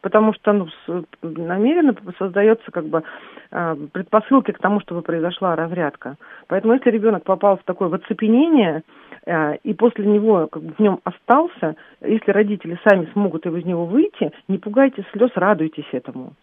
Потому 0.02 0.34
что 0.34 0.52
ну, 0.52 0.68
намеренно 1.22 1.96
создается 2.18 2.70
как 2.70 2.84
бы 2.84 3.04
а, 3.50 3.74
предпосылки 3.90 4.50
к 4.50 4.58
тому, 4.58 4.80
чтобы 4.80 5.00
произошла 5.00 5.56
разрядка. 5.56 6.16
Поэтому 6.46 6.74
если 6.74 6.90
ребенок 6.90 7.24
попал 7.24 7.56
в 7.56 7.64
такое 7.64 7.90
оцепенение, 7.90 8.82
а, 9.26 9.54
и 9.54 9.72
после 9.72 10.04
него 10.04 10.46
как 10.46 10.62
бы, 10.62 10.74
в 10.74 10.78
нем 10.78 11.00
остался, 11.04 11.76
если 12.02 12.32
родители 12.32 12.78
сами 12.86 13.08
смогут 13.14 13.46
из 13.46 13.64
него 13.64 13.86
выйти, 13.86 14.30
не 14.46 14.58
пугайте 14.58 15.06
слез, 15.12 15.30
радуйтесь 15.36 15.88
этому. 15.92 16.34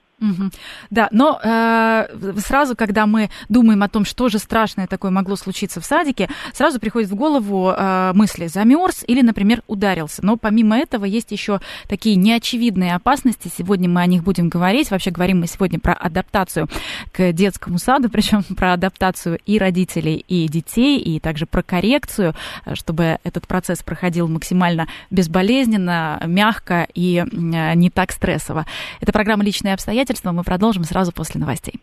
Да, 0.92 1.08
но 1.12 1.40
э, 1.44 2.34
сразу, 2.38 2.76
когда 2.76 3.08
мы 3.08 3.32
думаем 3.50 3.82
о 3.82 3.90
том, 3.90 4.06
что 4.06 4.30
же 4.30 4.38
страшное 4.38 4.86
такое 4.86 5.10
могло 5.10 5.36
случиться 5.36 5.82
в 5.82 5.86
садике, 5.86 6.30
сразу 6.54 6.80
приходит 6.80 7.10
в 7.10 7.16
голову 7.16 7.72
э, 7.72 8.12
мысли 8.14 8.46
замерз 8.46 9.04
или, 9.08 9.22
например, 9.22 9.64
ударился. 9.66 10.24
Но 10.24 10.38
помимо 10.38 10.78
этого 10.78 11.06
есть 11.06 11.32
еще 11.32 11.60
такие 11.88 12.16
неочевидные 12.16 12.94
опасности. 12.94 13.52
Сегодня 13.56 13.90
мы 13.90 14.02
о 14.02 14.06
них 14.06 14.24
будем 14.24 14.48
говорить. 14.48 14.92
Вообще 14.92 15.10
говорим 15.10 15.40
мы 15.40 15.48
сегодня 15.48 15.80
про 15.80 15.94
адаптацию 15.94 16.70
к 17.12 17.32
детскому 17.32 17.80
саду, 17.80 18.10
причем 18.12 18.44
про 18.44 18.74
адаптацию 18.74 19.40
и 19.46 19.58
родителей, 19.58 20.24
и 20.28 20.48
детей, 20.48 21.00
и 21.00 21.20
также 21.20 21.48
про 21.48 21.64
коррекцию, 21.64 22.36
э, 22.66 22.76
чтобы 22.76 23.18
этот 23.24 23.48
процесс 23.48 23.82
проходил 23.82 24.28
максимально 24.28 24.88
безболезненно, 25.10 26.22
мягко 26.28 26.88
и 26.94 27.26
э, 27.26 27.74
не 27.74 27.90
так 27.90 28.12
стрессово. 28.12 28.68
Это 29.00 29.12
программа 29.12 29.44
«Личные 29.44 29.74
обстоятельства» 29.74 30.11
обстоятельства 30.12 30.32
мы 30.32 30.44
продолжим 30.44 30.84
сразу 30.84 31.12
после 31.12 31.40
новостей. 31.40 31.80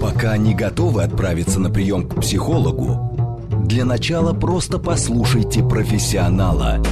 Пока 0.00 0.36
не 0.36 0.54
готовы 0.54 1.02
отправиться 1.02 1.60
на 1.60 1.70
прием 1.70 2.08
к 2.08 2.20
психологу, 2.20 3.40
для 3.66 3.84
начала 3.84 4.32
просто 4.32 4.78
послушайте 4.78 5.62
профессионала. 5.62 6.82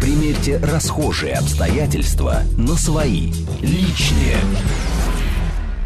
Примерьте 0.00 0.58
расхожие 0.58 1.34
обстоятельства 1.34 2.42
на 2.56 2.74
свои, 2.74 3.32
личные. 3.60 4.36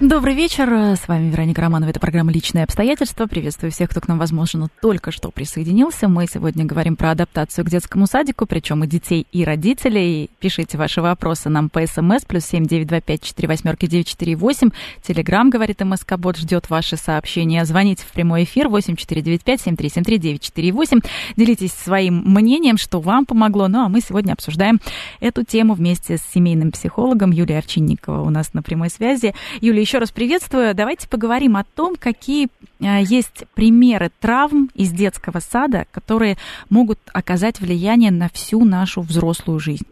Добрый 0.00 0.36
вечер, 0.36 0.68
с 0.94 1.08
вами 1.08 1.28
Вероника 1.28 1.60
Романова, 1.60 1.90
это 1.90 1.98
программа 1.98 2.30
«Личные 2.30 2.62
обстоятельства». 2.62 3.26
Приветствую 3.26 3.72
всех, 3.72 3.90
кто 3.90 4.00
к 4.00 4.06
нам, 4.06 4.16
возможно, 4.16 4.68
только 4.80 5.10
что 5.10 5.32
присоединился. 5.32 6.06
Мы 6.06 6.28
сегодня 6.32 6.64
говорим 6.64 6.94
про 6.94 7.10
адаптацию 7.10 7.64
к 7.64 7.68
детскому 7.68 8.06
садику, 8.06 8.46
причем 8.46 8.84
и 8.84 8.86
детей, 8.86 9.26
и 9.32 9.42
родителей. 9.42 10.30
Пишите 10.38 10.78
ваши 10.78 11.02
вопросы 11.02 11.48
нам 11.48 11.68
по 11.68 11.84
СМС, 11.84 12.24
плюс 12.24 12.44
семь 12.44 12.64
девять 12.64 12.86
два 12.86 13.00
пять 13.00 13.24
четыре 13.24 13.48
восьмерки 13.48 13.88
девять 13.88 14.06
четыре 14.06 14.36
восемь. 14.36 14.70
Телеграмм, 15.02 15.50
говорит 15.50 15.80
МСК 15.80 16.16
Бот, 16.16 16.36
ждет 16.36 16.70
ваши 16.70 16.96
сообщения. 16.96 17.64
Звоните 17.64 18.04
в 18.08 18.12
прямой 18.12 18.44
эфир 18.44 18.68
восемь 18.68 18.94
четыре 18.94 19.20
девять 19.20 19.42
пять 19.42 19.60
семь 19.60 19.74
три 19.74 19.88
семь 19.88 20.04
три 20.04 20.18
девять 20.18 20.42
четыре 20.42 20.70
восемь. 20.70 21.00
Делитесь 21.36 21.72
своим 21.72 22.22
мнением, 22.24 22.76
что 22.76 23.00
вам 23.00 23.26
помогло. 23.26 23.66
Ну, 23.66 23.84
а 23.84 23.88
мы 23.88 24.00
сегодня 24.00 24.34
обсуждаем 24.34 24.78
эту 25.18 25.42
тему 25.42 25.74
вместе 25.74 26.18
с 26.18 26.22
семейным 26.32 26.70
психологом 26.70 27.32
Юлией 27.32 27.58
Овчинникова 27.58 28.22
у 28.22 28.30
нас 28.30 28.54
на 28.54 28.62
прямой 28.62 28.90
связи. 28.90 29.34
Юлия, 29.60 29.87
еще 29.88 30.00
раз 30.00 30.12
приветствую. 30.12 30.74
Давайте 30.74 31.08
поговорим 31.08 31.56
о 31.56 31.64
том, 31.64 31.94
какие 31.98 32.48
а, 32.78 33.00
есть 33.00 33.46
примеры 33.54 34.10
травм 34.20 34.68
из 34.74 34.92
детского 34.92 35.38
сада, 35.38 35.86
которые 35.90 36.34
могут 36.68 36.98
оказать 37.14 37.58
влияние 37.58 38.12
на 38.12 38.28
всю 38.28 38.66
нашу 38.66 39.00
взрослую 39.00 39.60
жизнь. 39.60 39.86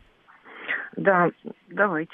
Да, 0.99 1.31
давайте. 1.71 2.13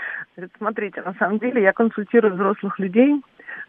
Смотрите, 0.56 1.02
на 1.02 1.12
самом 1.18 1.38
деле 1.38 1.62
я 1.62 1.74
консультирую 1.74 2.32
взрослых 2.32 2.78
людей 2.78 3.22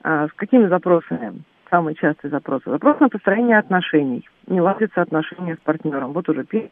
а, 0.03 0.29
с 0.29 0.31
какими 0.37 0.67
запросами? 0.67 1.43
Самые 1.69 1.95
частые 1.95 2.31
запросы. 2.31 2.69
Вопрос 2.69 3.01
на 3.01 3.09
построение 3.09 3.59
отношений. 3.59 4.25
Не 4.47 4.61
ладятся 4.61 5.01
отношения 5.01 5.55
с 5.55 5.65
партнером. 5.65 6.13
Вот 6.13 6.29
уже 6.29 6.45
первый 6.45 6.71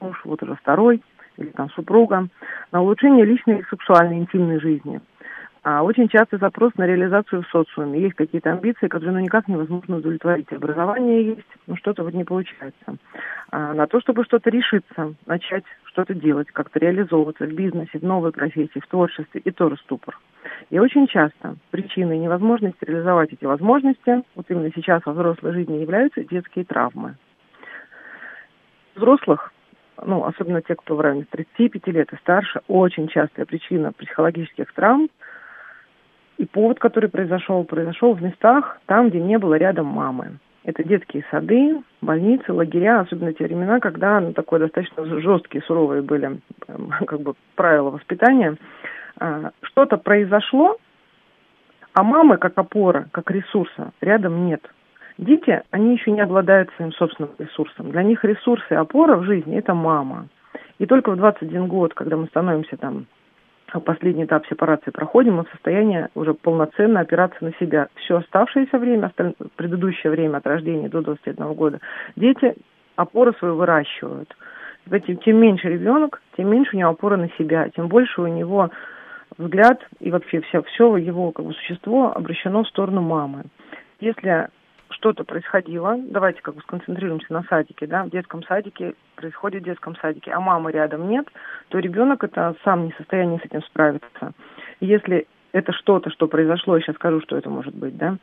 муж, 0.00 0.20
вот 0.24 0.42
уже 0.42 0.54
второй, 0.56 1.02
или 1.38 1.48
там 1.48 1.70
супруга. 1.70 2.28
На 2.72 2.82
улучшение 2.82 3.24
личной 3.24 3.60
и 3.60 3.64
сексуальной 3.70 4.18
интимной 4.18 4.60
жизни– 4.60 5.00
очень 5.82 6.08
часто 6.08 6.38
запрос 6.38 6.72
на 6.76 6.86
реализацию 6.86 7.42
в 7.42 7.48
социуме. 7.48 8.00
Есть 8.00 8.14
какие-то 8.14 8.52
амбиции, 8.52 8.86
которые 8.86 9.14
ну, 9.14 9.18
никак 9.18 9.48
невозможно 9.48 9.96
удовлетворить. 9.96 10.52
Образование 10.52 11.26
есть, 11.26 11.48
но 11.66 11.74
что-то 11.74 12.04
вот 12.04 12.14
не 12.14 12.22
получается. 12.22 12.96
А 13.50 13.74
на 13.74 13.88
то, 13.88 14.00
чтобы 14.00 14.22
что-то 14.22 14.48
решиться, 14.48 15.14
начать 15.26 15.64
что-то 15.86 16.14
делать, 16.14 16.46
как-то 16.52 16.78
реализовываться 16.78 17.46
в 17.46 17.52
бизнесе, 17.52 17.98
в 17.98 18.04
новой 18.04 18.30
профессии, 18.30 18.78
в 18.78 18.86
творчестве, 18.86 19.40
и 19.40 19.50
тоже 19.50 19.76
ступор. 19.78 20.16
И 20.70 20.78
очень 20.78 21.08
часто 21.08 21.56
причиной 21.72 22.18
невозможности 22.18 22.84
реализовать 22.84 23.32
эти 23.32 23.44
возможности, 23.44 24.22
вот 24.36 24.46
именно 24.48 24.70
сейчас 24.72 25.04
во 25.04 25.14
взрослой 25.14 25.52
жизни, 25.52 25.78
являются 25.78 26.22
детские 26.22 26.64
травмы. 26.64 27.16
Взрослых 28.94 29.52
ну, 30.00 30.24
особенно 30.24 30.62
те, 30.62 30.76
кто 30.76 30.94
в 30.94 31.00
районе 31.00 31.26
35 31.28 31.86
лет 31.88 32.12
и 32.12 32.16
старше, 32.18 32.60
очень 32.68 33.08
частая 33.08 33.46
причина 33.46 33.90
психологических 33.92 34.72
травм– 34.72 35.08
повод, 36.56 36.78
который 36.78 37.10
произошел, 37.10 37.64
произошел 37.64 38.14
в 38.14 38.22
местах, 38.22 38.80
там, 38.86 39.10
где 39.10 39.20
не 39.20 39.36
было 39.36 39.56
рядом 39.56 39.88
мамы. 39.88 40.38
Это 40.64 40.82
детские 40.82 41.22
сады, 41.30 41.82
больницы, 42.00 42.50
лагеря, 42.50 43.00
особенно 43.00 43.34
те 43.34 43.44
времена, 43.44 43.78
когда 43.78 44.18
ну, 44.20 44.32
такое 44.32 44.60
достаточно 44.60 45.04
жесткие, 45.20 45.62
суровые 45.64 46.00
были 46.00 46.40
эм, 46.68 46.90
как 47.06 47.20
бы 47.20 47.34
правила 47.56 47.90
воспитания. 47.90 48.56
А, 49.20 49.50
что-то 49.60 49.98
произошло, 49.98 50.78
а 51.92 52.02
мамы 52.02 52.38
как 52.38 52.56
опора, 52.56 53.06
как 53.12 53.30
ресурса 53.30 53.92
рядом 54.00 54.46
нет. 54.46 54.62
Дети, 55.18 55.62
они 55.72 55.92
еще 55.92 56.10
не 56.10 56.22
обладают 56.22 56.70
своим 56.76 56.92
собственным 56.92 57.32
ресурсом. 57.38 57.90
Для 57.90 58.02
них 58.02 58.24
ресурсы 58.24 58.66
и 58.70 58.76
опора 58.76 59.16
в 59.16 59.24
жизни– 59.24 59.58
это 59.58 59.74
мама. 59.74 60.28
И 60.78 60.86
только 60.86 61.10
в 61.10 61.16
21 61.16 61.66
год, 61.66 61.92
когда 61.92 62.16
мы 62.16 62.28
становимся 62.28 62.78
там 62.78 63.04
последний 63.84 64.24
этап 64.24 64.46
сепарации 64.46 64.90
проходим, 64.90 65.36
мы 65.36 65.44
в 65.44 65.50
состоянии 65.50 66.08
уже 66.14 66.34
полноценно 66.34 67.00
опираться 67.00 67.44
на 67.44 67.52
себя. 67.60 67.88
Все 67.96 68.18
оставшееся 68.18 68.78
время, 68.78 69.12
предыдущее 69.56 70.10
время 70.10 70.38
от 70.38 70.46
рождения 70.46 70.88
до 70.88 71.02
21 71.02 71.54
года, 71.54 71.80
дети 72.16 72.54
опору 72.96 73.32
свою 73.34 73.56
выращивают. 73.56 74.34
Тем, 75.24 75.36
меньше 75.38 75.68
ребенок, 75.68 76.22
тем 76.36 76.48
меньше 76.50 76.76
у 76.76 76.78
него 76.78 76.90
опора 76.90 77.16
на 77.16 77.28
себя, 77.38 77.68
тем 77.70 77.88
больше 77.88 78.22
у 78.22 78.28
него 78.28 78.70
взгляд 79.36 79.80
и 79.98 80.10
вообще 80.10 80.40
все, 80.42 80.62
все 80.62 80.96
его 80.96 81.32
как 81.32 81.44
бы, 81.44 81.52
существо 81.52 82.12
обращено 82.14 82.62
в 82.62 82.68
сторону 82.68 83.02
мамы. 83.02 83.44
Если 83.98 84.48
что-то 84.90 85.24
происходило, 85.24 85.96
давайте 85.98 86.40
как 86.42 86.54
бы 86.54 86.60
сконцентрируемся 86.62 87.32
на 87.32 87.42
садике, 87.44 87.86
да, 87.86 88.04
в 88.04 88.10
детском 88.10 88.42
садике 88.44 88.94
происходит 89.16 89.62
в 89.62 89.66
детском 89.66 89.96
садике, 89.96 90.32
а 90.32 90.40
мамы 90.40 90.72
рядом 90.72 91.08
нет, 91.08 91.26
то 91.68 91.78
ребенок 91.78 92.24
это 92.24 92.54
сам 92.64 92.84
не 92.84 92.92
в 92.92 92.96
состоянии 92.96 93.38
с 93.38 93.44
этим 93.44 93.62
справиться. 93.62 94.32
Если 94.80 95.26
это 95.52 95.72
что-то, 95.72 96.10
что 96.10 96.28
произошло, 96.28 96.76
я 96.76 96.82
сейчас 96.82 96.96
скажу, 96.96 97.20
что 97.20 97.36
это 97.36 97.50
может 97.50 97.74
быть, 97.74 97.96
да, 97.96 98.16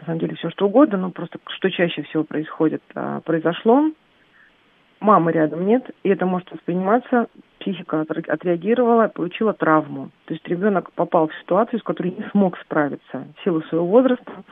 на 0.00 0.06
самом 0.06 0.18
деле 0.20 0.36
все 0.36 0.50
что 0.50 0.66
угодно, 0.66 0.98
но 0.98 1.10
просто 1.10 1.38
что 1.48 1.70
чаще 1.70 2.02
всего 2.02 2.24
происходит, 2.24 2.82
а, 2.94 3.20
произошло, 3.20 3.90
мамы 5.00 5.32
рядом 5.32 5.66
нет, 5.66 5.88
и 6.02 6.08
это 6.08 6.26
может 6.26 6.50
восприниматься, 6.50 7.28
психика 7.60 8.00
отреагировала, 8.00 9.08
получила 9.08 9.52
травму. 9.52 10.10
То 10.26 10.34
есть 10.34 10.46
ребенок 10.48 10.92
попал 10.92 11.28
в 11.28 11.34
ситуацию, 11.36 11.80
с 11.80 11.82
которой 11.82 12.12
не 12.12 12.24
смог 12.30 12.58
справиться 12.58 13.26
в 13.36 13.44
силу 13.44 13.62
своего 13.62 13.86
возраста, 13.86 14.44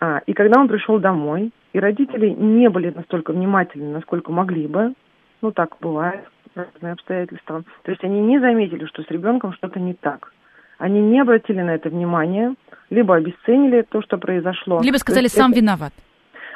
а, 0.00 0.20
и 0.26 0.32
когда 0.32 0.60
он 0.60 0.68
пришел 0.68 0.98
домой, 0.98 1.50
и 1.72 1.80
родители 1.80 2.28
не 2.30 2.68
были 2.68 2.90
настолько 2.90 3.32
внимательны, 3.32 3.92
насколько 3.92 4.32
могли 4.32 4.66
бы, 4.66 4.94
ну 5.42 5.52
так 5.52 5.76
бывает, 5.80 6.24
разные 6.54 6.92
обстоятельства, 6.92 7.62
то 7.82 7.90
есть 7.90 8.02
они 8.04 8.20
не 8.20 8.38
заметили, 8.38 8.84
что 8.86 9.02
с 9.02 9.10
ребенком 9.10 9.52
что-то 9.52 9.78
не 9.78 9.94
так. 9.94 10.32
Они 10.78 11.00
не 11.00 11.20
обратили 11.20 11.60
на 11.60 11.74
это 11.74 11.88
внимание, 11.88 12.54
либо 12.90 13.16
обесценили 13.16 13.82
то, 13.82 14.00
что 14.02 14.16
произошло. 14.16 14.80
Либо 14.80 14.96
сказали, 14.96 15.26
сам 15.26 15.50
это... 15.50 15.60
виноват. 15.60 15.92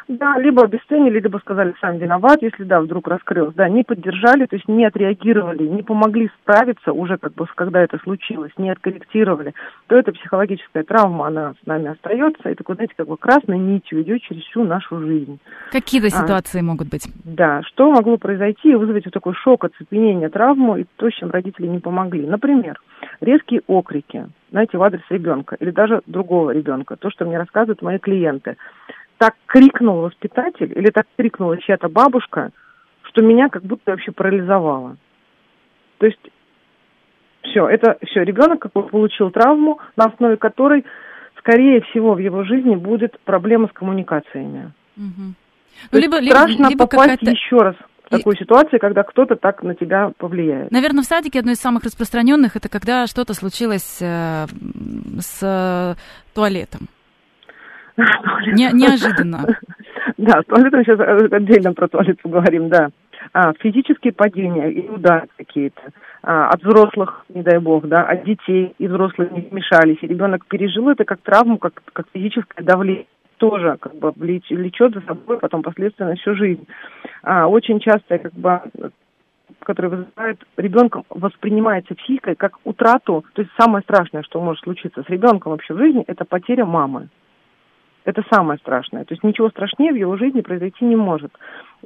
Да, 0.09 0.39
либо 0.39 0.65
обесценили, 0.65 1.21
либо 1.21 1.39
сказали, 1.39 1.75
сам 1.81 1.99
виноват, 1.99 2.43
если, 2.43 2.65
да, 2.65 2.81
вдруг 2.81 3.09
раскрылся. 3.09 3.57
Да, 3.57 3.69
не 3.69 3.85
поддержали, 3.85 4.47
то 4.47 4.57
есть 4.57 4.69
не 4.69 4.85
отреагировали, 4.85 5.65
не 5.65 5.83
помогли 5.83 6.31
справиться 6.43 6.93
уже, 6.93 7.19
как 7.19 7.35
бы, 7.35 7.47
когда 7.55 7.83
это 7.83 7.99
случилось, 7.99 8.53
не 8.57 8.71
откорректировали, 8.71 9.55
то 9.87 9.97
эта 9.97 10.13
психологическая 10.13 10.83
травма, 10.85 11.29
она 11.29 11.55
с 11.63 11.67
нами 11.67 11.89
остается, 11.89 12.51
и 12.51 12.55
такой, 12.55 12.77
знаете, 12.77 12.95
как 12.97 13.09
бы 13.09 13.17
красной 13.17 13.59
нитью 13.59 14.03
идет 14.03 14.23
через 14.23 14.43
всю 14.45 14.65
нашу 14.65 15.01
жизнь. 15.01 15.39
Какие-то 15.71 16.09
а, 16.09 16.11
ситуации 16.11 16.61
могут 16.61 16.89
быть? 16.89 17.09
Да, 17.25 17.63
что 17.63 17.91
могло 17.91 18.17
произойти 18.17 18.73
и 18.73 18.75
вызвать 18.75 19.05
вот 19.05 19.15
такой 19.15 19.35
шок, 19.35 19.65
оцепенение, 19.65 20.29
травму, 20.29 20.77
и 20.77 20.85
то, 20.97 21.11
с 21.11 21.15
чем 21.15 21.31
родители 21.31 21.67
не 21.67 21.79
помогли. 21.79 22.27
Например, 22.27 22.81
резкие 23.21 23.63
окрики, 23.67 24.27
знаете, 24.51 24.79
в 24.79 24.83
адрес 24.83 25.03
ребенка 25.11 25.57
или 25.61 25.71
даже 25.71 26.03
другого 26.07 26.51
ребенка. 26.51 26.97
То, 26.97 27.11
что 27.11 27.25
мне 27.25 27.39
рассказывают 27.39 27.83
мои 27.83 27.99
клиенты 27.99 28.57
так 29.23 29.37
крикнул 29.47 30.01
воспитатель 30.01 30.73
или 30.75 30.91
так 30.91 31.07
крикнула 31.17 31.57
чья-то 31.57 31.89
бабушка, 31.89 32.51
что 33.05 33.23
меня 33.23 33.49
как 33.49 33.63
будто 33.63 33.93
вообще 33.93 34.11
парализовало. 34.11 34.97
То 35.99 36.07
есть 36.07 36.19
все, 37.43 37.69
это 37.69 37.99
все, 38.05 38.25
ребенок 38.25 38.63
как 38.63 38.73
бы 38.73 38.83
получил 38.83 39.31
травму, 39.31 39.79
на 39.95 40.07
основе 40.07 40.37
которой, 40.37 40.85
скорее 41.39 41.83
всего, 41.83 42.15
в 42.15 42.19
его 42.19 42.43
жизни 42.43 42.75
будет 42.75 43.17
проблема 43.21 43.69
с 43.69 43.73
коммуникациями. 43.73 44.73
Угу. 44.97 45.35
Ну, 45.93 45.99
либо, 46.01 46.17
страшно 46.17 46.69
либо 46.71 46.89
попасть 46.89 47.23
еще 47.23 47.59
раз 47.59 47.77
в 48.03 48.09
такую 48.09 48.37
ситуацию, 48.37 48.81
когда 48.81 49.05
кто-то 49.05 49.37
так 49.37 49.63
на 49.63 49.77
тебя 49.77 50.11
повлияет. 50.19 50.73
Наверное, 50.73 51.05
в 51.05 51.07
садике 51.07 51.39
одно 51.39 51.53
из 51.53 51.61
самых 51.61 51.85
распространенных 51.85 52.57
это 52.57 52.69
когда 52.69 53.07
что-то 53.07 53.35
случилось 53.35 53.99
э, 54.01 54.47
с 55.21 55.97
туалетом. 56.35 56.89
Не, 57.97 58.71
неожиданно. 58.73 59.47
Да, 60.17 60.43
с 60.43 60.47
туалетом 60.47 60.85
сейчас 60.85 61.01
отдельно 61.01 61.73
про 61.75 61.89
туалет 61.89 62.21
поговорим, 62.23 62.69
да. 62.69 62.91
А, 63.33 63.53
физические 63.55 64.13
падения 64.13 64.71
и 64.71 64.89
удары 64.89 65.29
какие-то. 65.37 65.81
А, 66.23 66.49
от 66.49 66.63
взрослых, 66.63 67.25
не 67.29 67.43
дай 67.43 67.59
бог, 67.59 67.87
да, 67.87 68.03
от 68.03 68.25
детей 68.25 68.75
и 68.79 68.89
взрослых 68.89 69.31
не 69.31 69.43
вмешались. 69.43 69.99
И 70.03 70.07
ребенок 70.07 70.47
пережил 70.47 70.89
это 70.89 71.05
как 71.05 71.21
травму, 71.21 71.59
как, 71.59 71.83
как 71.93 72.07
физическое 72.13 72.63
давление 72.63 73.07
тоже 73.39 73.77
как 73.81 73.97
бы 73.97 74.13
влечет 74.15 74.95
за 74.95 75.01
собой 75.01 75.39
потом 75.39 75.63
последствия 75.63 76.07
на 76.07 76.15
всю 76.15 76.37
жизнь. 76.37 76.65
А, 77.23 77.49
очень 77.49 77.81
часто 77.81 78.19
как 78.19 78.33
бы 78.35 78.61
который 79.61 79.91
вызывает 79.91 80.39
ребенком 80.57 81.05
воспринимается 81.11 81.95
психикой 81.95 82.37
как 82.37 82.59
утрату, 82.65 83.25
то 83.33 83.43
есть 83.43 83.53
самое 83.59 83.83
страшное, 83.83 84.23
что 84.23 84.41
может 84.41 84.63
случиться 84.63 85.03
с 85.03 85.09
ребенком 85.09 85.53
вообще 85.53 85.75
в 85.75 85.79
жизни, 85.79 86.05
это 86.07 86.25
потеря 86.25 86.65
мамы. 86.65 87.09
Это 88.05 88.23
самое 88.33 88.59
страшное. 88.59 89.05
То 89.05 89.15
есть 89.15 89.23
ничего 89.23 89.49
страшнее 89.51 89.93
в 89.93 89.97
его 89.97 90.17
жизни 90.17 90.41
произойти 90.41 90.85
не 90.85 90.97
может. 90.97 91.33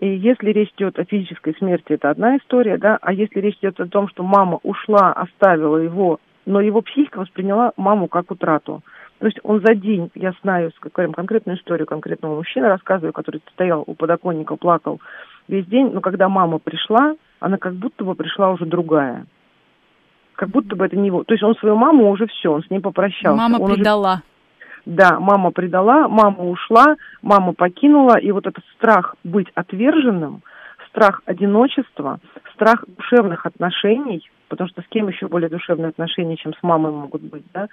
И 0.01 0.07
если 0.09 0.51
речь 0.51 0.71
идет 0.77 0.99
о 0.99 1.05
физической 1.05 1.55
смерти, 1.57 1.93
это 1.93 2.11
одна 2.11 2.37
история, 2.39 2.79
да, 2.79 2.99
а 3.01 3.13
если 3.13 3.41
речь 3.41 3.59
идет 3.59 3.79
о 3.81 3.87
том, 3.87 4.09
что 4.09 4.23
мама 4.23 4.59
ушла, 4.63 5.13
оставила 5.13 5.77
его, 5.77 6.19
но 6.47 6.61
его 6.61 6.81
психика 6.81 7.19
восприняла 7.19 7.73
маму 7.77 8.09
как 8.09 8.31
утрату. 8.31 8.83
То 9.19 9.27
есть 9.27 9.39
он 9.43 9.61
за 9.61 9.75
день, 9.75 10.11
я 10.15 10.33
знаю, 10.43 10.71
говорим 10.81 11.13
конкретную 11.13 11.59
историю 11.59 11.87
конкретного 11.87 12.37
мужчины, 12.37 12.69
рассказываю, 12.69 13.13
который 13.13 13.43
стоял 13.53 13.83
у 13.87 13.95
подоконника, 13.95 14.57
плакал 14.57 15.01
весь 15.49 15.67
день, 15.67 15.91
но 15.93 16.01
когда 16.01 16.29
мама 16.29 16.59
пришла, 16.59 17.15
она 17.41 17.57
как 17.57 17.75
будто 17.75 18.05
бы 18.05 18.15
пришла 18.15 18.51
уже 18.51 18.67
другая. 18.67 19.27
Как 20.35 20.51
будто 20.51 20.77
бы 20.77 20.85
это 20.85 20.97
не 20.97 21.07
его. 21.07 21.25
То 21.25 21.33
есть 21.33 21.43
он 21.43 21.55
свою 21.57 21.77
маму 21.77 22.11
уже 22.11 22.27
все, 22.27 22.53
он 22.53 22.63
с 22.63 22.71
ней 22.71 22.81
попрощался. 22.81 23.37
Мама 23.37 23.59
он 23.59 23.75
предала. 23.75 24.15
Уже... 24.15 24.36
Да, 24.87 25.19
мама 25.19 25.51
предала, 25.51 26.07
мама 26.07 26.45
ушла, 26.45 26.95
мама 27.21 27.53
покинула, 27.53 28.19
и 28.19 28.31
вот 28.31 28.47
этот 28.47 28.65
страх 28.77 29.17
быть 29.25 29.49
отверженным, 29.57 30.43
страх 30.89 31.23
одиночества, 31.27 32.21
страх 32.55 32.85
душевных 32.87 33.47
отношений, 33.47 34.31
потому 34.49 34.69
что 34.69 34.83
с 34.83 34.85
кем 34.89 35.09
еще 35.09 35.27
более 35.27 35.49
душевные 35.49 35.89
отношения, 35.89 36.37
чем 36.37 36.55
с 36.55 36.63
мамой 36.63 36.93
могут 36.93 37.21
быть, 37.23 37.43
да, 37.53 37.67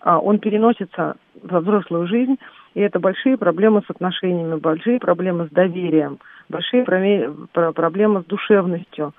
а, 0.00 0.18
он 0.18 0.38
переносится 0.38 1.16
во 1.42 1.60
взрослую 1.60 2.06
жизнь, 2.08 2.38
и 2.72 2.80
это 2.80 2.98
большие 2.98 3.36
проблемы 3.36 3.82
с 3.86 3.90
отношениями, 3.90 4.58
большие 4.58 4.98
проблемы 4.98 5.46
с 5.46 5.50
доверием, 5.50 6.18
большие 6.48 6.84
проблемы 7.52 8.22
с 8.22 8.24
душевностью. 8.24 9.12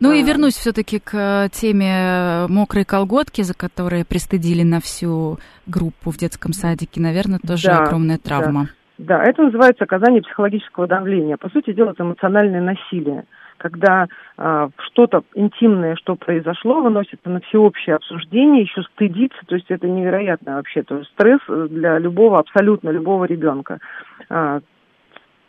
Ну 0.00 0.12
и 0.12 0.22
а. 0.22 0.26
вернусь 0.26 0.54
все-таки 0.54 0.98
к 0.98 1.48
теме 1.52 2.46
мокрой 2.48 2.84
колготки, 2.84 3.42
за 3.42 3.54
которые 3.54 4.04
пристыдили 4.04 4.62
на 4.62 4.80
всю 4.80 5.38
группу 5.66 6.10
в 6.10 6.16
детском 6.16 6.52
садике. 6.52 7.00
Наверное, 7.00 7.38
тоже 7.38 7.68
да, 7.68 7.78
огромная 7.78 8.18
травма. 8.18 8.68
Да. 8.98 9.18
да, 9.18 9.24
это 9.24 9.42
называется 9.42 9.84
оказание 9.84 10.22
психологического 10.22 10.86
давления. 10.86 11.36
По 11.36 11.48
сути 11.50 11.72
дела, 11.72 11.90
это 11.90 12.02
эмоциональное 12.02 12.60
насилие 12.60 13.24
когда 13.56 14.08
э, 14.36 14.68
что-то 14.88 15.22
интимное, 15.34 15.96
что 15.96 16.16
произошло, 16.16 16.82
выносится 16.82 17.30
на 17.30 17.40
всеобщее 17.40 17.96
обсуждение, 17.96 18.62
еще 18.62 18.82
стыдиться, 18.82 19.38
то 19.46 19.54
есть 19.54 19.70
это 19.70 19.88
невероятно 19.88 20.56
вообще, 20.56 20.82
то 20.82 20.98
есть 20.98 21.10
стресс 21.12 21.40
для 21.48 21.98
любого, 21.98 22.40
абсолютно 22.40 22.90
любого 22.90 23.24
ребенка. 23.24 23.78
Э, 24.28 24.60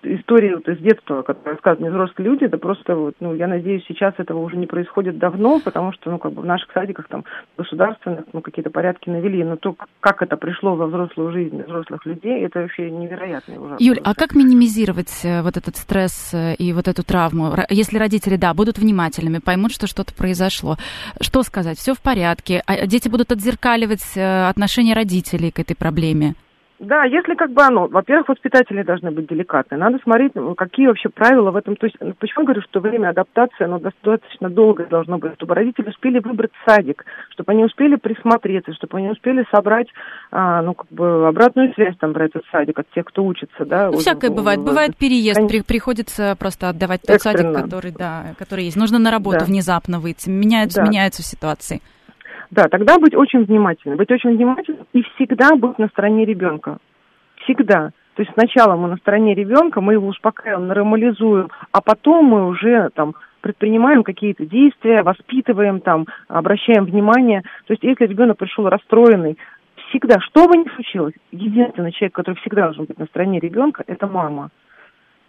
истории 0.06 0.54
вот 0.54 0.68
из 0.68 0.80
детства, 0.80 1.22
которые 1.22 1.54
рассказывают 1.56 1.94
взрослые 1.94 2.30
люди, 2.30 2.44
это 2.46 2.58
просто 2.58 2.96
вот, 2.96 3.16
ну, 3.20 3.34
я 3.34 3.48
надеюсь, 3.48 3.84
сейчас 3.88 4.14
этого 4.18 4.40
уже 4.40 4.58
не 4.58 4.68
происходит 4.68 5.18
давно, 5.18 5.60
потому 5.60 5.92
что, 5.94 6.12
ну, 6.12 6.18
как 6.18 6.34
бы 6.34 6.42
в 6.42 6.46
наших 6.46 6.72
садиках 6.72 7.08
там 7.08 7.26
государственных, 7.58 8.26
ну, 8.34 8.42
какие-то 8.42 8.70
порядки 8.70 9.10
навели, 9.10 9.44
но 9.44 9.56
то, 9.58 9.76
как 10.00 10.22
это 10.22 10.38
пришло 10.38 10.76
во 10.76 10.88
взрослую 10.88 11.32
жизнь 11.32 11.64
взрослых 11.64 12.06
людей, 12.06 12.46
это 12.46 12.62
вообще 12.62 12.90
невероятно 12.90 13.62
ужасно. 13.62 13.84
Юль, 13.84 14.00
а 14.04 14.14
как 14.14 14.36
минимизировать 14.36 15.22
э, 15.24 15.42
вот 15.42 15.58
этот 15.58 15.76
стресс 15.76 16.34
э, 16.34 16.56
и 16.56 16.74
вот 16.74 16.88
эту 16.88 17.04
травму? 17.04 17.54
Если 17.70 17.98
родители, 17.98 18.36
да, 18.36 18.54
будут 18.54 18.78
внимательными, 18.78 19.40
поймут, 19.40 19.72
что 19.72 19.88
что-то 19.88 20.14
произошло, 20.14 20.78
что 21.22 21.44
сказать? 21.44 21.78
Все 21.78 21.94
в 21.94 22.02
порядке, 22.02 22.62
а 22.66 22.86
дети 22.86 23.10
будут 23.10 23.32
отзеркаливать 23.32 24.16
э, 24.16 24.48
отношение 24.48 24.96
родителей 24.96 25.52
к 25.52 25.60
этой 25.60 25.76
проблеме? 25.76 26.36
Да, 26.80 27.06
если 27.06 27.36
как 27.36 27.52
бы 27.52 27.62
оно, 27.64 27.88
во-первых, 27.88 28.28
воспитатели 28.28 28.84
должны 28.84 29.10
быть 29.10 29.28
деликатны. 29.28 29.78
Надо 29.78 29.98
смотреть, 30.04 30.34
какие 30.58 30.88
вообще 30.88 31.08
правила 31.08 31.52
в 31.52 31.56
этом. 31.56 31.78
То 31.78 31.86
есть, 31.86 31.98
почему 32.20 32.42
я 32.42 32.46
говорю, 32.46 32.62
что 32.64 32.82
время 32.82 33.10
адаптации, 33.10 33.64
оно 33.64 33.80
достаточно 33.80 34.50
долго 34.50 34.86
должно 34.86 35.18
быть, 35.18 35.36
чтобы 35.36 35.56
родители 35.56 35.90
успели 35.90 36.20
выбрать 36.20 36.52
садик, 36.68 37.06
чтобы 37.30 37.54
они 37.54 37.64
успели 37.64 37.96
присмотреться, 37.96 38.74
чтобы 38.74 38.98
они 38.98 39.10
успели 39.10 39.46
собрать, 39.56 39.88
а, 40.32 40.62
ну, 40.62 40.74
как 40.74 40.88
бы, 40.92 41.28
обратную 41.28 41.74
связь 41.76 41.96
там 41.98 42.12
брать 42.12 42.36
от 42.36 42.44
садика, 42.52 42.82
от 42.82 42.90
тех, 42.92 43.06
кто 43.06 43.24
учится, 43.24 43.66
да. 43.66 43.90
Ну, 43.92 43.98
всякое 43.98 44.32
у, 44.32 44.34
бывает. 44.34 44.60
Бывает 44.60 44.98
переезд, 44.98 45.36
Конечно. 45.38 45.64
приходится 45.66 46.36
просто 46.38 46.68
отдавать 46.68 47.02
тот 47.04 47.16
Экстренно. 47.16 47.54
садик, 47.54 47.64
который, 47.64 47.92
да, 47.92 48.36
который 48.38 48.66
есть. 48.66 48.76
Нужно 48.76 49.00
на 49.00 49.12
работу 49.12 49.40
да. 49.40 49.46
внезапно 49.46 50.00
выйти. 50.00 50.30
Меняются, 50.30 50.82
да. 50.82 50.88
меняются 50.90 51.24
ситуации. 51.24 51.82
Да, 52.52 52.68
тогда 52.68 53.00
быть 53.00 53.16
очень 53.16 53.44
внимательным. 53.46 53.98
Быть 53.98 54.12
очень 54.12 54.36
внимательным 54.36 54.86
и 54.94 55.02
всегда 55.16 55.56
быть 55.56 55.80
на 55.80 55.88
стороне 55.88 56.26
ребенка. 56.26 56.78
Всегда. 57.38 57.92
То 58.16 58.22
есть 58.22 58.32
сначала 58.34 58.76
мы 58.76 58.88
на 58.88 58.98
стороне 58.98 59.36
ребенка, 59.36 59.82
мы 59.82 59.94
его 59.94 60.08
успокаиваем, 60.08 60.68
нормализуем, 60.68 61.50
а 61.72 61.82
потом 61.82 62.26
мы 62.26 62.48
уже 62.48 62.90
там 62.96 63.16
предпринимаем 63.42 64.04
какие-то 64.04 64.46
действия, 64.46 65.04
воспитываем 65.04 65.82
там, 65.82 66.08
обращаем 66.28 66.86
внимание. 66.86 67.42
То 67.68 67.74
есть 67.74 67.84
если 67.84 68.06
ребенок 68.06 68.38
пришел 68.38 68.70
расстроенный, 68.70 69.38
всегда, 69.90 70.20
что 70.22 70.48
бы 70.48 70.58
ни 70.58 70.68
случилось, 70.76 71.14
единственный 71.32 71.92
человек, 71.92 72.16
который 72.16 72.36
всегда 72.38 72.66
должен 72.66 72.86
быть 72.86 72.98
на 72.98 73.06
стороне 73.06 73.40
ребенка, 73.40 73.84
это 73.86 74.08
мама, 74.08 74.50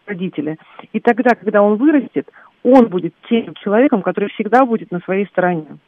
родители. 0.07 0.57
И 0.93 1.01
тогда, 1.01 1.35
когда 1.35 1.63
он 1.63 1.77
вырастет, 1.77 2.31
он 2.63 2.87
будет 2.87 3.15
тем 3.29 3.55
человеком, 3.55 4.03
который 4.03 4.31
всегда 4.31 4.65
будет 4.65 4.93
на 4.93 5.01
своей 5.01 5.27
стороне 5.27 5.79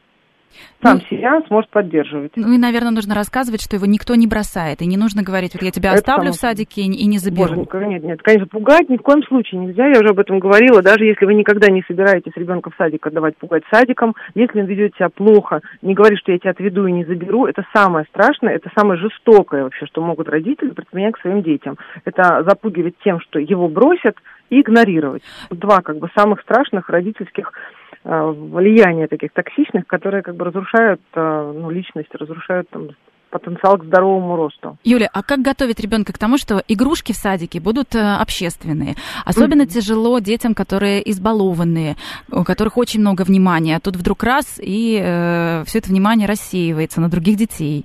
сам 0.83 0.99
ну, 0.99 1.01
себя 1.11 1.41
сможет 1.49 1.71
поддерживать. 1.71 2.33
Ну 2.37 2.53
и, 2.53 2.59
наверное, 2.59 2.91
нужно 2.91 3.15
рассказывать, 3.15 3.63
что 3.63 3.77
его 3.77 3.87
никто 3.87 4.15
не 4.15 4.27
бросает, 4.27 4.83
и 4.83 4.87
не 4.87 4.97
нужно 4.97 5.23
говорить, 5.23 5.55
вот 5.55 5.63
я 5.63 5.71
тебя 5.71 5.91
Это 5.91 5.99
оставлю 5.99 6.33
само... 6.33 6.35
в 6.35 6.37
садике 6.37 6.83
и 6.83 7.07
не 7.07 7.19
заберу. 7.19 7.67
Боже, 7.71 7.87
нет, 7.87 8.03
нет, 8.03 8.23
конечно, 8.23 8.47
пугать 8.47 8.89
ни 8.89 8.97
в 8.97 9.03
коем 9.03 9.23
случае 9.25 9.61
нельзя, 9.61 9.87
я 9.87 10.01
уже 10.01 10.11
об 10.11 10.19
этом 10.19 10.39
говорила, 10.39 10.83
даже 10.83 11.05
если 11.05 11.25
вы 11.25 11.35
никогда 11.35 11.69
не 11.69 11.83
собираетесь 11.87 12.33
ребенка 12.37 12.71
в 12.71 12.75
садик 12.77 13.07
отдавать 13.07 13.37
пугать 13.37 13.65
садиком, 13.73 14.15
если 14.35 14.61
он 14.61 14.67
ведет 14.67 14.95
себя 14.95 15.09
плохо, 15.09 15.61
не 15.83 15.95
говорит, 15.95 16.19
что 16.19 16.33
я 16.33 16.39
тебя 16.39 16.51
отведу 16.51 16.87
и 16.87 16.93
не 16.93 17.05
заберу, 17.05 17.47
это 17.47 17.65
самое 17.75 18.07
страшное, 18.07 18.55
это 18.55 18.71
самое 18.77 19.01
жестокое 19.01 19.65
вообще, 19.65 19.87
что 19.87 20.03
могут 20.03 20.29
родители 20.29 20.71
предпринять 20.71 21.15
к 21.15 21.21
своим 21.21 21.43
детям. 21.43 21.77
Это 22.05 22.45
запугивать 22.47 22.95
тем, 23.03 23.21
что 23.21 23.39
его 23.39 23.69
бросят, 23.69 24.17
и 24.51 24.61
игнорировать. 24.61 25.23
Два 25.51 25.81
как 25.81 25.99
бы 25.99 26.09
самых 26.15 26.41
страшных 26.43 26.89
родительских 26.89 27.53
Э, 28.05 28.31
влияния 28.31 29.07
таких 29.07 29.33
токсичных, 29.33 29.87
которые 29.87 30.23
как 30.23 30.37
бы 30.37 30.45
разрушают 30.47 31.01
э, 31.15 31.53
ну, 31.55 31.69
личность, 31.69 32.09
разрушают 32.15 32.71
там, 32.71 32.89
потенциал 33.29 33.77
к 33.77 33.85
здоровому 33.85 34.37
росту. 34.37 34.79
Юля, 34.85 35.11
а 35.13 35.23
как 35.23 35.41
готовить 35.41 35.81
ребенка 35.81 36.13
к 36.13 36.19
тому, 36.19 36.39
что 36.39 36.63
игрушки 36.69 37.13
в 37.13 37.17
садике 37.17 37.61
будут 37.61 37.95
э, 37.95 37.99
общественные? 37.99 38.95
Особенно 39.27 39.63
mm-hmm. 39.63 39.81
тяжело 39.81 40.19
детям, 40.21 40.55
которые 40.55 41.11
избалованные, 41.11 41.97
у 42.31 42.45
которых 42.45 42.79
очень 42.79 43.01
много 43.01 43.23
внимания, 43.23 43.77
а 43.77 43.81
тут 43.81 43.97
вдруг 43.97 44.23
раз 44.23 44.59
и 44.59 44.99
э, 45.03 45.65
все 45.67 45.79
это 45.79 45.89
внимание 45.91 46.29
рассеивается 46.29 47.01
на 47.01 47.11
других 47.11 47.37
детей. 47.37 47.85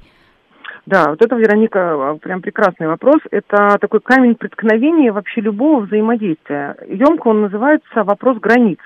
Да, 0.85 1.11
вот 1.11 1.21
это, 1.21 1.35
Вероника, 1.35 2.17
прям 2.21 2.41
прекрасный 2.41 2.87
вопрос. 2.87 3.21
Это 3.31 3.77
такой 3.79 4.01
камень 4.01 4.35
преткновения 4.35 5.11
вообще 5.11 5.39
любого 5.39 5.81
взаимодействия. 5.81 6.75
Емко 6.87 7.29
он 7.29 7.41
называется 7.43 8.03
«вопрос 8.03 8.37
границ». 8.39 8.79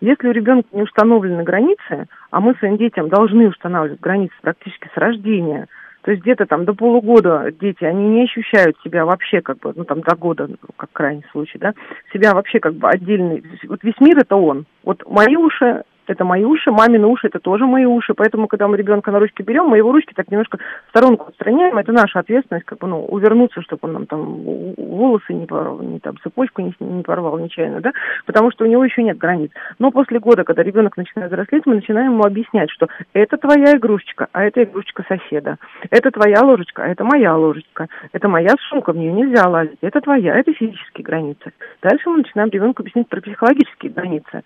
Если 0.00 0.28
у 0.28 0.32
ребенка 0.32 0.68
не 0.72 0.82
установлены 0.82 1.42
границы, 1.42 2.06
а 2.30 2.40
мы 2.40 2.54
своим 2.56 2.76
детям 2.76 3.08
должны 3.08 3.48
устанавливать 3.48 4.00
границы 4.00 4.34
практически 4.42 4.88
с 4.94 4.96
рождения, 4.96 5.66
то 6.02 6.12
есть 6.12 6.22
где-то 6.22 6.46
там 6.46 6.64
до 6.64 6.74
полугода 6.74 7.50
дети, 7.50 7.82
они 7.82 8.08
не 8.10 8.24
ощущают 8.24 8.76
себя 8.84 9.04
вообще 9.04 9.40
как 9.40 9.58
бы, 9.58 9.72
ну 9.74 9.84
там 9.84 10.02
до 10.02 10.14
года, 10.14 10.48
как 10.76 10.92
крайний 10.92 11.24
случай, 11.32 11.58
да, 11.58 11.74
себя 12.12 12.34
вообще 12.34 12.60
как 12.60 12.74
бы 12.74 12.88
отдельный. 12.88 13.42
Вот 13.66 13.82
весь 13.82 13.98
мир 13.98 14.18
это 14.18 14.36
он. 14.36 14.66
Вот 14.84 15.02
мои 15.08 15.34
уши 15.34 15.82
это 16.10 16.24
мои 16.24 16.44
уши, 16.44 16.70
мамины 16.70 17.06
уши 17.06 17.28
это 17.28 17.38
тоже 17.38 17.66
мои 17.66 17.84
уши, 17.84 18.14
поэтому, 18.14 18.48
когда 18.48 18.68
мы 18.68 18.76
ребенка 18.76 19.10
на 19.10 19.18
ручки 19.18 19.42
берем, 19.42 19.66
мы 19.66 19.78
его 19.78 19.92
ручки 19.92 20.12
так 20.14 20.30
немножко 20.30 20.58
в 20.58 20.90
сторонку 20.90 21.28
отстраняем, 21.28 21.78
это 21.78 21.92
наша 21.92 22.20
ответственность, 22.20 22.66
как 22.66 22.78
бы, 22.78 22.86
ну, 22.86 23.04
увернуться, 23.04 23.62
чтобы 23.62 23.80
он 23.82 23.92
нам 23.92 24.06
там 24.06 24.42
волосы 24.76 25.34
не 25.34 25.46
порвал, 25.46 25.80
не 25.80 26.00
там 26.00 26.16
цепочку 26.22 26.62
не, 26.62 26.74
не 26.80 27.02
порвал 27.02 27.38
нечаянно, 27.38 27.80
да, 27.80 27.92
потому 28.24 28.50
что 28.50 28.64
у 28.64 28.68
него 28.68 28.84
еще 28.84 29.02
нет 29.02 29.18
границ. 29.18 29.50
Но 29.78 29.90
после 29.90 30.18
года, 30.18 30.44
когда 30.44 30.62
ребенок 30.62 30.96
начинает 30.96 31.30
взрослеть, 31.30 31.66
мы 31.66 31.76
начинаем 31.76 32.12
ему 32.12 32.24
объяснять, 32.24 32.70
что 32.70 32.88
это 33.12 33.36
твоя 33.36 33.76
игрушечка, 33.76 34.28
а 34.32 34.44
это 34.44 34.62
игрушечка 34.62 35.04
соседа, 35.08 35.58
это 35.90 36.10
твоя 36.10 36.40
ложечка, 36.42 36.84
а 36.84 36.88
это 36.88 37.04
моя 37.04 37.36
ложечка, 37.36 37.88
это 38.12 38.28
моя 38.28 38.54
сумка, 38.68 38.92
в 38.92 38.96
нее 38.96 39.12
нельзя 39.12 39.48
лазить, 39.48 39.78
это 39.80 40.00
твоя, 40.00 40.36
это 40.38 40.52
физические 40.52 41.04
границы. 41.04 41.52
Дальше 41.82 42.08
мы 42.10 42.18
начинаем 42.18 42.50
ребенку 42.50 42.82
объяснять 42.82 43.08
про 43.08 43.20
психологические 43.20 43.92
границы. 43.92 44.42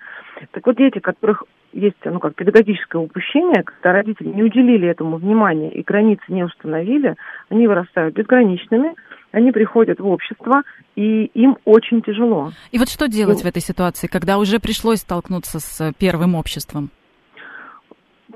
Так 0.53 0.67
вот, 0.67 0.77
дети, 0.77 0.99
которых 0.99 1.45
есть, 1.73 1.97
ну, 2.05 2.19
как 2.19 2.35
педагогическое 2.35 3.01
упущение, 3.01 3.63
когда 3.63 3.93
родители 3.93 4.29
не 4.29 4.43
уделили 4.43 4.89
этому 4.89 5.19
внимания 5.19 5.71
и 5.71 5.83
границы 5.83 6.25
не 6.29 6.43
установили, 6.43 7.15
они 7.49 7.67
вырастают 7.69 8.15
безграничными, 8.15 8.95
они 9.33 9.53
приходят 9.53 10.01
в 10.01 10.07
общество, 10.07 10.63
и 10.97 11.27
им 11.27 11.59
очень 11.65 12.03
тяжело. 12.03 12.51
И 12.73 12.79
вот 12.79 12.89
что 12.89 13.07
делать 13.09 13.39
ну, 13.39 13.45
в 13.45 13.47
этой 13.47 13.63
ситуации, 13.63 14.09
когда 14.09 14.39
уже 14.39 14.59
пришлось 14.59 15.01
столкнуться 15.01 15.61
с 15.61 15.93
первым 15.99 16.35
обществом? 16.35 16.91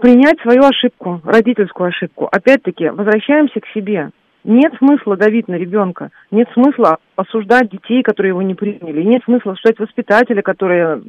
Принять 0.01 0.41
свою 0.41 0.63
ошибку, 0.63 1.21
родительскую 1.25 1.89
ошибку. 1.89 2.29
Опять-таки, 2.31 2.89
возвращаемся 2.89 3.61
к 3.61 3.67
себе. 3.75 4.11
Нет 4.45 4.75
смысла 4.77 5.17
давить 5.17 5.49
на 5.49 5.55
ребенка, 5.55 6.11
нет 6.31 6.49
смысла 6.53 6.99
осуждать 7.17 7.71
детей, 7.71 8.03
которые 8.03 8.31
его 8.31 8.43
не 8.43 8.55
приняли, 8.55 9.03
нет 9.03 9.25
смысла 9.25 9.53
осуждать 9.53 9.79
воспитателя, 9.79 10.43
которые 10.43 11.01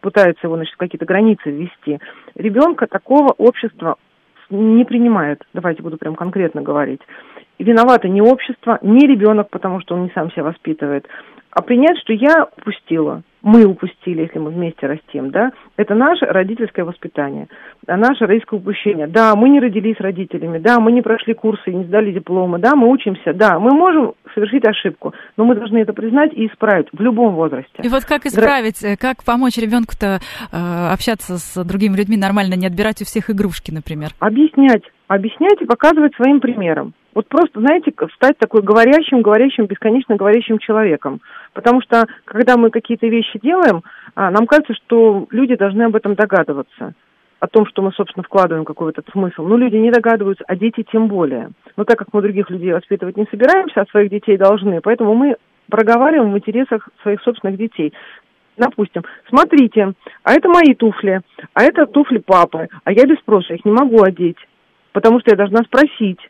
пытаются 0.00 0.46
его, 0.46 0.54
значит, 0.54 0.76
какие-то 0.76 1.04
границы 1.04 1.50
ввести. 1.50 1.98
Ребенка 2.36 2.86
такого 2.86 3.32
общества 3.32 3.96
не 4.48 4.84
принимает, 4.84 5.42
давайте 5.54 5.82
буду 5.82 5.96
прям 5.96 6.14
конкретно 6.14 6.62
говорить. 6.62 7.00
Виновато 7.58 8.08
не 8.08 8.20
общество, 8.20 8.78
не 8.82 9.06
ребенок, 9.08 9.50
потому 9.50 9.80
что 9.80 9.94
он 9.94 10.04
не 10.04 10.10
сам 10.10 10.30
себя 10.30 10.44
воспитывает, 10.44 11.08
а 11.54 11.62
принять, 11.62 11.98
что 11.98 12.12
я 12.12 12.46
упустила 12.56 13.22
мы 13.44 13.66
упустили, 13.66 14.22
если 14.22 14.38
мы 14.38 14.50
вместе 14.50 14.86
растим, 14.86 15.30
да, 15.30 15.52
это 15.76 15.94
наше 15.94 16.24
родительское 16.24 16.84
воспитание, 16.84 17.46
наше 17.86 18.24
родительское 18.24 18.58
упущение. 18.58 19.06
Да, 19.06 19.36
мы 19.36 19.50
не 19.50 19.60
родились 19.60 20.00
родителями, 20.00 20.58
да, 20.58 20.80
мы 20.80 20.92
не 20.92 21.02
прошли 21.02 21.34
курсы, 21.34 21.70
не 21.70 21.84
сдали 21.84 22.10
дипломы, 22.10 22.58
да, 22.58 22.74
мы 22.74 22.88
учимся, 22.88 23.34
да, 23.34 23.58
мы 23.58 23.76
можем 23.76 24.14
совершить 24.34 24.66
ошибку, 24.66 25.12
но 25.36 25.44
мы 25.44 25.56
должны 25.56 25.76
это 25.76 25.92
признать 25.92 26.32
и 26.32 26.46
исправить 26.46 26.88
в 26.90 27.00
любом 27.00 27.34
возрасте. 27.34 27.82
И 27.82 27.88
вот 27.88 28.06
как 28.06 28.24
исправить, 28.24 28.80
Дра... 28.80 28.96
как 28.96 29.22
помочь 29.24 29.58
ребенку-то 29.58 30.20
э, 30.50 30.88
общаться 30.90 31.36
с 31.36 31.62
другими 31.64 31.96
людьми 31.98 32.16
нормально, 32.16 32.54
не 32.54 32.66
отбирать 32.66 33.02
у 33.02 33.04
всех 33.04 33.28
игрушки, 33.28 33.70
например? 33.70 34.12
Объяснять, 34.20 34.84
объяснять 35.06 35.60
и 35.60 35.66
показывать 35.66 36.14
своим 36.14 36.40
примером. 36.40 36.94
Вот 37.14 37.28
просто, 37.28 37.60
знаете, 37.60 37.92
стать 38.16 38.38
такой 38.38 38.62
говорящим, 38.62 39.22
говорящим, 39.22 39.66
бесконечно 39.66 40.16
говорящим 40.16 40.58
человеком. 40.58 41.20
Потому 41.52 41.80
что, 41.80 42.06
когда 42.24 42.56
мы 42.56 42.70
какие-то 42.70 43.06
вещи 43.06 43.38
делаем, 43.40 43.82
а, 44.16 44.30
нам 44.30 44.46
кажется, 44.46 44.74
что 44.74 45.26
люди 45.30 45.54
должны 45.54 45.82
об 45.82 45.94
этом 45.94 46.14
догадываться 46.14 46.94
о 47.38 47.46
том, 47.46 47.66
что 47.66 47.82
мы, 47.82 47.92
собственно, 47.92 48.24
вкладываем 48.24 48.64
какой-то 48.64 49.02
смысл. 49.12 49.44
Но 49.44 49.56
люди 49.56 49.76
не 49.76 49.90
догадываются, 49.90 50.44
а 50.48 50.56
дети 50.56 50.84
тем 50.90 51.08
более. 51.08 51.50
Но 51.76 51.84
так 51.84 51.98
как 51.98 52.08
мы 52.12 52.22
других 52.22 52.50
людей 52.50 52.72
воспитывать 52.72 53.16
не 53.16 53.26
собираемся, 53.30 53.82
а 53.82 53.86
своих 53.90 54.10
детей 54.10 54.36
должны, 54.36 54.80
поэтому 54.80 55.14
мы 55.14 55.36
проговариваем 55.68 56.32
в 56.32 56.38
интересах 56.38 56.88
своих 57.02 57.20
собственных 57.22 57.58
детей. 57.58 57.92
Допустим, 58.56 59.02
смотрите, 59.28 59.92
а 60.22 60.32
это 60.32 60.48
мои 60.48 60.74
туфли, 60.74 61.20
а 61.54 61.64
это 61.64 61.86
туфли 61.86 62.18
папы, 62.18 62.68
а 62.84 62.92
я 62.92 63.04
без 63.04 63.18
спроса 63.18 63.54
их 63.54 63.64
не 63.64 63.72
могу 63.72 64.02
одеть, 64.02 64.38
потому 64.92 65.20
что 65.20 65.30
я 65.30 65.36
должна 65.36 65.62
спросить. 65.64 66.20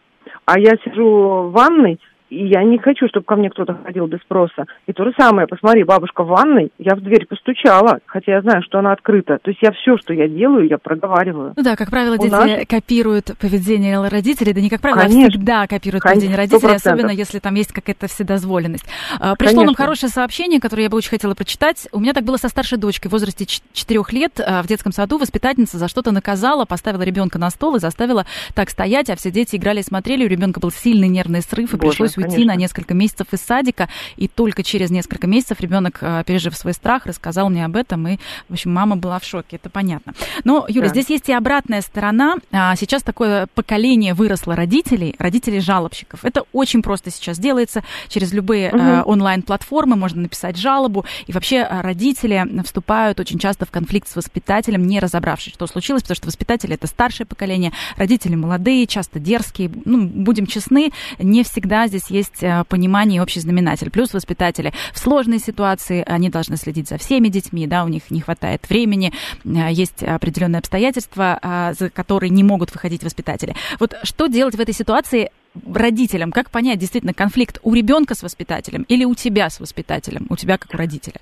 А 0.46 0.58
я 0.58 0.76
сижу 0.84 1.04
в 1.04 1.52
ванной, 1.52 1.98
и 2.34 2.48
я 2.48 2.64
не 2.64 2.78
хочу, 2.78 3.06
чтобы 3.08 3.24
ко 3.24 3.36
мне 3.36 3.50
кто-то 3.50 3.78
ходил 3.84 4.06
без 4.06 4.18
спроса. 4.20 4.66
И 4.86 4.92
то 4.92 5.04
же 5.04 5.12
самое, 5.18 5.46
посмотри, 5.46 5.84
бабушка 5.84 6.24
в 6.24 6.28
ванной, 6.28 6.70
я 6.78 6.96
в 6.96 7.00
дверь 7.00 7.26
постучала, 7.26 8.00
хотя 8.06 8.32
я 8.32 8.40
знаю, 8.42 8.62
что 8.62 8.78
она 8.78 8.92
открыта. 8.92 9.38
То 9.42 9.50
есть 9.50 9.62
я 9.62 9.70
все, 9.72 9.96
что 9.98 10.12
я 10.12 10.28
делаю, 10.28 10.68
я 10.68 10.78
проговариваю. 10.78 11.52
Ну 11.56 11.62
да, 11.62 11.76
как 11.76 11.90
правило, 11.90 12.18
дети 12.18 12.30
нас... 12.30 12.66
копируют 12.68 13.36
поведение 13.38 14.06
родителей, 14.08 14.52
да 14.52 14.60
не 14.60 14.68
как 14.68 14.80
правило, 14.80 15.02
а 15.02 15.04
Конечно. 15.04 15.26
а 15.26 15.30
всегда 15.30 15.66
копируют 15.66 16.02
Конечно, 16.02 16.20
поведение 16.20 16.36
родителей, 16.36 16.72
100%. 16.72 16.74
особенно 16.74 17.10
если 17.10 17.38
там 17.38 17.54
есть 17.54 17.72
какая-то 17.72 18.08
вседозволенность. 18.08 18.86
А, 19.20 19.36
пришло 19.36 19.60
Конечно. 19.60 19.66
нам 19.66 19.74
хорошее 19.74 20.10
сообщение, 20.10 20.60
которое 20.60 20.84
я 20.84 20.90
бы 20.90 20.96
очень 20.96 21.10
хотела 21.10 21.34
прочитать. 21.34 21.88
У 21.92 22.00
меня 22.00 22.12
так 22.12 22.24
было 22.24 22.36
со 22.36 22.48
старшей 22.48 22.78
дочкой 22.78 23.10
в 23.10 23.12
возрасте 23.12 23.46
4 23.46 24.00
лет 24.10 24.40
а, 24.44 24.62
в 24.62 24.66
детском 24.66 24.92
саду. 24.92 25.18
Воспитательница 25.18 25.78
за 25.78 25.88
что-то 25.88 26.10
наказала, 26.10 26.64
поставила 26.64 27.02
ребенка 27.02 27.38
на 27.38 27.50
стол 27.50 27.76
и 27.76 27.78
заставила 27.78 28.26
так 28.54 28.70
стоять, 28.70 29.10
а 29.10 29.16
все 29.16 29.30
дети 29.30 29.56
играли 29.56 29.80
и 29.80 29.84
смотрели. 29.84 30.24
У 30.24 30.28
ребенка 30.28 30.60
был 30.60 30.70
сильный 30.70 31.08
нервный 31.08 31.42
срыв, 31.42 31.74
и 31.74 31.76
Боже, 31.76 31.90
пришлось 31.90 32.16
уйти 32.24 32.36
конечно. 32.36 32.54
на 32.54 32.58
несколько 32.58 32.94
месяцев 32.94 33.26
из 33.32 33.40
садика, 33.40 33.88
и 34.16 34.28
только 34.28 34.62
через 34.62 34.90
несколько 34.90 35.26
месяцев 35.26 35.60
ребенок, 35.60 35.98
а, 36.00 36.24
пережив 36.24 36.56
свой 36.56 36.74
страх, 36.74 37.06
рассказал 37.06 37.50
мне 37.50 37.64
об 37.64 37.76
этом, 37.76 38.06
и, 38.08 38.18
в 38.48 38.52
общем, 38.52 38.72
мама 38.72 38.96
была 38.96 39.18
в 39.18 39.24
шоке, 39.24 39.56
это 39.56 39.70
понятно. 39.70 40.14
Но, 40.44 40.66
Юля, 40.68 40.88
да. 40.88 40.94
здесь 40.94 41.10
есть 41.10 41.28
и 41.28 41.32
обратная 41.32 41.80
сторона. 41.80 42.36
А, 42.52 42.76
сейчас 42.76 43.02
такое 43.02 43.48
поколение 43.54 44.14
выросло 44.14 44.56
родителей, 44.56 45.14
родителей-жалобщиков. 45.18 46.24
Это 46.24 46.44
очень 46.52 46.82
просто 46.82 47.10
сейчас 47.10 47.38
делается 47.38 47.82
через 48.08 48.32
любые 48.32 48.70
угу. 48.70 49.10
онлайн-платформы, 49.10 49.96
можно 49.96 50.22
написать 50.22 50.56
жалобу, 50.56 51.04
и 51.26 51.32
вообще 51.32 51.66
родители 51.70 52.62
вступают 52.64 53.20
очень 53.20 53.38
часто 53.38 53.66
в 53.66 53.70
конфликт 53.70 54.08
с 54.08 54.16
воспитателем, 54.16 54.86
не 54.86 55.00
разобравшись, 55.00 55.54
что 55.54 55.66
случилось, 55.66 56.02
потому 56.02 56.16
что 56.16 56.26
воспитатели 56.26 56.74
это 56.74 56.86
старшее 56.86 57.26
поколение, 57.26 57.72
родители 57.96 58.34
молодые, 58.34 58.86
часто 58.86 59.18
дерзкие. 59.18 59.70
Ну, 59.84 60.06
будем 60.06 60.46
честны, 60.46 60.92
не 61.18 61.44
всегда 61.44 61.86
здесь 61.86 62.10
есть 62.14 62.44
Э, 62.44 62.64
понимание 62.68 63.18
и 63.18 63.20
общий 63.20 63.40
знаменатель. 63.40 63.90
Плюс 63.90 64.12
воспитатели 64.12 64.72
в 64.92 64.98
сложной 64.98 65.38
ситуации, 65.38 66.04
они 66.06 66.28
должны 66.28 66.56
следить 66.56 66.88
за 66.88 66.98
всеми 66.98 67.28
детьми, 67.28 67.66
да, 67.66 67.84
у 67.84 67.88
них 67.88 68.10
не 68.10 68.20
хватает 68.20 68.68
времени, 68.68 69.12
э, 69.44 69.72
есть 69.72 70.02
определенные 70.02 70.58
обстоятельства, 70.58 71.38
а, 71.42 71.72
за 71.72 71.90
которые 71.90 72.30
не 72.30 72.44
могут 72.44 72.72
выходить 72.72 73.02
воспитатели. 73.02 73.54
Вот 73.80 73.94
что 74.02 74.26
делать 74.26 74.54
в 74.54 74.60
этой 74.60 74.74
ситуации 74.74 75.30
родителям? 75.72 76.32
Как 76.32 76.50
понять 76.50 76.78
действительно 76.78 77.14
конфликт 77.14 77.58
у 77.62 77.74
ребенка 77.74 78.14
с 78.14 78.22
воспитателем 78.22 78.84
или 78.88 79.04
у 79.04 79.14
тебя 79.14 79.48
с 79.48 79.60
воспитателем, 79.60 80.26
у 80.28 80.36
тебя 80.36 80.58
как 80.58 80.74
у 80.74 80.76
родителя? 80.76 81.20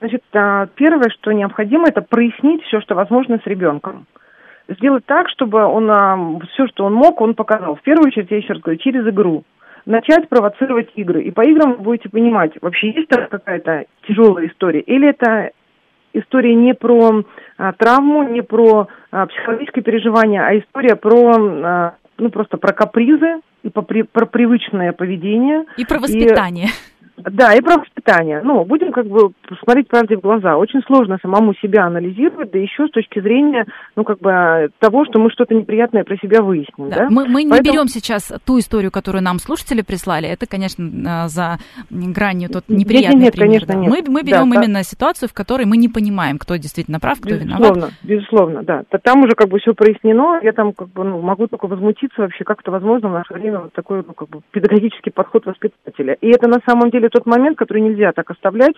Значит, 0.00 0.22
а, 0.34 0.66
первое, 0.74 1.10
что 1.10 1.32
необходимо, 1.32 1.88
это 1.88 2.02
прояснить 2.02 2.62
все, 2.64 2.80
что 2.80 2.94
возможно 2.94 3.38
с 3.42 3.46
ребенком 3.46 4.06
сделать 4.68 5.04
так, 5.06 5.28
чтобы 5.28 5.64
он 5.64 5.90
а, 5.90 6.16
все, 6.52 6.66
что 6.68 6.84
он 6.84 6.94
мог, 6.94 7.20
он 7.20 7.34
показал. 7.34 7.76
В 7.76 7.82
первую 7.82 8.08
очередь, 8.08 8.30
я 8.30 8.38
еще 8.38 8.54
раз 8.54 8.62
говорю, 8.62 8.78
через 8.78 9.06
игру 9.06 9.44
начать 9.86 10.28
провоцировать 10.28 10.90
игры. 10.94 11.22
И 11.22 11.30
по 11.30 11.42
играм 11.42 11.74
вы 11.74 11.82
будете 11.82 12.08
понимать, 12.08 12.52
вообще 12.60 12.90
есть 12.90 13.08
там 13.08 13.26
какая-то 13.28 13.84
тяжелая 14.06 14.48
история, 14.48 14.80
или 14.80 15.08
это 15.08 15.50
история 16.12 16.54
не 16.54 16.74
про 16.74 17.24
а, 17.56 17.72
травму, 17.72 18.22
не 18.28 18.42
про 18.42 18.88
а, 19.10 19.26
психологическое 19.26 19.82
переживание, 19.82 20.42
а 20.42 20.58
история 20.58 20.96
про, 20.96 21.34
а, 21.36 21.94
ну, 22.18 22.30
просто 22.30 22.56
про 22.56 22.72
капризы 22.72 23.40
и 23.62 23.70
по, 23.70 23.82
про 23.82 24.26
привычное 24.26 24.92
поведение. 24.92 25.64
И 25.76 25.84
про 25.84 25.98
воспитание. 25.98 26.66
И, 26.66 26.93
да, 27.16 27.54
и 27.54 27.60
про 27.60 27.78
воспитание. 27.78 28.42
Ну, 28.42 28.64
будем 28.64 28.92
как 28.92 29.06
бы 29.06 29.32
смотреть 29.62 29.88
правде 29.88 30.16
в 30.16 30.20
глаза. 30.20 30.56
Очень 30.56 30.82
сложно 30.82 31.18
самому 31.22 31.54
себя 31.54 31.84
анализировать, 31.84 32.50
да 32.50 32.58
еще 32.58 32.86
с 32.88 32.90
точки 32.90 33.20
зрения, 33.20 33.66
ну, 33.94 34.04
как 34.04 34.18
бы 34.18 34.70
того, 34.80 35.04
что 35.04 35.20
мы 35.20 35.30
что-то 35.30 35.54
неприятное 35.54 36.04
про 36.04 36.16
себя 36.16 36.42
выясним. 36.42 36.90
Да, 36.90 36.96
да? 36.96 37.08
Мы, 37.10 37.26
мы 37.26 37.48
Поэтому... 37.48 37.54
не 37.54 37.60
берем 37.62 37.88
сейчас 37.88 38.32
ту 38.44 38.58
историю, 38.58 38.90
которую 38.90 39.22
нам 39.22 39.38
слушатели 39.38 39.82
прислали. 39.82 40.28
Это, 40.28 40.46
конечно, 40.46 41.28
за 41.28 41.58
гранью 41.90 42.48
тот 42.50 42.64
неприятный 42.68 43.20
нет, 43.20 43.24
нет, 43.24 43.34
пример. 43.34 43.66
Конечно, 43.66 43.74
да. 43.74 43.80
нет. 43.80 44.08
Мы, 44.08 44.12
мы 44.12 44.22
берем 44.22 44.50
да, 44.50 44.56
именно 44.56 44.80
да. 44.80 44.82
ситуацию, 44.82 45.28
в 45.28 45.34
которой 45.34 45.66
мы 45.66 45.76
не 45.76 45.88
понимаем, 45.88 46.38
кто 46.38 46.56
действительно 46.56 46.98
прав, 46.98 47.20
кто 47.20 47.30
безусловно, 47.30 47.64
виноват. 47.64 47.92
Безусловно, 48.02 48.62
да. 48.62 48.82
Там 49.02 49.20
уже 49.22 49.34
как 49.34 49.48
бы 49.48 49.58
все 49.60 49.72
прояснено. 49.74 50.40
Я 50.42 50.52
там 50.52 50.72
как 50.72 50.88
бы 50.88 51.04
ну, 51.04 51.20
могу 51.20 51.46
только 51.46 51.66
возмутиться 51.66 52.22
вообще, 52.22 52.44
как 52.44 52.60
это 52.60 52.70
возможно 52.70 53.08
в 53.08 53.12
наше 53.12 53.32
время 53.34 53.60
вот 53.60 53.72
такой 53.72 54.02
ну, 54.06 54.14
как 54.14 54.28
бы 54.28 54.40
педагогический 54.50 55.10
подход 55.10 55.46
воспитателя. 55.46 56.16
И 56.20 56.28
это 56.28 56.48
на 56.48 56.58
самом 56.66 56.90
деле 56.90 57.03
тот 57.08 57.26
момент, 57.26 57.58
который 57.58 57.82
нельзя 57.82 58.12
так 58.12 58.30
оставлять. 58.30 58.74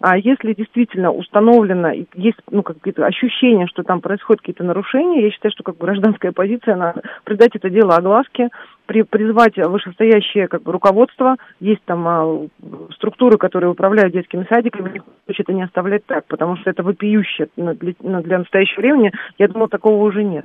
А 0.00 0.16
если 0.16 0.54
действительно 0.54 1.10
установлено, 1.12 1.92
есть 2.14 2.38
ну, 2.50 2.62
какие-то 2.62 3.06
ощущения, 3.06 3.66
что 3.66 3.82
там 3.82 4.00
происходят 4.00 4.40
какие-то 4.40 4.64
нарушения, 4.64 5.24
я 5.24 5.30
считаю, 5.30 5.52
что 5.52 5.62
как 5.62 5.76
бы 5.76 5.86
гражданская 5.86 6.32
позиция, 6.32 6.76
надо 6.76 7.02
придать 7.24 7.54
это 7.54 7.70
дело 7.70 7.96
огласке, 7.96 8.48
при, 8.86 9.02
призвать 9.02 9.56
вышестоящее 9.56 10.48
как 10.48 10.62
бы, 10.62 10.72
руководство, 10.72 11.36
есть 11.60 11.82
там 11.84 12.08
а, 12.08 12.46
структуры, 12.94 13.38
которые 13.38 13.70
управляют 13.70 14.12
детскими 14.12 14.44
садиками, 14.48 14.94
ни 14.94 15.40
это 15.40 15.52
не 15.52 15.62
оставлять 15.62 16.04
так, 16.06 16.26
потому 16.26 16.56
что 16.56 16.70
это 16.70 16.82
вопиюще 16.82 17.48
для, 17.56 17.94
для 18.20 18.38
настоящего 18.38 18.80
времени, 18.80 19.12
я 19.38 19.46
думаю, 19.46 19.68
такого 19.68 20.02
уже 20.02 20.24
нет. 20.24 20.44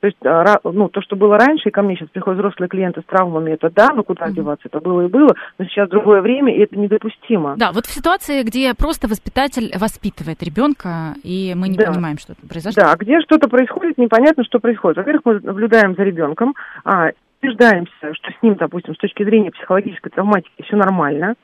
То 0.00 0.06
есть, 0.08 0.18
а, 0.24 0.58
ну, 0.64 0.88
то, 0.88 1.00
что 1.00 1.16
было 1.16 1.38
раньше, 1.38 1.68
и 1.68 1.72
ко 1.72 1.82
мне 1.82 1.96
сейчас 1.96 2.08
приходят 2.10 2.38
взрослые 2.38 2.68
клиенты 2.68 3.00
с 3.00 3.04
травмами, 3.04 3.52
это 3.52 3.70
да, 3.70 3.90
но 3.94 4.02
куда 4.02 4.30
деваться, 4.30 4.68
это 4.68 4.80
было 4.80 5.02
и 5.02 5.08
было, 5.08 5.34
но 5.58 5.64
сейчас 5.64 5.88
другое 5.88 6.20
время, 6.20 6.54
и 6.54 6.60
это 6.60 6.78
недопустимо. 6.78 7.56
Да, 7.56 7.72
вот 7.72 7.86
в 7.86 7.90
ситуации, 7.90 8.42
где 8.42 8.74
просто 8.74 9.08
воспитатель 9.08 9.72
воспитывает 9.78 10.42
ребенка, 10.42 11.14
и 11.22 11.54
мы 11.56 11.68
не 11.68 11.78
да. 11.78 11.90
понимаем, 11.90 12.18
что 12.18 12.34
произошло. 12.48 12.82
Да, 12.82 12.94
где 12.96 13.20
что-то 13.22 13.48
происходит, 13.48 13.98
непонятно, 13.98 14.44
что 14.44 14.58
происходит. 14.58 14.98
Во-первых, 14.98 15.22
мы 15.24 15.40
наблюдаем 15.40 15.94
за 15.94 16.02
ребенком, 16.02 16.54
а, 16.84 17.10
убеждаемся, 17.42 18.14
что 18.14 18.30
с 18.32 18.42
ним, 18.42 18.56
допустим, 18.56 18.94
с 18.94 18.98
точки 18.98 19.22
зрения 19.24 19.50
психологической 19.50 20.10
травматики 20.10 20.62
все 20.62 20.76
нормально, 20.76 21.34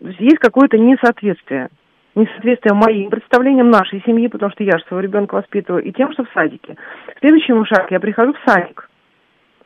есть 0.00 0.38
какое-то 0.38 0.78
несоответствие 0.78 1.68
несоответствие 2.14 2.74
моим 2.74 3.10
представлениям 3.10 3.70
нашей 3.70 4.02
семьи, 4.02 4.28
потому 4.28 4.50
что 4.52 4.64
я 4.64 4.78
же 4.78 4.84
своего 4.84 5.00
ребенка 5.00 5.34
воспитываю, 5.34 5.84
и 5.84 5.92
тем, 5.92 6.12
что 6.12 6.24
в 6.24 6.30
садике. 6.32 6.76
Мой 7.22 7.66
шаг, 7.66 7.90
я 7.90 8.00
прихожу 8.00 8.32
в 8.32 8.50
садик 8.50 8.88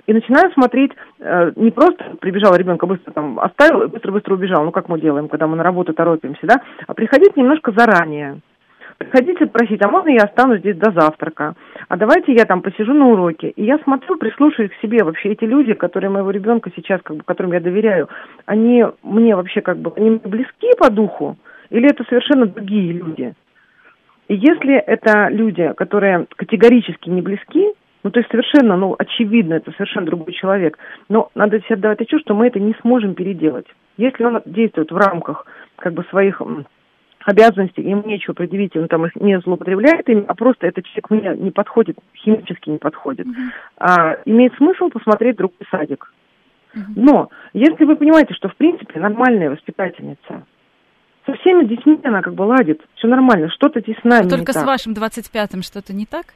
и 0.06 0.12
начинаю 0.12 0.50
смотреть, 0.52 0.92
э, 1.20 1.52
не 1.56 1.70
просто 1.70 2.16
прибежал 2.20 2.54
ребенка, 2.54 2.86
быстро 2.86 3.12
там 3.12 3.38
оставил 3.38 3.88
быстро-быстро 3.88 4.34
убежал, 4.34 4.64
ну 4.64 4.72
как 4.72 4.88
мы 4.88 5.00
делаем, 5.00 5.28
когда 5.28 5.46
мы 5.46 5.56
на 5.56 5.62
работу 5.62 5.92
торопимся, 5.92 6.46
да, 6.46 6.60
а 6.86 6.94
приходить 6.94 7.36
немножко 7.36 7.72
заранее. 7.76 8.40
Приходите 8.98 9.46
просить, 9.46 9.84
а 9.84 9.88
можно 9.88 10.10
я 10.10 10.24
останусь 10.24 10.60
здесь 10.60 10.76
до 10.76 10.92
завтрака? 10.92 11.54
А 11.88 11.96
давайте 11.96 12.34
я 12.34 12.44
там 12.44 12.62
посижу 12.62 12.92
на 12.92 13.08
уроке. 13.08 13.48
И 13.48 13.64
я 13.64 13.78
смотрю, 13.78 14.16
прислушаюсь 14.16 14.70
к 14.70 14.80
себе. 14.80 15.02
Вообще 15.02 15.30
эти 15.30 15.44
люди, 15.44 15.72
которые 15.72 16.10
моего 16.10 16.30
ребенка 16.30 16.70
сейчас, 16.76 17.00
как 17.02 17.16
бы, 17.16 17.24
которым 17.24 17.52
я 17.52 17.60
доверяю, 17.60 18.08
они 18.46 18.84
мне 19.02 19.34
вообще 19.34 19.60
как 19.60 19.78
бы, 19.78 19.92
они 19.96 20.20
близки 20.22 20.68
по 20.78 20.88
духу? 20.88 21.36
Или 21.72 21.90
это 21.90 22.04
совершенно 22.04 22.46
другие 22.46 22.92
люди. 22.92 23.34
И 24.28 24.34
если 24.34 24.74
это 24.76 25.28
люди, 25.28 25.72
которые 25.76 26.26
категорически 26.36 27.08
не 27.08 27.22
близки, 27.22 27.72
ну, 28.04 28.10
то 28.10 28.20
есть 28.20 28.30
совершенно, 28.30 28.76
ну, 28.76 28.94
очевидно, 28.98 29.54
это 29.54 29.72
совершенно 29.72 30.06
другой 30.06 30.32
человек, 30.32 30.78
но 31.08 31.30
надо 31.34 31.60
себе 31.60 31.76
отдавать 31.76 32.00
отчет, 32.00 32.20
что 32.20 32.34
мы 32.34 32.48
это 32.48 32.60
не 32.60 32.74
сможем 32.82 33.14
переделать. 33.14 33.66
Если 33.96 34.24
он 34.24 34.42
действует 34.44 34.90
в 34.90 34.96
рамках, 34.96 35.46
как 35.76 35.94
бы, 35.94 36.04
своих 36.04 36.42
обязанностей, 37.24 37.82
им 37.82 38.02
нечего 38.04 38.34
предъявить, 38.34 38.76
он 38.76 38.88
там 38.88 39.06
их 39.06 39.14
не 39.16 39.38
злоупотребляет 39.40 40.08
им, 40.08 40.24
а 40.28 40.34
просто 40.34 40.66
этот 40.66 40.84
человек 40.86 41.10
мне 41.10 41.44
не 41.44 41.50
подходит, 41.52 41.96
химически 42.16 42.70
не 42.70 42.78
подходит. 42.78 43.26
Mm-hmm. 43.26 43.50
А, 43.78 44.16
имеет 44.24 44.54
смысл 44.56 44.88
посмотреть 44.88 45.36
другой 45.36 45.56
садик. 45.70 46.12
Mm-hmm. 46.74 46.80
Но 46.96 47.30
если 47.52 47.84
вы 47.84 47.94
понимаете, 47.94 48.34
что 48.34 48.48
в 48.48 48.56
принципе 48.56 48.98
нормальная 48.98 49.50
воспитательница, 49.50 50.44
всеми 51.24 51.64
детьми 51.64 52.00
она 52.04 52.22
как 52.22 52.34
бы 52.34 52.42
ладит, 52.42 52.80
все 52.96 53.08
нормально, 53.08 53.48
что-то 53.50 53.80
здесь 53.80 53.96
с 54.00 54.04
нами 54.04 54.26
а 54.26 54.28
Только 54.28 54.52
с 54.52 54.56
так. 54.56 54.66
вашим 54.66 54.92
25-м 54.92 55.62
что-то 55.62 55.92
не 55.94 56.06
так? 56.06 56.26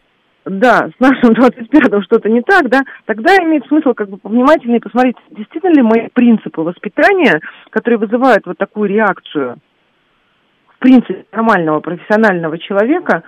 Да, 0.44 0.88
с 0.96 1.00
нашим 1.00 1.30
25-м 1.32 2.02
что-то 2.02 2.28
не 2.28 2.40
так, 2.42 2.68
да, 2.68 2.82
тогда 3.04 3.36
имеет 3.38 3.66
смысл 3.66 3.94
как 3.94 4.08
бы 4.08 4.16
повнимательнее 4.16 4.80
посмотреть, 4.80 5.16
действительно 5.30 5.74
ли 5.74 5.82
мои 5.82 6.08
принципы 6.12 6.60
воспитания, 6.60 7.40
которые 7.70 7.98
вызывают 7.98 8.46
вот 8.46 8.56
такую 8.56 8.88
реакцию, 8.88 9.56
в 10.68 10.78
принципе, 10.78 11.26
нормального 11.32 11.80
профессионального 11.80 12.58
человека, 12.58 13.24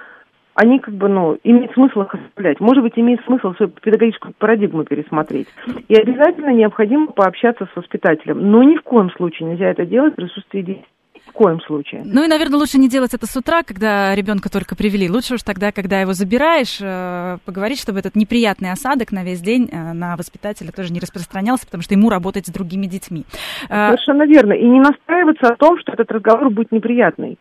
они 0.55 0.81
как 0.81 0.95
бы, 0.95 1.09
ну, 1.09 1.39
имеет 1.45 1.73
смысл 1.73 2.03
их 2.03 2.15
оставлять. 2.15 2.59
Может 2.59 2.83
быть, 2.83 2.95
имеет 2.97 3.25
смысл 3.25 3.55
свою 3.55 3.71
педагогическую 3.71 4.35
парадигму 4.37 4.83
пересмотреть. 4.83 5.47
И 5.87 5.95
обязательно 5.95 6.53
необходимо 6.53 7.13
пообщаться 7.13 7.69
с 7.73 7.77
воспитателем. 7.77 8.51
Но 8.51 8.65
ни 8.65 8.77
в 8.77 8.83
коем 8.83 9.09
случае 9.13 9.51
нельзя 9.51 9.71
это 9.71 9.87
делать 9.87 10.15
в 10.15 10.17
присутствии 10.17 10.63
детей 10.63 10.85
в 11.29 11.33
коем 11.33 11.61
случае. 11.61 12.03
Ну 12.05 12.25
и, 12.25 12.29
наверное, 12.29 12.59
лучше 12.59 12.79
не 12.79 12.89
делать 12.89 13.15
это 13.15 13.27
с 13.27 13.37
утра, 13.37 13.63
когда 13.63 14.15
ребенка 14.15 14.51
только 14.51 14.75
привели. 14.77 15.09
Лучше 15.09 15.35
уж 15.35 15.43
тогда, 15.43 15.73
когда 15.73 16.01
его 16.01 16.13
забираешь, 16.13 16.79
э, 16.81 17.39
поговорить, 17.45 17.81
чтобы 17.81 17.99
этот 17.99 18.17
неприятный 18.17 18.73
осадок 18.73 19.13
на 19.13 19.25
весь 19.25 19.41
день 19.41 19.69
э, 19.71 19.93
на 19.93 20.17
воспитателя 20.17 20.73
тоже 20.73 20.93
не 20.93 21.01
распространялся, 21.01 21.67
потому 21.67 21.83
что 21.83 21.95
ему 21.95 22.11
работать 22.11 22.47
с 22.47 22.51
другими 22.51 22.87
детьми. 22.87 23.25
Э, 23.69 23.89
Совершенно 23.89 24.25
верно. 24.25 24.53
И 24.53 24.65
не 24.65 24.81
настраиваться 24.81 25.49
о 25.49 25.57
том, 25.57 25.79
что 25.79 25.93
этот 25.93 26.11
разговор 26.11 26.51
будет 26.51 26.73
неприятный. 26.73 27.39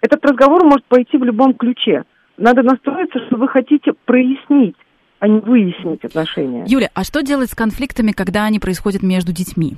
Этот 0.00 0.24
разговор 0.24 0.64
может 0.64 0.86
пойти 0.86 1.16
в 1.16 1.24
любом 1.24 1.54
ключе. 1.54 2.04
Надо 2.36 2.62
настроиться, 2.62 3.18
что 3.26 3.36
вы 3.36 3.48
хотите 3.48 3.92
прояснить 4.04 4.76
а 5.20 5.26
не 5.26 5.40
выяснить 5.40 6.04
отношения. 6.04 6.64
Юля, 6.66 6.90
а 6.94 7.04
что 7.04 7.22
делать 7.22 7.50
с 7.50 7.54
конфликтами, 7.54 8.12
когда 8.12 8.44
они 8.44 8.60
происходят 8.60 9.02
между 9.02 9.32
детьми? 9.32 9.76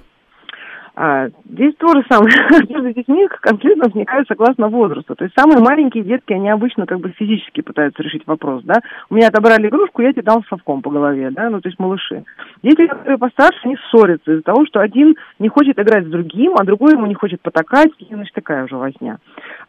А, 1.03 1.29
здесь 1.49 1.75
то 1.79 1.89
же 1.95 2.05
самое. 2.11 2.31
Между 2.69 2.93
детьми 2.93 3.27
конкретно 3.41 3.85
возникают 3.85 4.29
согласно 4.29 4.69
возрасту. 4.69 5.15
То 5.15 5.25
есть 5.25 5.35
самые 5.35 5.59
маленькие 5.59 6.05
детки, 6.05 6.35
они 6.35 6.51
обычно 6.51 6.85
как 6.85 7.01
бы 7.01 7.09
физически 7.17 7.63
пытаются 7.63 8.03
решить 8.03 8.27
вопрос, 8.27 8.63
да. 8.65 8.83
У 9.09 9.15
меня 9.15 9.29
отобрали 9.29 9.69
игрушку, 9.69 10.03
я 10.03 10.13
тебе 10.13 10.25
дал 10.25 10.45
совком 10.51 10.83
по 10.83 10.91
голове, 10.91 11.31
да, 11.31 11.49
ну 11.49 11.63
то 11.63 11.71
есть 11.71 11.79
малыши. 11.79 12.25
Дети, 12.63 12.87
которые 12.87 13.17
постарше, 13.17 13.61
они 13.65 13.79
ссорятся 13.89 14.31
из-за 14.31 14.43
того, 14.43 14.67
что 14.67 14.81
один 14.81 15.17
не 15.39 15.49
хочет 15.49 15.79
играть 15.79 16.05
с 16.05 16.11
другим, 16.11 16.53
а 16.59 16.65
другой 16.65 16.93
ему 16.93 17.07
не 17.07 17.15
хочет 17.15 17.41
потакать, 17.41 17.93
и 17.99 18.15
значит 18.15 18.35
такая 18.35 18.65
уже 18.65 18.77
возня. 18.77 19.17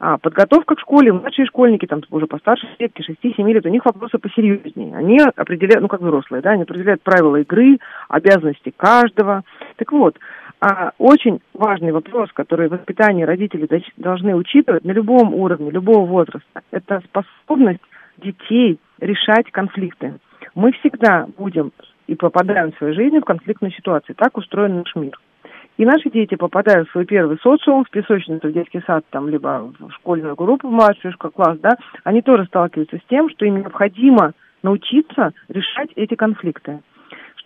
А, 0.02 0.18
подготовка 0.18 0.76
к 0.76 0.82
школе, 0.82 1.14
младшие 1.14 1.46
школьники, 1.46 1.86
там 1.86 2.02
уже 2.12 2.28
постарше 2.28 2.68
детки, 2.78 3.06
6-7 3.10 3.54
лет, 3.54 3.66
у 3.66 3.70
них 3.70 3.86
вопросы 3.86 4.18
посерьезнее. 4.18 4.98
Они 4.98 5.18
определяют, 5.38 5.82
ну 5.82 5.88
как 5.88 6.02
взрослые, 6.02 6.42
да, 6.42 6.50
они 6.50 6.64
определяют 6.64 7.02
правила 7.04 7.38
игры, 7.38 7.78
обязанности 8.10 8.74
каждого. 8.76 9.44
Так 9.78 9.94
вот, 9.94 10.18
а 10.62 10.92
очень 11.00 11.42
важный 11.56 11.92
вопрос, 11.92 12.30
который 12.34 12.68
в 12.70 12.72
воспитании 12.72 13.24
родители 13.24 13.68
должны 13.98 14.36
учитывать 14.36 14.86
на 14.86 14.92
любом 14.92 15.34
уровне, 15.34 15.72
любого 15.72 16.06
возраста, 16.06 16.62
это 16.70 17.02
способность 17.10 17.82
детей 18.18 18.80
решать 19.00 19.50
конфликты. 19.52 20.14
Мы 20.54 20.72
всегда 20.74 21.28
будем 21.36 21.72
и 22.06 22.16
попадаем 22.16 22.72
в 22.72 22.78
своей 22.78 22.94
жизни 22.94 23.20
в 23.20 23.26
конфликтные 23.26 23.72
ситуации. 23.72 24.14
Так 24.14 24.38
устроен 24.38 24.78
наш 24.78 24.96
мир. 24.96 25.20
И 25.78 25.86
наши 25.86 26.12
дети 26.12 26.36
попадают 26.36 26.90
в 26.90 26.92
свой 26.92 27.06
первый 27.06 27.38
социум, 27.42 27.84
в 27.84 27.90
песочницу, 27.90 28.48
в 28.48 28.54
детский 28.54 28.82
сад, 28.86 29.04
там, 29.10 29.30
либо 29.30 29.72
в 29.80 29.92
школьную 29.94 30.36
группу, 30.36 30.68
в 30.68 30.72
младший 30.72 31.12
класс, 31.14 31.58
да, 31.60 31.72
они 32.04 32.22
тоже 32.22 32.46
сталкиваются 32.46 32.98
с 32.98 33.10
тем, 33.10 33.30
что 33.30 33.46
им 33.46 33.62
необходимо 33.62 34.34
научиться 34.62 35.32
решать 35.48 35.90
эти 35.96 36.14
конфликты. 36.14 36.82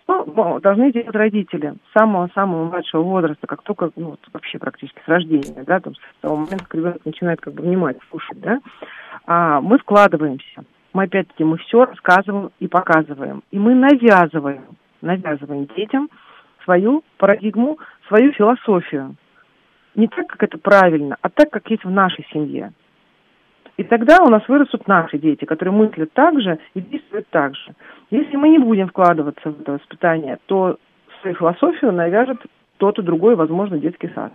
Ну, 0.08 0.60
должны 0.60 0.92
делать 0.92 1.14
родители 1.14 1.74
с 1.90 1.98
самого-самого 1.98 2.68
младшего 2.68 3.02
возраста, 3.02 3.46
как 3.46 3.62
только, 3.62 3.90
ну, 3.96 4.16
вообще 4.32 4.58
практически 4.58 5.00
с 5.04 5.08
рождения, 5.08 5.64
да, 5.64 5.80
там, 5.80 5.94
с 5.94 6.20
того 6.20 6.36
момента, 6.36 6.64
как 6.64 6.74
ребенок 6.74 7.04
начинает 7.04 7.40
как 7.40 7.54
бы 7.54 7.64
внимать, 7.64 7.96
слушать, 8.10 8.40
да, 8.40 8.60
а, 9.26 9.60
мы 9.60 9.78
вкладываемся. 9.78 10.64
Мы 10.92 11.04
опять-таки, 11.04 11.42
мы 11.44 11.58
все 11.58 11.84
рассказываем 11.84 12.50
и 12.60 12.68
показываем. 12.68 13.42
И 13.50 13.58
мы 13.58 13.74
навязываем, 13.74 14.76
навязываем 15.02 15.66
детям 15.76 16.08
свою 16.64 17.02
парадигму, 17.18 17.78
свою 18.06 18.32
философию. 18.32 19.16
Не 19.96 20.08
так, 20.08 20.28
как 20.28 20.42
это 20.44 20.58
правильно, 20.58 21.16
а 21.20 21.28
так, 21.28 21.50
как 21.50 21.68
есть 21.70 21.84
в 21.84 21.90
нашей 21.90 22.24
семье. 22.32 22.72
И 23.76 23.84
тогда 23.84 24.22
у 24.22 24.28
нас 24.28 24.42
вырастут 24.48 24.88
наши 24.88 25.18
дети, 25.18 25.44
которые 25.44 25.74
мыслят 25.74 26.12
так 26.12 26.40
же 26.40 26.58
и 26.74 26.80
действуют 26.80 27.28
так 27.28 27.54
же. 27.54 27.74
Если 28.10 28.36
мы 28.36 28.48
не 28.48 28.58
будем 28.58 28.88
вкладываться 28.88 29.50
в 29.50 29.60
это 29.60 29.72
воспитание, 29.72 30.38
то 30.46 30.78
свою 31.20 31.36
философию 31.36 31.92
навяжет 31.92 32.38
тот 32.78 32.98
и 32.98 33.02
другой, 33.02 33.36
возможно, 33.36 33.78
детский 33.78 34.10
сад. 34.14 34.32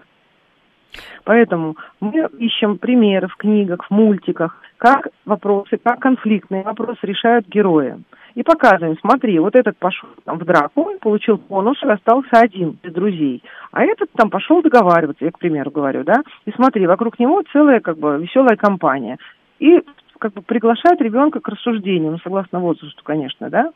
Поэтому 1.24 1.78
мы 2.00 2.28
ищем 2.38 2.78
примеры 2.78 3.28
в 3.28 3.36
книгах, 3.38 3.86
в 3.86 3.92
мультиках, 3.92 4.62
как 4.78 5.08
вопросы, 5.26 5.78
как 5.78 6.00
конфликтные 6.00 6.64
вопросы 6.64 7.00
решают 7.04 7.48
герои. 7.48 7.96
И 8.36 8.44
показываем, 8.44 8.98
смотри, 9.00 9.40
вот 9.40 9.56
этот 9.56 9.78
пошел 9.78 10.10
там, 10.24 10.38
в 10.40 10.46
драку, 10.46 10.92
получил 11.02 11.38
понос 11.38 11.82
и 11.84 11.88
остался 11.88 12.30
один, 12.40 12.78
без 12.82 12.94
друзей. 12.94 13.44
А 13.72 13.84
этот 13.84 14.10
там 14.14 14.30
пошел 14.30 14.62
договариваться, 14.62 15.26
я, 15.26 15.32
к 15.32 15.40
примеру, 15.40 15.72
говорю, 15.72 16.04
да, 16.04 16.22
и 16.46 16.52
смотри, 16.52 16.88
вокруг 16.88 17.20
него 17.20 17.44
целая 17.52 17.80
как 17.80 17.98
бы 17.98 18.18
веселая 18.22 18.56
компания. 18.56 19.18
И 19.60 19.82
как 20.22 20.34
бы 20.34 20.44
приглашает 20.44 21.02
ребенка 21.02 21.40
к 21.40 21.48
рассуждению, 21.48 22.12
ну, 22.12 22.18
согласно 22.24 22.60
возрасту, 22.60 23.02
конечно, 23.04 23.50
да, 23.50 23.72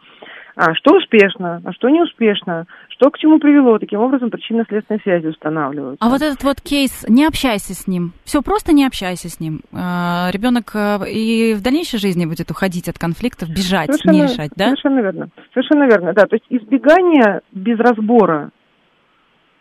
а 0.55 0.75
что 0.75 0.95
успешно, 0.95 1.59
а 1.65 1.73
что 1.73 1.89
не 1.89 2.01
успешно, 2.01 2.65
что 2.89 3.09
к 3.09 3.17
чему 3.17 3.39
привело, 3.39 3.79
таким 3.79 3.99
образом 3.99 4.29
причинно-следственные 4.29 5.01
связи 5.01 5.25
устанавливаются. 5.25 6.05
А 6.05 6.09
вот 6.09 6.21
этот 6.21 6.43
вот 6.43 6.61
кейс, 6.61 7.03
не 7.09 7.25
общайся 7.25 7.73
с 7.73 7.87
ним, 7.87 8.13
все, 8.25 8.43
просто 8.43 8.73
не 8.73 8.85
общайся 8.85 9.27
с 9.27 9.39
ним. 9.39 9.61
А, 9.73 10.29
ребенок 10.31 10.71
э, 10.75 10.99
и 11.09 11.55
в 11.55 11.63
дальнейшей 11.63 11.97
жизни 11.97 12.25
будет 12.25 12.51
уходить 12.51 12.87
от 12.87 12.99
конфликтов, 12.99 13.49
бежать, 13.49 13.87
совершенно, 13.87 14.13
не 14.13 14.21
решать, 14.21 14.51
да? 14.55 14.65
Совершенно 14.65 14.99
верно, 14.99 15.29
совершенно 15.51 15.83
верно, 15.85 16.13
да, 16.13 16.27
то 16.27 16.35
есть 16.35 16.45
избегание 16.49 17.41
без 17.51 17.79
разбора, 17.79 18.51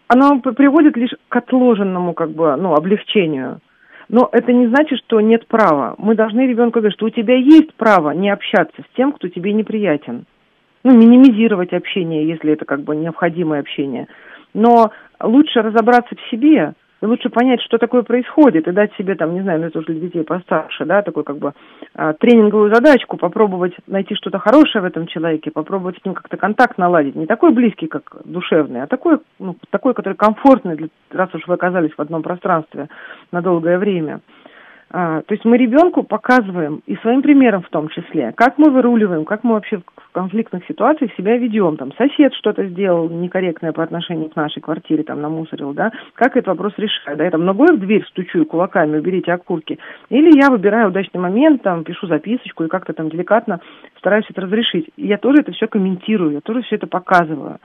оно 0.09 0.39
приводит 0.41 0.99
лишь 0.99 1.15
к 1.31 1.37
отложенному, 1.37 2.13
как 2.13 2.31
бы, 2.31 2.55
ну, 2.57 2.75
облегчению. 2.75 3.61
Но 4.09 4.29
это 4.33 4.53
не 4.53 4.67
значит, 4.69 4.99
что 5.07 5.21
нет 5.21 5.47
права. 5.47 5.95
Мы 5.99 6.15
должны 6.15 6.47
ребенку 6.47 6.81
говорить, 6.81 6.97
что 6.97 7.07
у 7.07 7.11
тебя 7.11 7.37
есть 7.37 7.75
право 7.75 8.11
не 8.11 8.31
общаться 8.31 8.83
с 8.83 8.97
тем, 8.97 9.13
кто 9.13 9.29
тебе 9.29 9.53
неприятен. 9.53 10.27
Ну, 10.83 10.95
минимизировать 10.95 11.73
общение, 11.73 12.29
если 12.29 12.53
это 12.53 12.65
как 12.67 12.83
бы 12.83 12.95
необходимое 12.95 13.61
общение. 13.61 14.07
Но 14.53 14.93
лучше 15.21 15.63
разобраться 15.63 16.15
в 16.15 16.31
себе, 16.31 16.75
и 17.05 17.07
лучше 17.07 17.29
понять, 17.29 17.61
что 17.61 17.77
такое 17.77 18.03
происходит, 18.03 18.67
и 18.67 18.73
дать 18.73 18.95
себе, 18.95 19.15
там, 19.15 19.35
не 19.35 19.43
знаю, 19.43 19.61
ну 19.61 19.67
это 19.67 19.79
уже 19.79 19.89
для 19.89 20.01
детей 20.01 20.25
постарше, 20.25 20.87
да, 20.87 21.03
такую 21.03 21.23
как 21.23 21.37
бы 21.37 21.53
а, 21.95 22.15
тренинговую 22.15 22.75
задачку, 22.75 23.19
попробовать 23.19 23.75
найти 23.87 24.15
что-то 24.15 24.39
хорошее 24.39 24.81
в 24.81 24.87
этом 24.87 25.07
человеке, 25.07 25.51
попробовать 25.51 25.99
с 26.01 26.05
ним 26.05 26.15
как-то 26.15 26.39
контакт 26.39 26.79
наладить, 26.79 27.15
не 27.15 27.27
такой 27.27 27.53
близкий, 27.53 27.89
как 27.89 28.23
душевный, 28.25 28.83
а 28.83 28.87
такой, 28.87 29.19
ну, 29.39 29.55
такой, 29.69 29.93
который 29.93 30.15
комфортный, 30.15 30.77
для, 30.77 30.89
раз 31.11 31.29
уж 31.35 31.47
вы 31.47 31.55
оказались 31.55 31.93
в 31.93 32.01
одном 32.01 32.23
пространстве 32.23 32.89
на 33.33 33.43
долгое 33.43 33.77
время. 33.77 34.21
А, 34.97 35.23
то 35.23 35.35
есть 35.35 35.45
мы 35.45 35.57
ребенку 35.57 36.05
показываем, 36.05 36.81
и 36.87 36.95
своим 36.99 37.21
примером 37.21 37.63
в 37.63 37.69
том 37.69 37.89
числе, 37.89 38.33
как 38.37 38.59
мы 38.59 38.71
выруливаем, 38.71 39.25
как 39.25 39.43
мы 39.43 39.55
вообще 39.55 39.79
в 39.79 40.13
конфликтных 40.13 40.65
ситуациях 40.67 41.11
себя 41.17 41.37
ведем. 41.37 41.77
Там 41.77 41.93
сосед 41.95 42.33
что-то 42.35 42.65
сделал 42.67 43.11
некорректное 43.11 43.73
по 43.73 43.83
отношению 43.83 44.31
к 44.31 44.37
нашей 44.37 44.63
квартире, 44.63 45.03
там 45.03 45.21
намусорил, 45.21 45.73
да, 45.73 45.91
как 46.15 46.37
этот 46.37 46.47
вопрос 46.47 46.75
решать. 46.77 47.19
Да, 47.19 47.25
я 47.25 47.33
там 47.33 47.45
ногой 47.45 47.77
в 47.77 47.81
дверь 47.81 48.05
стучу 48.07 48.43
и 48.43 48.45
кулаками, 48.45 48.97
уберите 48.97 49.33
окурки. 49.33 49.81
Или 50.11 50.39
я 50.39 50.49
выбираю 50.49 50.91
удачный 50.91 51.21
момент, 51.21 51.63
там, 51.63 51.83
пишу 51.83 52.07
записочку 52.07 52.63
и 52.63 52.69
как-то 52.69 52.93
там 52.93 53.11
деликатно 53.11 53.59
стараюсь 53.99 54.27
это 54.29 54.43
разрешить. 54.43 54.91
И 54.97 55.09
я 55.09 55.19
тоже 55.19 55.41
это 55.41 55.51
все 55.51 55.67
комментирую, 55.67 56.35
я 56.35 56.41
тоже 56.41 56.63
все 56.63 56.77
это 56.77 56.87
показываю. 56.87 57.59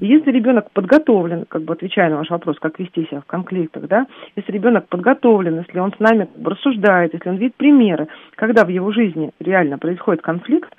И 0.00 0.06
если 0.06 0.32
ребенок 0.32 0.72
подготовлен, 0.72 1.44
как 1.48 1.62
бы 1.62 1.74
отвечая 1.74 2.10
на 2.10 2.16
ваш 2.16 2.30
вопрос, 2.30 2.58
как 2.58 2.80
вести 2.80 3.06
себя 3.06 3.20
в 3.20 3.26
конфликтах, 3.26 3.86
да, 3.86 4.06
если 4.34 4.50
ребенок 4.50 4.88
подготовлен, 4.88 5.58
если 5.60 5.78
он 5.78 5.92
с 5.92 6.00
нами 6.00 6.28
рассуждает, 6.42 6.71
рассуждает, 6.72 7.14
если 7.14 7.28
он 7.28 7.36
видит 7.36 7.54
примеры, 7.56 8.08
когда 8.36 8.64
в 8.64 8.68
его 8.68 8.92
жизни 8.92 9.30
реально 9.40 9.78
происходит 9.78 10.22
конфликт, 10.22 10.74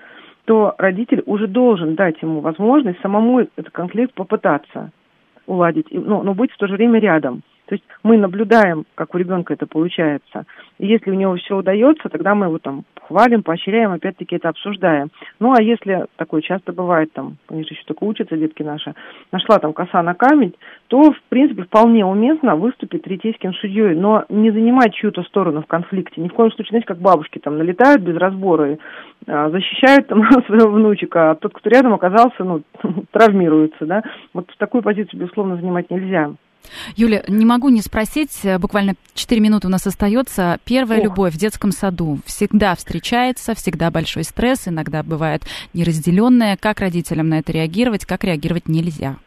то 0.45 0.75
родитель 0.77 1.23
уже 1.25 1.47
должен 1.47 1.95
дать 1.95 2.21
ему 2.21 2.41
возможность 2.41 2.99
самому 3.01 3.39
этот 3.39 3.69
конфликт 3.71 4.13
попытаться 4.13 4.91
уладить, 5.45 5.87
но, 5.91 6.23
но 6.23 6.33
быть 6.33 6.51
в 6.51 6.57
то 6.57 6.67
же 6.67 6.75
время 6.75 6.99
рядом. 6.99 7.41
То 7.65 7.75
есть 7.75 7.83
мы 8.03 8.17
наблюдаем, 8.17 8.85
как 8.95 9.15
у 9.15 9.17
ребенка 9.17 9.53
это 9.53 9.65
получается. 9.65 10.45
И 10.79 10.87
если 10.87 11.11
у 11.11 11.13
него 11.13 11.35
все 11.37 11.57
удается, 11.57 12.09
тогда 12.09 12.35
мы 12.35 12.47
его 12.47 12.59
там 12.59 12.83
хвалим, 13.07 13.43
поощряем, 13.43 13.91
опять-таки 13.91 14.35
это 14.35 14.49
обсуждаем. 14.49 15.09
Ну 15.39 15.53
а 15.53 15.61
если 15.61 16.05
такое 16.17 16.41
часто 16.41 16.73
бывает, 16.73 17.11
там, 17.13 17.37
они 17.49 17.63
же 17.63 17.69
еще 17.69 17.83
только 17.85 18.03
учатся, 18.03 18.37
детки 18.37 18.63
наши, 18.63 18.93
нашла 19.31 19.59
там 19.59 19.73
коса 19.73 20.01
на 20.03 20.13
камень, 20.13 20.53
то, 20.87 21.11
в 21.11 21.21
принципе, 21.29 21.63
вполне 21.63 22.05
уместно 22.05 22.55
выступить 22.55 23.03
третейским 23.03 23.53
судьей, 23.53 23.95
но 23.95 24.25
не 24.29 24.51
занимать 24.51 24.93
чью-то 24.93 25.23
сторону 25.23 25.61
в 25.61 25.67
конфликте. 25.67 26.21
Ни 26.21 26.27
в 26.27 26.33
коем 26.33 26.51
случае, 26.51 26.71
знаете, 26.71 26.87
как 26.87 26.99
бабушки 26.99 27.39
там 27.39 27.57
налетают 27.57 28.01
без 28.01 28.17
разбора 28.17 28.73
и 28.73 28.77
а, 29.27 29.49
защищают 29.49 30.07
там 30.07 30.23
своего 30.47 30.69
внучика, 30.69 31.31
а 31.31 31.35
тот, 31.35 31.53
кто 31.53 31.69
рядом 31.69 31.93
оказался, 31.93 32.43
ну, 32.43 32.61
травмируется, 33.11 33.85
да. 33.85 34.03
Вот 34.33 34.49
такую 34.57 34.83
позицию, 34.83 35.21
безусловно, 35.21 35.55
занимать 35.55 35.89
нельзя. 35.89 36.31
Юля, 36.95 37.23
не 37.27 37.45
могу 37.45 37.69
не 37.69 37.81
спросить, 37.81 38.43
э, 38.43 38.57
буквально 38.57 38.95
4 39.13 39.41
минуты 39.41 39.67
у 39.67 39.69
нас 39.69 39.85
остается. 39.85 40.59
Первая 40.65 40.99
О. 40.99 41.03
любовь 41.03 41.33
в 41.33 41.37
детском 41.37 41.71
саду 41.71 42.19
всегда 42.25 42.75
встречается, 42.75 43.53
всегда 43.55 43.91
большой 43.91 44.23
стресс, 44.23 44.67
иногда 44.67 45.03
бывает 45.03 45.43
неразделенная. 45.73 46.57
Как 46.57 46.79
родителям 46.79 47.29
на 47.29 47.39
это 47.39 47.51
реагировать, 47.51 48.05
как 48.05 48.23
реагировать 48.23 48.67
нельзя? 48.67 49.17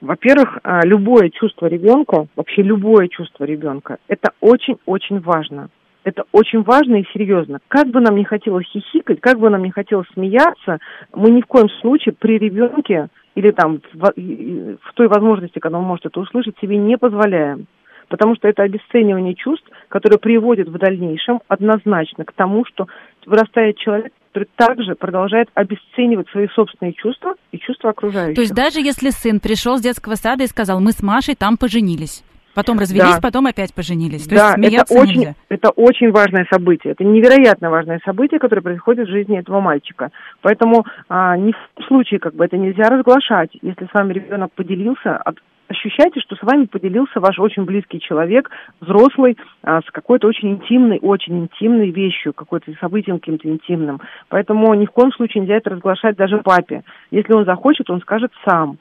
Во-первых, 0.00 0.58
а, 0.62 0.86
любое 0.86 1.28
чувство 1.30 1.66
ребенка, 1.66 2.26
вообще 2.36 2.62
любое 2.62 3.08
чувство 3.08 3.44
ребенка, 3.44 3.98
это 4.06 4.30
очень-очень 4.40 5.20
важно. 5.20 5.70
Это 6.04 6.24
очень 6.32 6.62
важно 6.62 6.96
и 6.96 7.04
серьезно. 7.12 7.58
Как 7.68 7.88
бы 7.88 8.00
нам 8.00 8.16
не 8.16 8.24
хотелось 8.24 8.66
хихикать, 8.66 9.20
как 9.20 9.38
бы 9.38 9.50
нам 9.50 9.62
не 9.62 9.70
хотелось 9.70 10.06
смеяться, 10.14 10.78
мы 11.12 11.30
ни 11.30 11.42
в 11.42 11.46
коем 11.46 11.68
случае 11.80 12.14
при 12.18 12.38
ребенке 12.38 13.08
или 13.34 13.50
там 13.50 13.80
в, 13.92 14.12
в 14.12 14.94
той 14.94 15.08
возможности, 15.08 15.58
когда 15.58 15.78
он 15.78 15.84
может 15.84 16.06
это 16.06 16.20
услышать, 16.20 16.56
себе 16.60 16.76
не 16.76 16.96
позволяем. 16.98 17.66
Потому 18.08 18.34
что 18.36 18.48
это 18.48 18.62
обесценивание 18.62 19.34
чувств, 19.34 19.68
которое 19.88 20.18
приводит 20.18 20.68
в 20.68 20.78
дальнейшем 20.78 21.40
однозначно 21.46 22.24
к 22.24 22.32
тому, 22.32 22.64
что 22.64 22.86
вырастает 23.26 23.76
человек, 23.76 24.12
который 24.32 24.48
также 24.56 24.94
продолжает 24.94 25.48
обесценивать 25.54 26.28
свои 26.30 26.48
собственные 26.48 26.94
чувства 26.94 27.34
и 27.52 27.58
чувства 27.58 27.90
окружающих. 27.90 28.34
То 28.34 28.40
есть 28.40 28.54
даже 28.54 28.80
если 28.80 29.10
сын 29.10 29.40
пришел 29.40 29.76
с 29.76 29.82
детского 29.82 30.14
сада 30.14 30.44
и 30.44 30.46
сказал, 30.46 30.80
мы 30.80 30.92
с 30.92 31.02
Машей 31.02 31.34
там 31.34 31.56
поженились, 31.58 32.24
Потом 32.54 32.78
развелись, 32.78 33.14
да. 33.14 33.20
потом 33.20 33.46
опять 33.46 33.74
поженились. 33.74 34.26
То 34.26 34.34
да, 34.34 34.54
есть 34.58 34.74
это 34.74 35.00
очень, 35.00 35.20
нельзя. 35.20 35.34
это 35.48 35.70
очень 35.70 36.10
важное 36.10 36.46
событие. 36.50 36.92
Это 36.92 37.04
невероятно 37.04 37.70
важное 37.70 38.00
событие, 38.04 38.40
которое 38.40 38.62
происходит 38.62 39.08
в 39.08 39.10
жизни 39.10 39.38
этого 39.38 39.60
мальчика. 39.60 40.10
Поэтому 40.42 40.84
а, 41.08 41.36
ни 41.36 41.52
в 41.52 41.84
случае 41.86 42.20
как 42.20 42.34
бы 42.34 42.44
это 42.44 42.56
нельзя 42.56 42.88
разглашать. 42.90 43.50
Если 43.62 43.84
с 43.86 43.94
вами 43.94 44.14
ребенок 44.14 44.52
поделился, 44.52 45.22
ощущайте, 45.68 46.20
что 46.20 46.36
с 46.36 46.42
вами 46.42 46.64
поделился 46.64 47.20
ваш 47.20 47.38
очень 47.38 47.64
близкий 47.64 48.00
человек, 48.00 48.50
взрослый, 48.80 49.36
а, 49.62 49.80
с 49.80 49.90
какой-то 49.92 50.26
очень 50.26 50.52
интимной, 50.52 50.98
очень 51.00 51.38
интимной 51.44 51.90
вещью, 51.90 52.32
какой-то 52.32 52.72
событием 52.80 53.18
каким-то 53.18 53.48
интимным. 53.48 54.00
Поэтому 54.28 54.74
ни 54.74 54.86
в 54.86 54.90
коем 54.90 55.12
случае 55.12 55.42
нельзя 55.42 55.56
это 55.56 55.70
разглашать 55.70 56.16
даже 56.16 56.38
папе. 56.38 56.82
Если 57.10 57.32
он 57.32 57.44
захочет, 57.44 57.90
он 57.90 58.00
скажет 58.00 58.32
сам. 58.48 58.78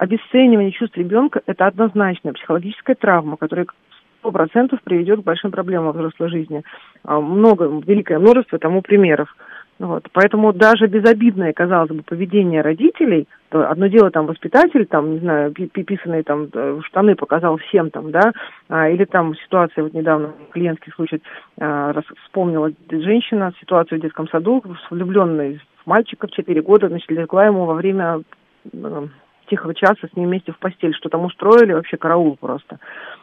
Обесценивание 0.00 0.72
чувств 0.72 0.96
ребенка– 0.96 1.42
это 1.46 1.66
однозначная 1.66 2.32
психологическая 2.32 2.96
травма, 2.96 3.36
которая 3.36 3.66
сто 4.18 4.32
процентов 4.32 4.80
приведет 4.82 5.20
к 5.20 5.24
большим 5.24 5.50
проблемам 5.50 5.92
в 5.92 5.96
взрослой 5.96 6.30
жизни. 6.30 6.62
А, 7.04 7.20
много, 7.20 7.66
великое 7.86 8.18
множество 8.18 8.58
тому 8.58 8.80
примеров. 8.80 9.28
Вот. 9.78 10.08
Поэтому 10.14 10.54
даже 10.54 10.86
безобидное, 10.86 11.52
казалось 11.52 11.90
бы, 11.90 12.02
поведение 12.02 12.62
родителей, 12.62 13.28
то 13.50 13.70
одно 13.70 13.88
дело 13.88 14.10
там 14.10 14.24
воспитатель, 14.24 14.86
там, 14.86 15.12
не 15.12 15.18
знаю, 15.18 15.52
писанные 15.52 16.22
там 16.22 16.48
э, 16.50 16.80
штаны 16.86 17.14
показал 17.14 17.58
всем 17.58 17.90
там, 17.90 18.10
да, 18.10 18.32
а, 18.70 18.88
или 18.88 19.04
там 19.04 19.34
ситуация, 19.36 19.84
вот 19.84 19.92
недавно 19.92 20.32
клиентский 20.52 20.92
случай, 20.92 21.22
а, 21.60 21.92
вспомнила 22.24 22.72
женщина 22.90 23.52
ситуацию 23.60 23.98
в 23.98 24.02
детском 24.02 24.28
саду, 24.28 24.64
влюбленный 24.88 25.60
в 25.84 25.86
мальчика 25.86 26.26
в 26.26 26.30
4 26.30 26.62
года, 26.62 26.88
значит, 26.88 27.10
легла 27.10 27.44
ему 27.44 27.66
во 27.66 27.74
время 27.74 28.22
тихого 29.50 29.74
часа 29.74 30.08
с 30.08 30.16
ним 30.16 30.28
вместе 30.28 30.52
в 30.52 30.58
постель, 30.58 30.94
что 30.94 31.08
там 31.08 31.24
устроили, 31.24 31.72
вообще 31.72 31.96
караул 31.96 32.36
просто. 32.36 32.78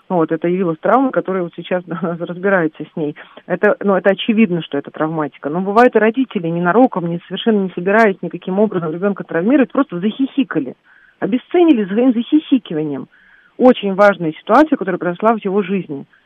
Вот, 0.10 0.32
это 0.32 0.48
явилась 0.48 0.78
травма, 0.80 1.12
которая 1.12 1.44
вот 1.44 1.54
сейчас 1.56 1.84
разбирается 1.88 2.84
с 2.84 2.96
ней. 2.96 3.16
Это, 3.46 3.76
ну, 3.80 3.96
это 3.96 4.12
очевидно, 4.12 4.62
что 4.62 4.78
это 4.78 4.92
травматика. 4.92 5.50
Но 5.50 5.62
бывает 5.62 5.96
и 5.96 6.00
родители 6.00 6.48
ненароком, 6.48 7.08
не, 7.08 7.20
совершенно 7.28 7.64
не 7.64 7.72
собираясь 7.72 8.22
никаким 8.22 8.60
образом 8.60 8.92
ребенка 8.92 9.24
травмировать, 9.24 9.72
просто 9.72 10.00
захихикали. 10.00 10.76
Обесценили 11.20 11.86
своим 11.86 12.14
захихикиванием. 12.14 13.08
Очень 13.58 13.96
важная 13.96 14.34
ситуация, 14.34 14.78
которая 14.78 15.00
произошла 15.00 15.34
в 15.34 15.44
его 15.44 15.64
жизни– 15.64 16.06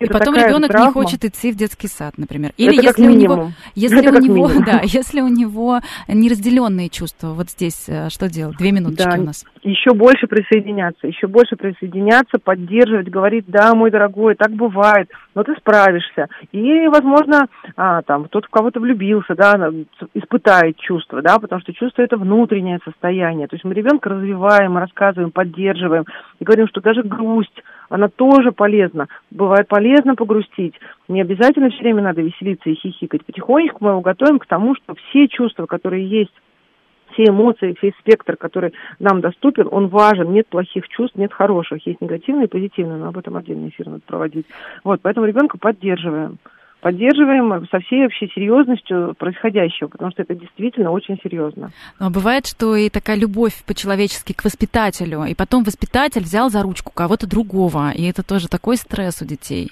и 0.00 0.06
потом 0.06 0.34
ребенок 0.34 0.70
травма. 0.70 0.88
не 0.88 0.92
хочет 0.92 1.24
идти 1.24 1.52
в 1.52 1.56
детский 1.56 1.88
сад, 1.88 2.18
например. 2.18 2.52
Или 2.56 2.78
это 2.78 2.86
если 2.86 3.06
у 3.06 3.10
него, 3.10 3.48
если 3.74 4.00
это 4.00 4.18
у 4.18 4.20
него, 4.20 4.34
минимум. 4.48 4.64
да, 4.64 4.80
если 4.82 5.20
у 5.20 5.28
него 5.28 5.80
неразделенные 6.08 6.88
чувства, 6.88 7.28
вот 7.28 7.50
здесь 7.50 7.88
э, 7.88 8.08
что 8.10 8.28
делать? 8.28 8.56
Две 8.58 8.72
минуточки 8.72 9.08
да, 9.08 9.20
у 9.20 9.24
нас. 9.24 9.44
Еще 9.62 9.94
больше 9.94 10.26
присоединяться, 10.26 11.06
еще 11.06 11.26
больше 11.26 11.56
присоединяться, 11.56 12.38
поддерживать, 12.42 13.08
говорить, 13.08 13.44
да, 13.46 13.74
мой 13.74 13.90
дорогой, 13.90 14.34
так 14.34 14.50
бывает, 14.50 15.10
но 15.34 15.44
ты 15.44 15.54
справишься. 15.56 16.28
И, 16.50 16.86
возможно, 16.88 17.46
а, 17.76 18.02
там 18.02 18.24
кто-то 18.24 18.48
в 18.48 18.50
кого-то 18.50 18.80
влюбился, 18.80 19.34
да, 19.34 19.70
испытает 20.14 20.76
чувство, 20.78 21.22
да, 21.22 21.38
потому 21.38 21.60
что 21.60 21.72
чувство 21.72 22.02
это 22.02 22.16
внутреннее 22.16 22.80
состояние. 22.84 23.46
То 23.46 23.56
есть 23.56 23.64
мы 23.64 23.74
ребенка 23.74 24.10
развиваем, 24.10 24.76
рассказываем, 24.76 25.30
поддерживаем 25.30 26.04
и 26.40 26.44
говорим, 26.44 26.66
что 26.68 26.80
даже 26.80 27.02
грусть 27.02 27.62
она 27.92 28.08
тоже 28.08 28.52
полезна. 28.52 29.06
Бывает 29.30 29.68
полезно 29.92 30.14
погрустить. 30.14 30.74
Не 31.08 31.22
обязательно 31.22 31.70
все 31.70 31.80
время 31.80 32.02
надо 32.02 32.22
веселиться 32.22 32.70
и 32.70 32.74
хихикать. 32.74 33.24
Потихонечку 33.24 33.78
мы 33.80 33.90
его 33.90 34.00
готовим 34.00 34.38
к 34.38 34.46
тому, 34.46 34.74
что 34.74 34.94
все 34.94 35.28
чувства, 35.28 35.66
которые 35.66 36.08
есть 36.08 36.32
все 37.12 37.24
эмоции, 37.24 37.76
весь 37.82 37.92
спектр, 38.00 38.36
который 38.36 38.72
нам 38.98 39.20
доступен, 39.20 39.68
он 39.70 39.88
важен. 39.88 40.32
Нет 40.32 40.48
плохих 40.48 40.88
чувств, 40.88 41.16
нет 41.16 41.32
хороших. 41.32 41.86
Есть 41.86 42.00
негативные 42.00 42.46
и 42.46 42.48
позитивные, 42.48 42.96
но 42.96 43.08
об 43.08 43.18
этом 43.18 43.36
отдельный 43.36 43.68
эфир 43.68 43.86
надо 43.86 44.02
проводить. 44.06 44.46
Вот, 44.82 45.00
поэтому 45.02 45.26
ребенка 45.26 45.58
поддерживаем 45.58 46.38
поддерживаем 46.82 47.66
со 47.70 47.78
всей 47.78 48.02
вообще 48.02 48.26
серьезностью 48.34 49.14
происходящего, 49.16 49.88
потому 49.88 50.10
что 50.10 50.22
это 50.22 50.34
действительно 50.34 50.90
очень 50.90 51.16
серьезно. 51.22 51.70
Но 52.00 52.10
бывает, 52.10 52.46
что 52.46 52.74
и 52.74 52.90
такая 52.90 53.16
любовь 53.16 53.62
по-человечески 53.64 54.32
к 54.32 54.44
воспитателю, 54.44 55.22
и 55.22 55.34
потом 55.34 55.62
воспитатель 55.62 56.22
взял 56.22 56.50
за 56.50 56.60
ручку 56.60 56.92
кого-то 56.92 57.28
другого, 57.28 57.92
и 57.92 58.02
это 58.02 58.24
тоже 58.24 58.48
такой 58.48 58.76
стресс 58.76 59.22
у 59.22 59.24
детей. 59.24 59.70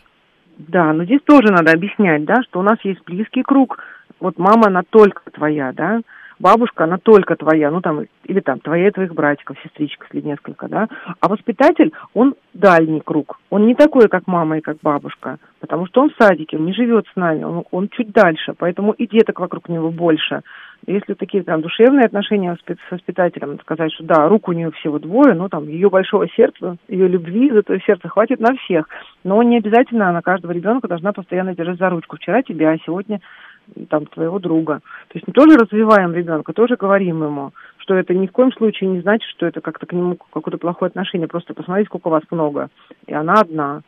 Да, 0.68 0.92
но 0.92 1.04
здесь 1.04 1.22
тоже 1.24 1.50
надо 1.50 1.72
объяснять, 1.72 2.24
да, 2.24 2.42
что 2.42 2.61
у 2.61 2.62
нас 2.62 2.78
есть 2.82 3.02
близкий 3.04 3.42
круг, 3.42 3.78
вот 4.20 4.38
мама, 4.38 4.66
она 4.66 4.82
только 4.88 5.22
твоя, 5.30 5.72
да, 5.72 6.00
бабушка, 6.41 6.84
она 6.84 6.99
только 6.99 7.36
твоя, 7.36 7.70
ну 7.70 7.80
там, 7.80 8.07
или 8.24 8.41
там 8.41 8.59
твоя 8.61 8.88
и 8.88 8.91
твоих 8.91 9.14
братиков, 9.14 9.57
сестричек, 9.62 10.07
если 10.11 10.26
несколько, 10.26 10.68
да. 10.68 10.88
А 11.20 11.28
воспитатель, 11.28 11.93
он 12.14 12.34
дальний 12.55 13.01
круг. 13.01 13.38
Он 13.51 13.66
не 13.66 13.74
такой, 13.74 14.09
как 14.09 14.26
мама 14.26 14.59
и 14.59 14.61
как 14.61 14.78
бабушка, 14.82 15.38
потому 15.61 15.86
что 15.86 16.03
он 16.03 16.11
в 16.11 16.22
садике, 16.22 16.57
он 16.57 16.64
не 16.64 16.72
живет 16.72 17.07
с 17.12 17.16
нами, 17.16 17.45
он, 17.45 17.64
он 17.70 17.88
чуть 17.88 18.11
дальше, 18.12 18.55
поэтому 18.59 18.93
и 18.93 19.07
деток 19.07 19.38
вокруг 19.41 19.68
него 19.68 19.91
больше. 19.91 20.41
Если 20.86 21.12
такие 21.12 21.43
там 21.43 21.61
душевные 21.61 22.07
отношения 22.07 22.57
с 22.57 22.91
воспитателем, 22.91 23.61
сказать, 23.61 23.93
что 23.93 24.05
да, 24.05 24.28
рук 24.28 24.49
у 24.49 24.53
нее 24.53 24.70
всего 24.70 24.99
двое, 24.99 25.34
ну 25.34 25.49
там 25.51 25.68
ее 25.68 25.91
большого 25.91 26.26
сердца, 26.28 26.76
ее 26.88 27.07
любви, 27.07 27.51
зато 27.53 27.78
сердца 27.80 28.09
хватит 28.09 28.41
на 28.41 28.57
всех. 28.57 28.88
Но 29.22 29.43
не 29.43 29.59
обязательно 29.59 30.11
на 30.11 30.22
каждого 30.22 30.53
ребенка 30.53 30.88
должна 30.88 31.12
постоянно 31.12 31.55
держать 31.55 31.78
за 31.78 31.91
ручку. 31.91 32.16
Вчера 32.16 32.43
тебя, 32.43 32.70
а 32.70 32.78
сегодня 32.78 33.20
там 33.88 34.06
твоего 34.06 34.38
друга. 34.38 34.80
То 35.08 35.14
есть 35.14 35.26
мы 35.26 35.32
тоже 35.32 35.56
развиваем 35.56 36.12
ребенка, 36.12 36.52
тоже 36.52 36.76
говорим 36.76 37.22
ему, 37.22 37.52
что 37.78 37.94
это 37.94 38.14
ни 38.14 38.26
в 38.26 38.32
коем 38.32 38.52
случае 38.52 38.90
не 38.90 39.00
значит, 39.00 39.28
что 39.30 39.46
это 39.46 39.60
как-то 39.60 39.86
к 39.86 39.92
нему 39.92 40.16
какое-то 40.16 40.58
плохое 40.58 40.88
отношение. 40.88 41.28
Просто 41.28 41.54
посмотри, 41.54 41.84
сколько 41.84 42.08
вас 42.08 42.22
много. 42.30 42.68
И 43.06 43.14
она 43.14 43.34
одна. 43.34 43.82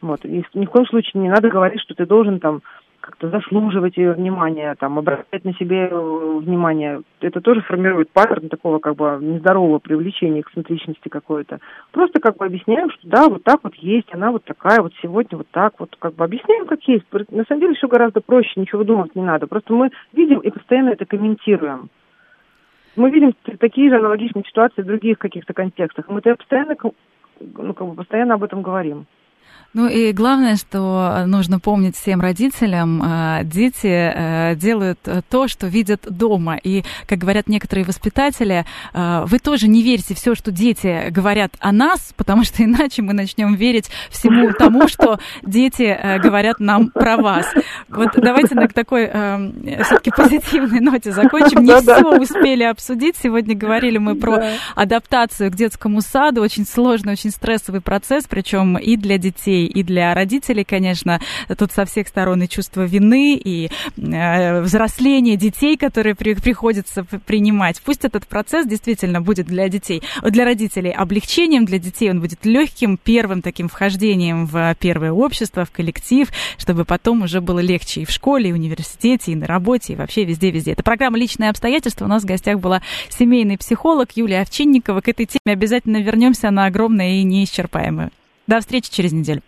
Вот. 0.00 0.24
И 0.24 0.44
ни 0.54 0.66
в 0.66 0.70
коем 0.70 0.86
случае 0.86 1.22
не 1.22 1.28
надо 1.28 1.48
говорить, 1.48 1.80
что 1.80 1.94
ты 1.94 2.06
должен 2.06 2.38
там 2.40 2.62
как-то 3.00 3.30
заслуживать 3.30 3.96
ее 3.96 4.12
внимания, 4.12 4.74
там, 4.78 4.98
обращать 4.98 5.44
на 5.44 5.54
себе 5.54 5.88
э, 5.90 6.38
внимание. 6.38 7.02
Это 7.20 7.40
тоже 7.40 7.60
формирует 7.62 8.10
паттерн 8.10 8.48
такого 8.48 8.78
как 8.78 8.96
бы 8.96 9.18
нездорового 9.20 9.78
привлечения, 9.78 10.40
эксцентричности 10.40 11.08
какой-то. 11.08 11.58
Просто 11.92 12.20
как 12.20 12.36
бы 12.36 12.46
объясняем, 12.46 12.90
что 12.90 13.08
да, 13.08 13.28
вот 13.28 13.44
так 13.44 13.60
вот 13.62 13.74
есть, 13.76 14.12
она 14.12 14.30
вот 14.30 14.44
такая, 14.44 14.82
вот 14.82 14.92
сегодня 15.00 15.38
вот 15.38 15.48
так 15.50 15.74
вот, 15.78 15.96
как 15.98 16.14
бы 16.14 16.24
объясняем, 16.24 16.66
как 16.66 16.82
есть. 16.84 17.04
На 17.30 17.44
самом 17.44 17.60
деле 17.60 17.74
все 17.74 17.88
гораздо 17.88 18.20
проще, 18.20 18.60
ничего 18.60 18.84
думать 18.84 19.14
не 19.14 19.22
надо. 19.22 19.46
Просто 19.46 19.72
мы 19.72 19.90
видим 20.12 20.40
и 20.40 20.50
постоянно 20.50 20.90
это 20.90 21.06
комментируем. 21.06 21.90
Мы 22.96 23.10
видим 23.10 23.32
такие 23.60 23.90
же 23.90 23.96
аналогичные 23.96 24.44
ситуации 24.44 24.82
в 24.82 24.86
других 24.86 25.18
каких-то 25.18 25.52
контекстах. 25.52 26.08
Мы 26.08 26.18
это 26.18 26.34
постоянно, 26.34 26.76
ну, 27.40 27.74
как 27.74 27.86
бы 27.86 27.94
постоянно 27.94 28.34
об 28.34 28.42
этом 28.42 28.62
говорим. 28.62 29.06
Ну 29.74 29.86
и 29.86 30.12
главное, 30.12 30.56
что 30.56 31.24
нужно 31.26 31.60
помнить 31.60 31.94
всем 31.94 32.22
родителям, 32.22 33.02
э, 33.02 33.40
дети 33.44 33.86
э, 33.86 34.54
делают 34.56 34.98
то, 35.28 35.46
что 35.46 35.66
видят 35.66 36.06
дома. 36.08 36.56
И, 36.56 36.84
как 37.06 37.18
говорят 37.18 37.48
некоторые 37.48 37.84
воспитатели, 37.84 38.64
э, 38.94 39.24
вы 39.26 39.38
тоже 39.38 39.68
не 39.68 39.82
верите 39.82 40.14
все, 40.14 40.34
что 40.34 40.50
дети 40.50 41.10
говорят 41.10 41.52
о 41.60 41.72
нас, 41.72 42.14
потому 42.16 42.44
что 42.44 42.64
иначе 42.64 43.02
мы 43.02 43.12
начнем 43.12 43.54
верить 43.54 43.90
всему 44.08 44.52
тому, 44.52 44.88
что 44.88 45.20
дети 45.42 45.98
говорят 46.18 46.60
нам 46.60 46.88
про 46.90 47.18
вас. 47.18 47.46
Вот 47.88 48.12
давайте 48.16 48.54
на 48.54 48.68
такой 48.68 49.04
э, 49.04 49.82
все-таки 49.84 50.10
позитивной 50.10 50.80
ноте 50.80 51.12
закончим. 51.12 51.62
Не 51.62 51.78
все 51.80 52.18
успели 52.18 52.62
обсудить. 52.62 53.16
Сегодня 53.22 53.54
говорили 53.54 53.98
мы 53.98 54.14
про 54.14 54.42
адаптацию 54.74 55.50
к 55.50 55.54
детскому 55.54 56.00
саду. 56.00 56.40
Очень 56.40 56.66
сложный, 56.66 57.12
очень 57.12 57.30
стрессовый 57.30 57.82
процесс, 57.82 58.24
причем 58.26 58.78
и 58.78 58.96
для 58.96 59.18
детей, 59.48 59.66
и 59.66 59.82
для 59.82 60.14
родителей, 60.14 60.64
конечно. 60.64 61.20
Тут 61.56 61.72
со 61.72 61.84
всех 61.84 62.08
сторон 62.08 62.42
и 62.42 62.48
чувство 62.48 62.82
вины, 62.82 63.34
и 63.36 63.70
э, 63.96 64.60
взросление 64.60 65.36
детей, 65.36 65.76
которые 65.76 66.14
при, 66.14 66.34
приходится 66.34 67.04
принимать. 67.04 67.80
Пусть 67.82 68.04
этот 68.04 68.26
процесс 68.26 68.66
действительно 68.66 69.20
будет 69.20 69.46
для 69.46 69.68
детей, 69.68 70.02
для 70.22 70.44
родителей 70.44 70.90
облегчением, 70.90 71.64
для 71.64 71.78
детей 71.78 72.10
он 72.10 72.20
будет 72.20 72.44
легким, 72.44 72.98
первым 72.98 73.42
таким 73.42 73.68
вхождением 73.68 74.46
в 74.46 74.76
первое 74.78 75.12
общество, 75.12 75.64
в 75.64 75.70
коллектив, 75.70 76.28
чтобы 76.58 76.84
потом 76.84 77.22
уже 77.22 77.40
было 77.40 77.60
легче 77.60 78.02
и 78.02 78.04
в 78.04 78.10
школе, 78.10 78.50
и 78.50 78.52
в 78.52 78.56
университете, 78.56 79.32
и 79.32 79.36
на 79.36 79.46
работе, 79.46 79.94
и 79.94 79.96
вообще 79.96 80.24
везде-везде. 80.24 80.72
Это 80.72 80.82
программа 80.82 81.18
«Личные 81.18 81.50
обстоятельства». 81.50 82.04
У 82.04 82.08
нас 82.08 82.22
в 82.22 82.26
гостях 82.26 82.58
была 82.60 82.82
семейный 83.08 83.56
психолог 83.56 84.10
Юлия 84.14 84.42
Овчинникова. 84.42 85.00
К 85.00 85.08
этой 85.08 85.26
теме 85.26 85.54
обязательно 85.54 85.98
вернемся, 85.98 86.48
она 86.48 86.66
огромная 86.66 87.20
и 87.20 87.22
неисчерпаемая. 87.22 88.10
До 88.48 88.60
встречи 88.60 88.90
через 88.90 89.12
неделю. 89.12 89.42